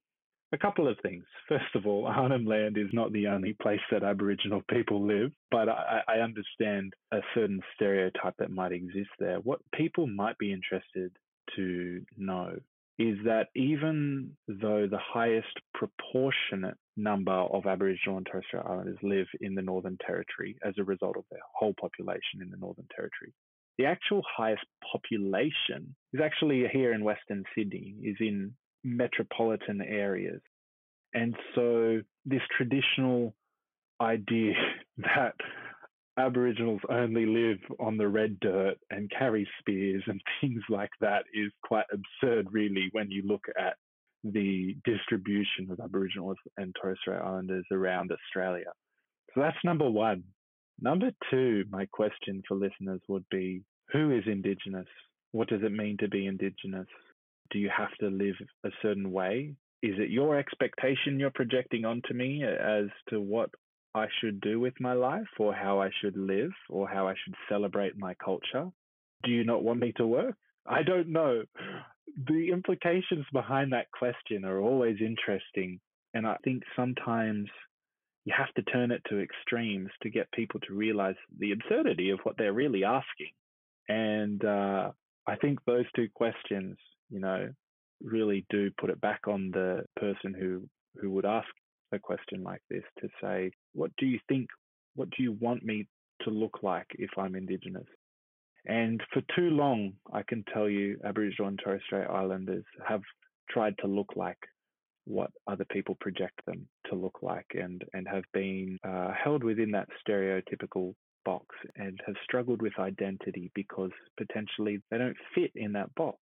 A 0.53 0.57
couple 0.57 0.87
of 0.87 0.97
things. 1.01 1.23
First 1.47 1.75
of 1.75 1.85
all, 1.85 2.07
Arnhem 2.07 2.45
Land 2.45 2.77
is 2.77 2.89
not 2.93 3.11
the 3.11 3.27
only 3.27 3.53
place 3.61 3.79
that 3.91 4.03
Aboriginal 4.03 4.61
people 4.69 5.05
live, 5.05 5.31
but 5.49 5.69
I, 5.69 6.01
I 6.07 6.15
understand 6.19 6.93
a 7.11 7.19
certain 7.33 7.61
stereotype 7.75 8.35
that 8.39 8.51
might 8.51 8.71
exist 8.71 9.09
there. 9.19 9.39
What 9.39 9.59
people 9.73 10.07
might 10.07 10.37
be 10.37 10.53
interested 10.53 11.11
to 11.55 12.01
know 12.17 12.55
is 12.99 13.17
that 13.25 13.47
even 13.55 14.31
though 14.47 14.87
the 14.89 14.99
highest 14.99 15.59
proportionate 15.73 16.77
number 16.97 17.31
of 17.31 17.65
Aboriginal 17.65 18.17
and 18.17 18.25
Torres 18.25 18.45
Strait 18.47 18.63
Islanders 18.65 18.97
live 19.01 19.27
in 19.39 19.55
the 19.55 19.61
Northern 19.61 19.97
Territory 20.05 20.57
as 20.63 20.73
a 20.77 20.83
result 20.83 21.17
of 21.17 21.23
their 21.31 21.39
whole 21.57 21.73
population 21.79 22.41
in 22.41 22.51
the 22.51 22.57
Northern 22.57 22.87
Territory, 22.95 23.33
the 23.77 23.85
actual 23.85 24.21
highest 24.37 24.65
population 24.91 25.95
is 26.13 26.21
actually 26.23 26.65
here 26.71 26.93
in 26.93 27.03
Western 27.03 27.43
Sydney, 27.55 27.95
is 28.03 28.17
in 28.19 28.53
metropolitan 28.83 29.81
areas. 29.81 30.41
And 31.13 31.35
so 31.55 32.01
this 32.25 32.41
traditional 32.55 33.33
idea 33.99 34.53
that 34.97 35.35
Aboriginals 36.17 36.81
only 36.89 37.25
live 37.25 37.59
on 37.79 37.97
the 37.97 38.07
red 38.07 38.39
dirt 38.39 38.77
and 38.89 39.11
carry 39.17 39.47
spears 39.59 40.03
and 40.07 40.21
things 40.41 40.61
like 40.69 40.91
that 40.99 41.23
is 41.33 41.51
quite 41.63 41.85
absurd, 41.91 42.47
really, 42.51 42.89
when 42.91 43.09
you 43.09 43.23
look 43.25 43.45
at 43.57 43.75
the 44.23 44.75
distribution 44.85 45.69
of 45.71 45.79
Aboriginals 45.79 46.37
and 46.57 46.75
Torres 46.79 46.97
Strait 47.01 47.19
Islanders 47.19 47.65
around 47.71 48.11
Australia. 48.11 48.71
So 49.33 49.41
that's 49.41 49.57
number 49.63 49.89
one. 49.89 50.23
Number 50.79 51.11
two, 51.29 51.63
my 51.69 51.87
question 51.91 52.43
for 52.47 52.55
listeners 52.55 53.01
would 53.07 53.25
be 53.31 53.63
who 53.91 54.11
is 54.11 54.23
Indigenous? 54.25 54.87
What 55.31 55.47
does 55.47 55.61
it 55.63 55.71
mean 55.71 55.97
to 55.99 56.07
be 56.07 56.27
Indigenous? 56.27 56.87
Do 57.51 57.59
you 57.59 57.69
have 57.75 57.93
to 57.99 58.07
live 58.07 58.35
a 58.65 58.69
certain 58.81 59.11
way? 59.11 59.55
Is 59.83 59.95
it 59.97 60.09
your 60.09 60.37
expectation 60.37 61.19
you're 61.19 61.31
projecting 61.31 61.85
onto 61.85 62.13
me 62.13 62.43
as 62.43 62.85
to 63.09 63.19
what 63.19 63.49
I 63.93 64.07
should 64.19 64.39
do 64.41 64.59
with 64.59 64.73
my 64.79 64.93
life 64.93 65.27
or 65.37 65.53
how 65.53 65.81
I 65.81 65.89
should 66.01 66.15
live 66.15 66.51
or 66.69 66.87
how 66.87 67.07
I 67.07 67.13
should 67.23 67.35
celebrate 67.49 67.97
my 67.97 68.13
culture? 68.13 68.69
Do 69.23 69.31
you 69.31 69.43
not 69.43 69.63
want 69.63 69.79
me 69.79 69.93
to 69.97 70.07
work? 70.07 70.35
I 70.65 70.83
don't 70.83 71.09
know. 71.09 71.43
The 72.27 72.49
implications 72.51 73.25
behind 73.33 73.73
that 73.73 73.91
question 73.91 74.45
are 74.45 74.59
always 74.59 74.97
interesting. 75.01 75.79
And 76.13 76.25
I 76.25 76.37
think 76.43 76.63
sometimes 76.75 77.49
you 78.25 78.33
have 78.37 78.53
to 78.53 78.61
turn 78.71 78.91
it 78.91 79.01
to 79.09 79.19
extremes 79.19 79.89
to 80.03 80.09
get 80.09 80.31
people 80.31 80.59
to 80.61 80.73
realize 80.73 81.15
the 81.39 81.51
absurdity 81.51 82.11
of 82.11 82.19
what 82.23 82.37
they're 82.37 82.53
really 82.53 82.83
asking. 82.83 83.31
And 83.89 84.43
uh, 84.45 84.91
I 85.27 85.35
think 85.37 85.59
those 85.65 85.85
two 85.95 86.07
questions, 86.13 86.77
you 87.09 87.19
know, 87.19 87.49
really 88.01 88.45
do 88.49 88.71
put 88.79 88.89
it 88.89 89.01
back 89.01 89.21
on 89.27 89.51
the 89.51 89.83
person 89.97 90.33
who, 90.33 90.63
who 90.99 91.11
would 91.11 91.25
ask 91.25 91.47
a 91.91 91.99
question 91.99 92.43
like 92.43 92.61
this 92.69 92.83
to 92.99 93.09
say, 93.21 93.51
what 93.73 93.91
do 93.97 94.05
you 94.05 94.19
think, 94.27 94.47
what 94.95 95.09
do 95.11 95.23
you 95.23 95.33
want 95.33 95.63
me 95.63 95.87
to 96.23 96.29
look 96.29 96.59
like 96.61 96.87
if 96.93 97.09
I'm 97.17 97.35
Indigenous? 97.35 97.87
And 98.65 99.01
for 99.11 99.21
too 99.35 99.49
long, 99.49 99.93
I 100.13 100.21
can 100.23 100.43
tell 100.53 100.69
you, 100.69 100.99
Aboriginal 101.03 101.49
and 101.49 101.59
Torres 101.63 101.81
Strait 101.85 102.07
Islanders 102.07 102.65
have 102.87 103.01
tried 103.49 103.75
to 103.79 103.87
look 103.87 104.13
like 104.15 104.37
what 105.05 105.31
other 105.47 105.65
people 105.71 105.97
project 105.99 106.39
them 106.45 106.67
to 106.89 106.95
look 106.95 107.19
like 107.21 107.47
and, 107.55 107.83
and 107.93 108.07
have 108.07 108.23
been 108.33 108.77
uh, 108.83 109.11
held 109.11 109.43
within 109.43 109.71
that 109.71 109.89
stereotypical 110.07 110.93
box 111.25 111.45
and 111.75 111.99
have 112.05 112.15
struggled 112.23 112.61
with 112.61 112.77
identity 112.79 113.51
because 113.55 113.91
potentially 114.17 114.81
they 114.89 114.97
don't 114.97 115.17
fit 115.33 115.51
in 115.55 115.73
that 115.73 115.93
box. 115.95 116.17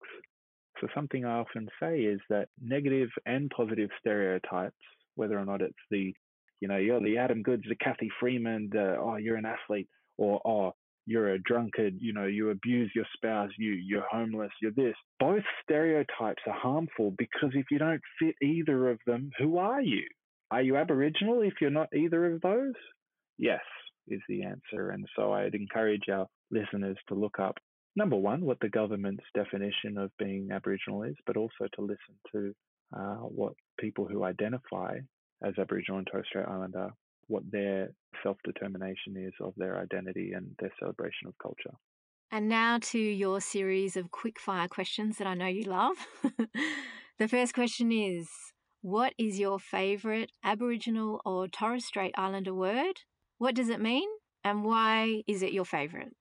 So, 0.80 0.88
something 0.94 1.24
I 1.24 1.38
often 1.38 1.68
say 1.78 2.00
is 2.00 2.20
that 2.30 2.48
negative 2.60 3.10
and 3.26 3.50
positive 3.54 3.90
stereotypes, 3.98 4.76
whether 5.20 5.38
or 5.38 5.44
not 5.44 5.60
it's 5.60 5.74
the, 5.90 6.14
you 6.60 6.68
know, 6.68 6.78
you're 6.78 7.00
the 7.00 7.18
Adam 7.18 7.42
Goodes, 7.42 7.64
the 7.68 7.76
Cathy 7.76 8.10
Freeman, 8.18 8.70
the, 8.72 8.96
oh, 8.98 9.16
you're 9.16 9.36
an 9.36 9.44
athlete, 9.44 9.88
or, 10.16 10.40
oh, 10.46 10.72
you're 11.06 11.34
a 11.34 11.38
drunkard, 11.38 11.94
you 11.98 12.12
know, 12.12 12.26
you 12.26 12.50
abuse 12.50 12.90
your 12.94 13.04
spouse, 13.14 13.50
you 13.58 13.72
you're 13.72 14.06
homeless, 14.10 14.52
you're 14.62 14.72
this. 14.72 14.94
Both 15.18 15.42
stereotypes 15.62 16.42
are 16.46 16.54
harmful 16.54 17.12
because 17.18 17.50
if 17.54 17.66
you 17.70 17.78
don't 17.78 18.00
fit 18.18 18.34
either 18.42 18.90
of 18.90 18.98
them, 19.06 19.30
who 19.38 19.58
are 19.58 19.80
you? 19.80 20.04
Are 20.50 20.62
you 20.62 20.76
Aboriginal 20.76 21.42
if 21.42 21.54
you're 21.60 21.70
not 21.70 21.88
either 21.94 22.32
of 22.32 22.40
those? 22.40 22.74
Yes, 23.38 23.60
is 24.08 24.20
the 24.28 24.44
answer. 24.44 24.90
And 24.90 25.06
so 25.16 25.32
I'd 25.32 25.54
encourage 25.54 26.08
our 26.10 26.26
listeners 26.50 26.96
to 27.08 27.14
look 27.14 27.38
up 27.38 27.56
number 27.96 28.16
one, 28.16 28.42
what 28.42 28.58
the 28.60 28.68
government's 28.68 29.24
definition 29.34 29.98
of 29.98 30.10
being 30.18 30.50
Aboriginal 30.52 31.02
is, 31.02 31.16
but 31.26 31.36
also 31.36 31.66
to 31.74 31.82
listen 31.82 32.14
to 32.32 32.54
uh, 32.96 33.16
what 33.16 33.54
people 33.78 34.06
who 34.06 34.24
identify 34.24 34.98
as 35.42 35.54
Aboriginal 35.58 35.98
and 35.98 36.06
Torres 36.10 36.26
Strait 36.28 36.46
Islander 36.46 36.90
what 37.30 37.50
their 37.50 37.90
self 38.22 38.36
determination 38.44 39.16
is 39.16 39.32
of 39.40 39.54
their 39.56 39.78
identity 39.78 40.32
and 40.34 40.50
their 40.58 40.72
celebration 40.78 41.28
of 41.28 41.38
culture. 41.38 41.74
And 42.32 42.48
now 42.48 42.78
to 42.82 42.98
your 42.98 43.40
series 43.40 43.96
of 43.96 44.10
quick 44.10 44.38
fire 44.38 44.68
questions 44.68 45.18
that 45.18 45.26
I 45.26 45.34
know 45.34 45.46
you 45.46 45.62
love. 45.62 45.96
the 47.18 47.28
first 47.28 47.54
question 47.54 47.92
is 47.92 48.28
What 48.82 49.14
is 49.18 49.38
your 49.38 49.58
favourite 49.58 50.32
Aboriginal 50.44 51.20
or 51.24 51.48
Torres 51.48 51.86
Strait 51.86 52.14
Islander 52.18 52.54
word? 52.54 53.00
What 53.38 53.54
does 53.54 53.68
it 53.68 53.80
mean? 53.80 54.08
And 54.44 54.64
why 54.64 55.22
is 55.26 55.42
it 55.42 55.52
your 55.52 55.64
favourite? 55.64 56.12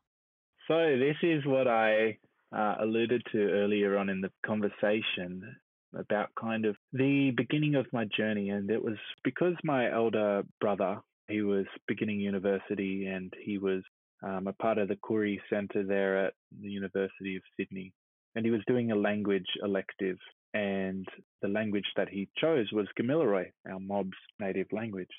So, 0.67 0.97
this 0.97 1.15
is 1.23 1.45
what 1.45 1.67
I 1.67 2.17
uh, 2.55 2.75
alluded 2.81 3.23
to 3.31 3.37
earlier 3.37 3.97
on 3.97 4.09
in 4.09 4.21
the 4.21 4.31
conversation 4.45 5.55
about 5.97 6.29
kind 6.39 6.65
of 6.65 6.75
the 6.93 7.31
beginning 7.31 7.75
of 7.75 7.85
my 7.91 8.05
journey. 8.05 8.49
And 8.49 8.69
it 8.69 8.83
was 8.83 8.97
because 9.23 9.55
my 9.63 9.91
elder 9.91 10.43
brother, 10.61 11.01
he 11.27 11.41
was 11.41 11.65
beginning 11.87 12.19
university 12.19 13.07
and 13.07 13.33
he 13.43 13.57
was 13.57 13.83
um, 14.23 14.47
a 14.47 14.53
part 14.53 14.77
of 14.77 14.87
the 14.87 14.95
Koori 14.95 15.39
Centre 15.49 15.83
there 15.83 16.25
at 16.25 16.33
the 16.61 16.69
University 16.69 17.35
of 17.37 17.43
Sydney. 17.57 17.93
and 18.35 18.45
he 18.45 18.51
was 18.51 18.61
doing 18.67 18.91
a 18.91 18.95
language 18.95 19.47
elective. 19.63 20.17
And 20.53 21.07
the 21.41 21.47
language 21.47 21.85
that 21.95 22.09
he 22.09 22.27
chose 22.37 22.67
was 22.71 22.87
Gamilaroi, 22.99 23.51
our 23.71 23.79
mob's 23.79 24.17
native 24.39 24.67
language. 24.71 25.09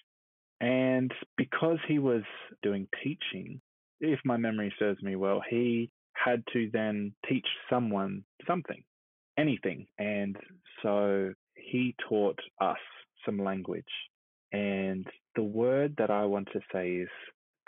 And 0.60 1.12
because 1.36 1.78
he 1.86 1.98
was 1.98 2.22
doing 2.62 2.88
teaching, 3.02 3.60
if 4.00 4.18
my 4.24 4.36
memory 4.36 4.72
serves 4.78 5.02
me 5.02 5.16
well, 5.16 5.40
he 5.48 5.90
had 6.14 6.42
to 6.52 6.68
then 6.72 7.14
teach 7.28 7.46
someone 7.68 8.24
something, 8.46 8.82
anything. 9.40 9.86
And 9.98 10.36
so 10.82 11.32
he 11.54 11.94
taught 12.08 12.38
us 12.60 12.78
some 13.24 13.38
language. 13.42 13.84
And 14.52 15.06
the 15.36 15.42
word 15.42 15.94
that 15.98 16.10
I 16.10 16.24
want 16.24 16.48
to 16.52 16.60
say 16.72 16.90
is 16.92 17.08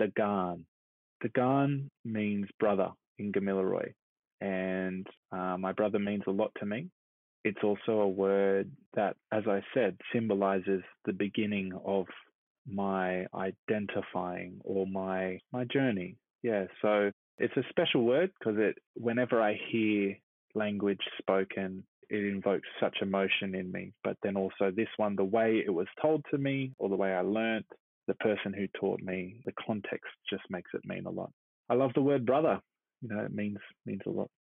Dagan. 0.01 0.65
Dagan 1.25 1.89
means 2.05 2.47
brother 2.59 2.91
in 3.19 3.33
Gamilaroi. 3.33 3.93
And 4.41 5.07
uh, 5.31 5.57
my 5.59 5.73
brother 5.73 5.99
means 5.99 6.25
a 6.27 6.31
lot 6.31 6.51
to 6.59 6.67
me. 6.67 6.89
It's 7.45 7.63
also 7.63 8.01
a 8.01 8.09
word 8.09 8.71
that, 8.95 9.17
as 9.33 9.45
I 9.49 9.63
said, 9.75 9.97
symbolizes 10.13 10.83
the 11.05 11.13
beginning 11.13 11.73
of 11.85 12.07
my 12.67 13.27
identifying 13.35 14.61
or 14.65 14.87
my 14.87 15.41
my 15.53 15.65
journey. 15.65 16.17
Yeah, 16.43 16.67
so 16.81 17.11
it's 17.39 17.57
a 17.57 17.65
special 17.71 18.05
word 18.05 18.31
because 18.39 18.59
it 18.59 18.79
whenever 18.95 19.41
I 19.41 19.59
hear 19.71 20.17
language 20.55 21.01
spoken, 21.19 21.85
it 22.11 22.25
invokes 22.25 22.69
such 22.81 22.99
emotion 23.01 23.55
in 23.55 23.73
me. 23.73 23.93
But 24.05 24.17
then 24.23 24.37
also 24.37 24.71
this 24.71 24.89
one, 24.97 25.17
the 25.17 25.25
way 25.25 25.63
it 25.65 25.71
was 25.71 25.87
told 26.01 26.25
to 26.31 26.39
me 26.39 26.73
or 26.79 26.89
the 26.89 26.97
way 26.97 27.13
I 27.13 27.21
learnt, 27.23 27.67
the 28.07 28.15
person 28.15 28.53
who 28.53 28.67
taught 28.79 29.01
me, 29.01 29.41
the 29.45 29.53
context 29.65 30.11
just 30.29 30.43
makes 30.51 30.71
it 30.75 30.83
mean 30.85 31.07
a 31.07 31.11
lot. 31.11 31.31
I 31.71 31.75
love 31.75 31.93
the 31.95 32.03
word 32.03 32.27
brother. 32.27 32.61
You 33.01 33.09
know, 33.09 33.21
it 33.21 33.35
means 33.35 33.59
means 33.87 34.03
a 34.07 34.11
lot. 34.11 34.31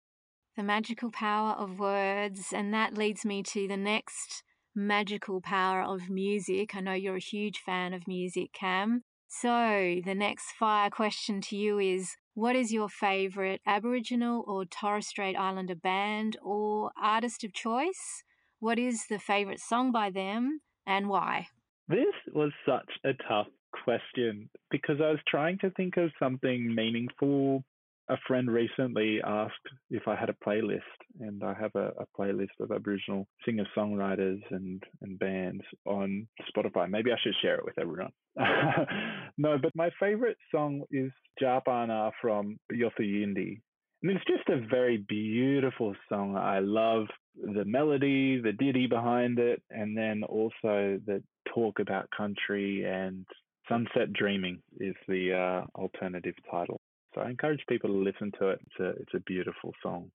The 0.56 0.62
magical 0.62 1.10
power 1.10 1.52
of 1.52 1.78
words, 1.78 2.52
and 2.52 2.74
that 2.74 2.96
leads 2.96 3.24
me 3.24 3.42
to 3.44 3.66
the 3.66 3.76
next 3.76 4.42
magical 4.74 5.40
power 5.40 5.82
of 5.82 6.10
music. 6.10 6.74
I 6.74 6.80
know 6.80 6.92
you're 6.92 7.16
a 7.16 7.20
huge 7.20 7.58
fan 7.64 7.94
of 7.94 8.06
music, 8.06 8.52
Cam. 8.52 9.02
So, 9.28 10.00
the 10.04 10.14
next 10.14 10.52
fire 10.52 10.90
question 10.90 11.40
to 11.42 11.56
you 11.56 11.78
is 11.78 12.16
What 12.34 12.56
is 12.56 12.72
your 12.72 12.88
favourite 12.88 13.60
Aboriginal 13.66 14.42
or 14.46 14.64
Torres 14.64 15.06
Strait 15.06 15.36
Islander 15.36 15.74
band 15.74 16.38
or 16.42 16.90
artist 16.96 17.44
of 17.44 17.52
choice? 17.52 18.24
What 18.58 18.78
is 18.78 19.06
the 19.06 19.18
favourite 19.18 19.60
song 19.60 19.92
by 19.92 20.08
them 20.08 20.62
and 20.86 21.10
why? 21.10 21.48
This 21.88 22.14
was 22.32 22.50
such 22.64 22.88
a 23.04 23.12
tough 23.28 23.48
question 23.84 24.48
because 24.70 24.96
I 25.02 25.10
was 25.10 25.20
trying 25.28 25.58
to 25.58 25.70
think 25.72 25.98
of 25.98 26.10
something 26.18 26.74
meaningful 26.74 27.64
a 28.08 28.16
friend 28.26 28.50
recently 28.50 29.20
asked 29.24 29.54
if 29.90 30.08
I 30.08 30.16
had 30.16 30.28
a 30.28 30.36
playlist, 30.44 30.80
and 31.20 31.42
I 31.42 31.54
have 31.54 31.70
a, 31.74 31.92
a 31.98 32.06
playlist 32.18 32.58
of 32.60 32.72
Aboriginal 32.72 33.26
singer 33.44 33.66
songwriters 33.76 34.40
and, 34.50 34.82
and 35.02 35.18
bands 35.18 35.62
on 35.86 36.26
Spotify. 36.54 36.90
Maybe 36.90 37.12
I 37.12 37.16
should 37.22 37.34
share 37.40 37.56
it 37.56 37.64
with 37.64 37.78
everyone. 37.78 38.12
no, 39.38 39.56
but 39.58 39.72
my 39.74 39.90
favorite 40.00 40.36
song 40.50 40.82
is 40.90 41.12
Djäpana 41.40 42.10
from 42.20 42.58
Yothu 42.72 43.00
Yindi. 43.00 43.60
And 44.02 44.10
it's 44.10 44.24
just 44.26 44.48
a 44.48 44.66
very 44.68 44.96
beautiful 44.96 45.94
song. 46.08 46.36
I 46.36 46.58
love 46.58 47.06
the 47.36 47.64
melody, 47.64 48.40
the 48.40 48.52
ditty 48.52 48.88
behind 48.88 49.38
it, 49.38 49.62
and 49.70 49.96
then 49.96 50.22
also 50.24 50.98
the 51.06 51.22
talk 51.54 51.78
about 51.78 52.08
country 52.16 52.84
and 52.84 53.24
sunset 53.68 54.12
dreaming 54.12 54.60
is 54.80 54.94
the 55.06 55.32
uh, 55.34 55.80
alternative 55.80 56.34
title. 56.50 56.80
So 57.14 57.20
I 57.20 57.30
encourage 57.30 57.64
people 57.68 57.90
to 57.90 57.96
listen 57.96 58.32
to 58.38 58.48
it. 58.48 58.60
It's 58.66 58.80
a, 58.80 58.88
it's 59.02 59.14
a 59.14 59.20
beautiful 59.20 59.72
song. 59.82 60.10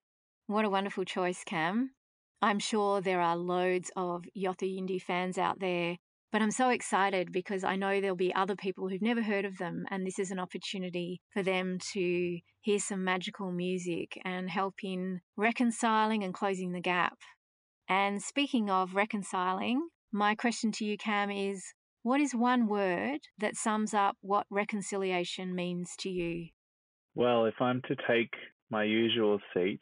What 0.47 0.65
a 0.65 0.69
wonderful 0.69 1.05
choice, 1.05 1.43
Cam. 1.43 1.91
I'm 2.41 2.59
sure 2.59 3.01
there 3.01 3.21
are 3.21 3.35
loads 3.35 3.91
of 3.95 4.23
Yothu 4.37 4.63
Yindi 4.63 5.01
fans 5.01 5.37
out 5.37 5.59
there, 5.59 5.97
but 6.31 6.41
I'm 6.41 6.51
so 6.51 6.69
excited 6.69 7.31
because 7.31 7.63
I 7.63 7.75
know 7.75 7.99
there'll 7.99 8.15
be 8.15 8.33
other 8.33 8.55
people 8.55 8.87
who've 8.87 9.01
never 9.01 9.21
heard 9.21 9.45
of 9.45 9.57
them, 9.57 9.85
and 9.89 10.05
this 10.05 10.19
is 10.19 10.31
an 10.31 10.39
opportunity 10.39 11.19
for 11.33 11.41
them 11.41 11.79
to 11.93 12.39
hear 12.61 12.79
some 12.79 13.03
magical 13.03 13.51
music 13.51 14.19
and 14.23 14.49
help 14.49 14.75
in 14.83 15.21
reconciling 15.35 16.23
and 16.23 16.33
closing 16.33 16.71
the 16.73 16.81
gap. 16.81 17.17
And 17.89 18.21
speaking 18.21 18.69
of 18.69 18.95
reconciling, 18.95 19.87
my 20.11 20.35
question 20.35 20.71
to 20.73 20.85
you, 20.85 20.97
Cam, 20.97 21.31
is 21.31 21.63
what 22.03 22.21
is 22.21 22.33
one 22.33 22.67
word 22.67 23.19
that 23.37 23.55
sums 23.55 23.93
up 23.93 24.17
what 24.21 24.45
reconciliation 24.49 25.55
means 25.55 25.93
to 25.99 26.09
you? 26.09 26.49
Well, 27.17 27.45
if 27.45 27.55
I'm 27.59 27.81
to 27.87 27.95
take 28.07 28.29
my 28.69 28.83
usual 28.83 29.39
seat, 29.51 29.81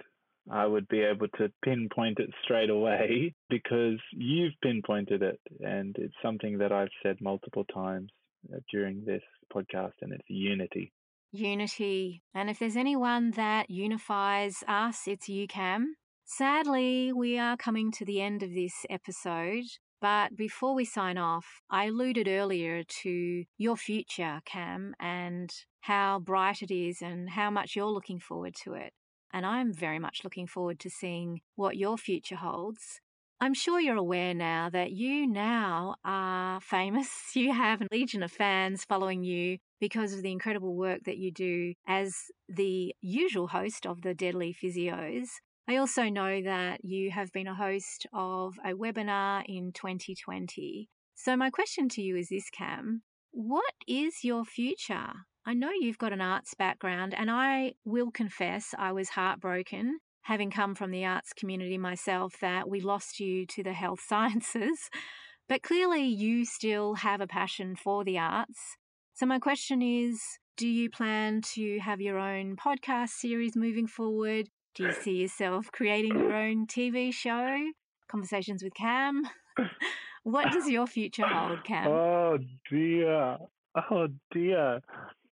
I 0.49 0.65
would 0.65 0.88
be 0.88 1.01
able 1.01 1.27
to 1.38 1.51
pinpoint 1.65 2.19
it 2.19 2.29
straight 2.45 2.69
away 2.69 3.33
because 3.49 3.99
you've 4.13 4.53
pinpointed 4.63 5.21
it. 5.21 5.41
And 5.59 5.93
it's 5.99 6.15
something 6.23 6.59
that 6.59 6.71
I've 6.71 6.95
said 7.03 7.17
multiple 7.19 7.65
times 7.65 8.09
uh, 8.53 8.59
during 8.71 9.03
this 9.03 9.21
podcast, 9.53 9.95
and 10.01 10.13
it's 10.13 10.23
unity. 10.29 10.93
Unity. 11.33 12.23
And 12.33 12.49
if 12.49 12.57
there's 12.57 12.77
anyone 12.77 13.31
that 13.31 13.69
unifies 13.69 14.63
us, 14.65 15.01
it's 15.05 15.27
you, 15.27 15.45
Cam. 15.45 15.97
Sadly, 16.23 17.11
we 17.11 17.38
are 17.38 17.57
coming 17.57 17.91
to 17.91 18.05
the 18.05 18.21
end 18.21 18.43
of 18.43 18.53
this 18.53 18.86
episode. 18.89 19.65
But 20.01 20.38
before 20.38 20.73
we 20.73 20.86
sign 20.86 21.17
off, 21.17 21.45
I 21.69 21.88
alluded 21.88 22.29
earlier 22.29 22.83
to 23.01 23.43
your 23.57 23.75
future, 23.75 24.39
Cam, 24.45 24.93
and 25.01 25.51
how 25.86 26.17
bright 26.17 26.63
it 26.63 26.71
is 26.71 26.99
and 26.99 27.29
how 27.29 27.51
much 27.51 27.75
you're 27.75 27.86
looking 27.86 28.19
forward 28.19 28.55
to 28.63 28.73
it. 28.73 28.91
And 29.31 29.45
I'm 29.45 29.71
very 29.71 29.99
much 29.99 30.21
looking 30.23 30.47
forward 30.47 30.79
to 30.79 30.89
seeing 30.89 31.41
what 31.55 31.77
your 31.77 31.95
future 31.95 32.38
holds. 32.38 32.99
I'm 33.39 33.53
sure 33.53 33.79
you're 33.79 33.95
aware 33.95 34.33
now 34.33 34.67
that 34.71 34.93
you 34.93 35.27
now 35.27 35.95
are 36.03 36.59
famous. 36.61 37.09
You 37.36 37.53
have 37.53 37.81
a 37.81 37.88
legion 37.91 38.23
of 38.23 38.31
fans 38.31 38.83
following 38.83 39.23
you 39.23 39.59
because 39.79 40.11
of 40.13 40.23
the 40.23 40.31
incredible 40.31 40.75
work 40.75 41.01
that 41.05 41.17
you 41.17 41.31
do 41.31 41.73
as 41.88 42.15
the 42.49 42.95
usual 43.01 43.47
host 43.47 43.86
of 43.86 44.01
the 44.01 44.15
Deadly 44.15 44.55
Physios. 44.59 45.27
I 45.67 45.75
also 45.75 46.09
know 46.09 46.41
that 46.41 46.83
you 46.83 47.11
have 47.11 47.31
been 47.31 47.47
a 47.47 47.53
host 47.53 48.07
of 48.11 48.55
a 48.65 48.73
webinar 48.73 49.43
in 49.47 49.71
2020. 49.71 50.89
So, 51.13 51.38
my 51.38 51.51
question 51.51 51.89
to 51.89 52.01
you 52.01 52.15
is 52.15 52.29
this, 52.29 52.49
Cam 52.49 53.03
What 53.31 53.73
is 53.88 54.23
your 54.23 54.45
future? 54.45 55.25
I 55.48 55.54
know 55.54 55.70
you've 55.70 56.00
got 56.00 56.12
an 56.12 56.22
arts 56.22 56.56
background, 56.56 57.14
and 57.16 57.30
I 57.30 57.74
will 57.86 58.10
confess 58.10 58.74
I 58.78 58.91
was 58.91 59.10
heartbroken, 59.10 60.00
having 60.24 60.50
come 60.50 60.74
from 60.74 60.89
the 60.89 61.06
arts 61.06 61.34
community 61.34 61.78
myself, 61.78 62.34
that 62.41 62.68
we 62.68 62.82
lost 62.82 63.20
you 63.20 63.46
to 63.48 63.62
the 63.62 63.74
health 63.74 64.02
sciences. 64.08 64.89
But 65.48 65.62
clearly, 65.62 66.04
you 66.04 66.46
still 66.46 66.96
have 66.96 67.22
a 67.22 67.28
passion 67.28 67.76
for 67.76 68.04
the 68.04 68.18
arts. 68.18 68.78
So, 69.14 69.28
my 69.28 69.38
question 69.38 69.84
is 69.84 70.20
do 70.58 70.68
you 70.68 70.89
plan 70.89 71.41
to 71.54 71.80
have 71.80 72.02
your 72.02 72.18
own 72.18 72.56
podcast 72.56 73.10
series 73.10 73.56
moving 73.56 73.86
forward? 73.86 74.50
Do 74.74 74.84
you 74.84 74.93
see 74.93 75.18
yourself 75.18 75.68
creating 75.72 76.18
your 76.18 76.34
own 76.34 76.66
TV 76.66 77.14
show? 77.14 77.58
Conversations 78.08 78.64
with 78.64 78.74
Cam? 78.74 79.24
what 80.24 80.52
does 80.52 80.68
your 80.68 80.88
future 80.88 81.28
hold, 81.28 81.64
Cam? 81.64 81.88
Oh 81.88 82.39
dear. 82.72 83.38
Oh 83.91 84.08
dear. 84.32 84.82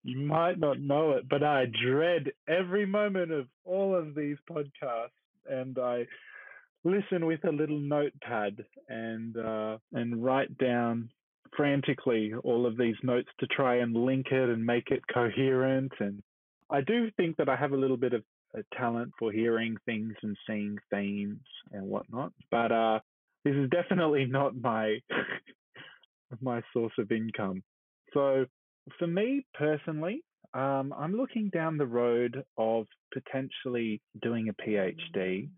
You 0.03 0.19
might 0.19 0.59
not 0.59 0.79
know 0.79 1.11
it, 1.11 1.29
but 1.29 1.43
I 1.43 1.65
dread 1.83 2.31
every 2.47 2.85
moment 2.85 3.31
of 3.31 3.47
all 3.63 3.95
of 3.95 4.15
these 4.15 4.37
podcasts 4.49 5.09
and 5.49 5.77
I 5.79 6.05
listen 6.83 7.25
with 7.25 7.43
a 7.45 7.51
little 7.51 7.79
notepad 7.79 8.65
and 8.89 9.37
uh, 9.37 9.77
and 9.93 10.23
write 10.23 10.57
down 10.57 11.09
frantically 11.55 12.33
all 12.43 12.65
of 12.65 12.77
these 12.77 12.95
notes 13.03 13.29
to 13.39 13.47
try 13.47 13.77
and 13.77 13.95
link 13.95 14.27
it 14.31 14.49
and 14.49 14.65
make 14.65 14.89
it 14.91 15.03
coherent 15.13 15.91
and 15.99 16.21
I 16.69 16.81
do 16.81 17.11
think 17.11 17.37
that 17.37 17.49
I 17.49 17.55
have 17.55 17.71
a 17.71 17.77
little 17.77 17.97
bit 17.97 18.13
of 18.13 18.23
a 18.55 18.63
talent 18.75 19.11
for 19.19 19.31
hearing 19.31 19.77
things 19.85 20.13
and 20.23 20.35
seeing 20.47 20.77
themes 20.89 21.41
and 21.71 21.87
whatnot. 21.87 22.33
But 22.51 22.71
uh, 22.71 22.99
this 23.43 23.55
is 23.55 23.69
definitely 23.69 24.25
not 24.25 24.55
my 24.55 24.99
my 26.41 26.61
source 26.73 26.93
of 26.97 27.11
income. 27.11 27.63
So 28.13 28.45
for 28.99 29.07
me 29.07 29.45
personally, 29.53 30.23
um, 30.53 30.93
I'm 30.97 31.15
looking 31.15 31.49
down 31.49 31.77
the 31.77 31.85
road 31.85 32.43
of 32.57 32.85
potentially 33.13 34.01
doing 34.21 34.49
a 34.49 34.61
PhD. 34.61 35.49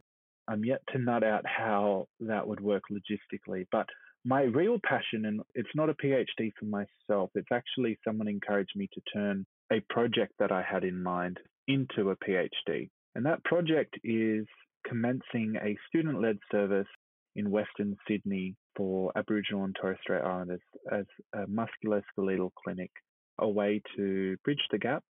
I'm 0.48 0.64
yet 0.64 0.82
to 0.94 1.00
nut 1.00 1.24
out 1.24 1.44
how 1.46 2.08
that 2.22 2.48
would 2.48 2.62
work 2.62 2.84
logistically, 2.92 3.66
but 3.72 3.88
my 4.24 4.42
real 4.42 4.80
passion, 4.84 5.26
and 5.26 5.42
it's 5.54 5.70
not 5.76 5.90
a 5.90 5.94
PhD 5.94 6.52
for 6.60 6.66
myself, 6.66 7.30
it's 7.36 7.52
actually 7.54 7.98
someone 8.04 8.28
encouraged 8.28 8.74
me 8.76 8.90
to 8.94 9.02
turn 9.14 9.46
a 9.72 9.82
project 9.90 10.34
that 10.40 10.52
I 10.52 10.64
had 10.64 10.84
in 10.84 11.02
mind 11.02 11.40
into 11.68 12.10
a 12.10 12.16
PhD. 12.18 12.90
And 13.14 13.26
that 13.26 13.44
project 13.44 13.96
is 14.04 14.46
commencing 14.88 15.56
a 15.62 15.78
student 15.88 16.22
led 16.22 16.38
service 16.52 16.88
in 17.36 17.52
Western 17.52 17.96
Sydney 18.08 18.56
for 18.76 19.12
Aboriginal 19.16 19.64
and 19.64 19.76
Torres 19.80 19.98
Strait 20.02 20.22
Islanders 20.22 20.62
as 20.92 21.06
a 21.34 21.46
musculoskeletal 21.46 22.52
clinic, 22.64 22.92
a 23.40 23.48
way 23.48 23.82
to 23.96 24.38
bridge 24.44 24.66
the 24.72 24.78
gap 24.78 25.04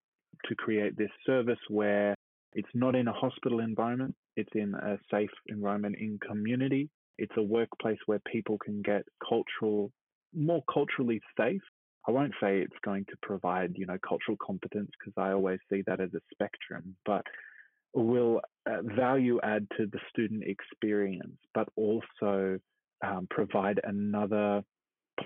to 0.46 0.56
create 0.56 0.98
this 0.98 1.12
service 1.26 1.60
where 1.70 2.16
It's 2.56 2.70
not 2.74 2.96
in 2.96 3.08
a 3.08 3.14
hospital 3.14 3.60
environment, 3.60 4.16
it's 4.38 4.56
in 4.56 4.74
a 4.76 4.98
safe 5.12 5.30
environment 5.48 5.98
in 6.00 6.20
community. 6.26 6.90
It's 7.18 7.34
a 7.38 7.44
workplace 7.44 8.00
where 8.06 8.22
people 8.32 8.58
can 8.58 8.82
get 8.82 9.04
cultural, 9.28 9.92
more 10.34 10.64
culturally 10.74 11.22
safe. 11.38 11.62
I 12.08 12.12
won't 12.12 12.34
say 12.42 12.60
it's 12.60 12.74
going 12.84 13.06
to 13.06 13.18
provide, 13.22 13.74
you 13.76 13.86
know, 13.86 13.98
cultural 14.08 14.38
competence 14.46 14.92
because 14.98 15.14
I 15.18 15.32
always 15.32 15.60
see 15.70 15.84
that 15.88 16.00
as 16.00 16.14
a 16.14 16.22
spectrum, 16.34 16.96
but 17.06 17.24
will 17.94 18.42
uh, 18.70 18.82
value 18.84 19.40
add 19.44 19.68
to 19.78 19.88
the 19.88 20.00
student 20.10 20.44
experience, 20.46 21.38
but 21.54 21.68
also 21.76 22.60
um, 23.06 23.28
provide 23.30 23.80
another 23.84 24.64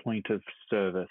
point 0.04 0.26
of 0.30 0.40
service 0.68 1.08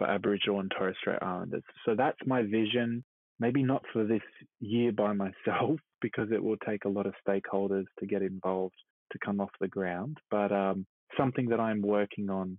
for 0.00 0.08
Aboriginal 0.08 0.60
and 0.60 0.72
Torres 0.76 0.96
Strait 0.98 1.18
Islanders. 1.22 1.62
So 1.84 1.94
that's 1.94 2.18
my 2.26 2.42
vision. 2.42 3.04
Maybe 3.38 3.62
not 3.62 3.84
for 3.92 4.04
this 4.04 4.22
year 4.58 4.92
by 4.92 5.12
myself, 5.26 5.78
because 6.00 6.28
it 6.32 6.42
will 6.42 6.56
take 6.66 6.86
a 6.86 6.88
lot 6.88 7.06
of 7.06 7.14
stakeholders 7.26 7.84
to 8.00 8.06
get 8.06 8.22
involved 8.22 8.74
to 9.12 9.18
come 9.24 9.40
off 9.40 9.50
the 9.60 9.68
ground, 9.68 10.18
but 10.30 10.52
um, 10.52 10.86
something 11.18 11.48
that 11.48 11.60
I'm 11.60 11.82
working 11.82 12.30
on 12.30 12.56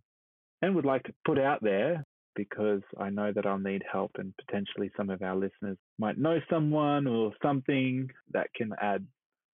and 0.61 0.75
would 0.75 0.85
like 0.85 1.03
to 1.03 1.13
put 1.25 1.39
out 1.39 1.63
there 1.63 2.03
because 2.35 2.81
I 2.99 3.09
know 3.09 3.31
that 3.33 3.45
I'll 3.45 3.57
need 3.57 3.83
help 3.89 4.11
and 4.17 4.33
potentially 4.45 4.91
some 4.95 5.09
of 5.09 5.21
our 5.21 5.35
listeners 5.35 5.77
might 5.97 6.17
know 6.17 6.39
someone 6.49 7.07
or 7.07 7.31
something 7.41 8.09
that 8.33 8.47
can 8.55 8.71
add 8.81 9.05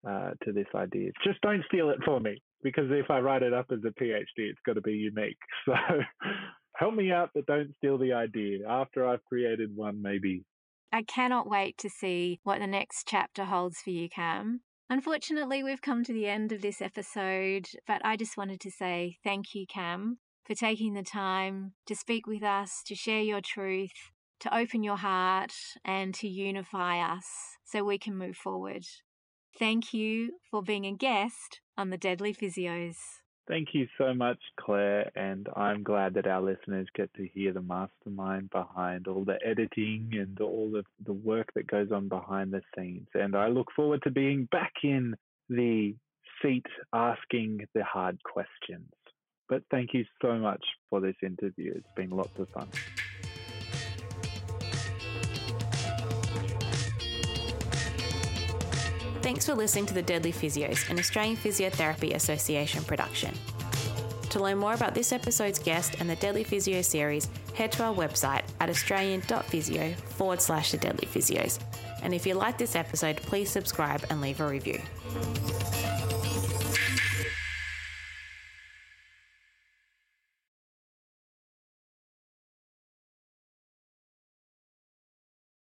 uh, 0.07 0.31
to 0.43 0.51
this 0.51 0.67
idea. 0.75 1.11
Just 1.23 1.41
don't 1.41 1.63
steal 1.67 1.89
it 1.89 1.99
for 2.03 2.19
me 2.19 2.41
because 2.63 2.85
if 2.89 3.09
I 3.09 3.19
write 3.19 3.43
it 3.43 3.53
up 3.53 3.67
as 3.71 3.79
a 3.85 4.01
PhD, 4.01 4.23
it's 4.37 4.59
got 4.65 4.73
to 4.73 4.81
be 4.81 4.93
unique. 4.93 5.37
So 5.65 5.73
help 6.77 6.93
me 6.93 7.11
out, 7.11 7.31
but 7.33 7.45
don't 7.45 7.73
steal 7.77 7.97
the 7.97 8.13
idea. 8.13 8.67
After 8.67 9.07
I've 9.07 9.23
created 9.25 9.75
one, 9.75 10.01
maybe. 10.01 10.43
I 10.91 11.03
cannot 11.03 11.49
wait 11.49 11.77
to 11.79 11.89
see 11.89 12.39
what 12.43 12.59
the 12.59 12.67
next 12.67 13.07
chapter 13.07 13.45
holds 13.45 13.79
for 13.79 13.89
you, 13.89 14.07
Cam. 14.09 14.61
Unfortunately, 14.89 15.63
we've 15.63 15.81
come 15.81 16.03
to 16.05 16.13
the 16.13 16.27
end 16.27 16.51
of 16.53 16.61
this 16.61 16.81
episode, 16.81 17.67
but 17.85 18.01
I 18.05 18.15
just 18.15 18.37
wanted 18.37 18.61
to 18.61 18.71
say 18.71 19.17
thank 19.23 19.53
you, 19.53 19.65
Cam, 19.67 20.19
for 20.45 20.55
taking 20.55 20.93
the 20.93 21.03
time 21.03 21.73
to 21.87 21.95
speak 21.95 22.25
with 22.25 22.41
us, 22.41 22.83
to 22.85 22.95
share 22.95 23.21
your 23.21 23.41
truth, 23.41 23.91
to 24.39 24.55
open 24.55 24.83
your 24.83 24.97
heart, 24.97 25.51
and 25.83 26.13
to 26.15 26.27
unify 26.27 26.99
us 26.99 27.25
so 27.65 27.83
we 27.83 27.97
can 27.97 28.15
move 28.15 28.37
forward. 28.37 28.85
Thank 29.59 29.93
you 29.93 30.37
for 30.49 30.61
being 30.61 30.85
a 30.85 30.93
guest 30.93 31.59
on 31.77 31.89
the 31.89 31.97
Deadly 31.97 32.33
Physios. 32.33 32.95
Thank 33.47 33.69
you 33.71 33.87
so 33.97 34.13
much, 34.13 34.39
Clare, 34.59 35.09
and 35.15 35.47
I'm 35.55 35.81
glad 35.81 36.15
that 36.15 36.27
our 36.27 36.41
listeners 36.41 36.85
get 36.93 37.13
to 37.13 37.25
hear 37.33 37.53
the 37.53 37.61
mastermind 37.61 38.49
behind 38.49 39.07
all 39.07 39.23
the 39.23 39.39
editing 39.45 40.09
and 40.11 40.37
all 40.41 40.75
of 40.75 40.85
the 41.05 41.13
work 41.13 41.47
that 41.55 41.65
goes 41.65 41.89
on 41.93 42.09
behind 42.09 42.51
the 42.51 42.61
scenes. 42.75 43.07
And 43.13 43.37
I 43.37 43.47
look 43.47 43.67
forward 43.73 44.01
to 44.03 44.11
being 44.11 44.49
back 44.51 44.73
in 44.83 45.15
the 45.47 45.95
seat 46.41 46.65
asking 46.93 47.67
the 47.73 47.85
hard 47.85 48.21
questions. 48.21 48.91
But 49.47 49.63
thank 49.71 49.93
you 49.93 50.03
so 50.21 50.35
much 50.35 50.63
for 50.89 50.99
this 50.99 51.15
interview. 51.23 51.73
It's 51.77 51.95
been 51.95 52.09
lots 52.09 52.37
of 52.37 52.49
fun. 52.49 52.67
Thanks 59.27 59.45
for 59.45 59.55
listening 59.55 59.85
to 59.87 59.93
The 59.93 60.01
Deadly 60.01 60.31
Physios, 60.31 60.89
an 60.89 60.97
Australian 60.97 61.35
Physiotherapy 61.35 62.15
Association 62.15 62.81
production. 62.85 63.33
To 64.29 64.41
learn 64.41 64.57
more 64.57 64.73
about 64.73 64.95
this 64.95 65.11
episode's 65.11 65.59
guest 65.59 65.97
and 65.99 66.09
the 66.09 66.15
Deadly 66.15 66.45
Physio 66.45 66.81
series, 66.81 67.27
head 67.53 67.73
to 67.73 67.83
our 67.83 67.93
website 67.93 68.43
at 68.61 68.69
australian.physio 68.69 69.95
forward 69.95 70.41
slash 70.41 70.71
The 70.71 70.77
Deadly 70.77 71.09
Physios. 71.09 71.59
And 72.03 72.13
if 72.13 72.25
you 72.25 72.35
like 72.35 72.57
this 72.57 72.77
episode, 72.77 73.17
please 73.17 73.49
subscribe 73.49 74.05
and 74.09 74.21
leave 74.21 74.39
a 74.39 74.47
review. 74.47 74.79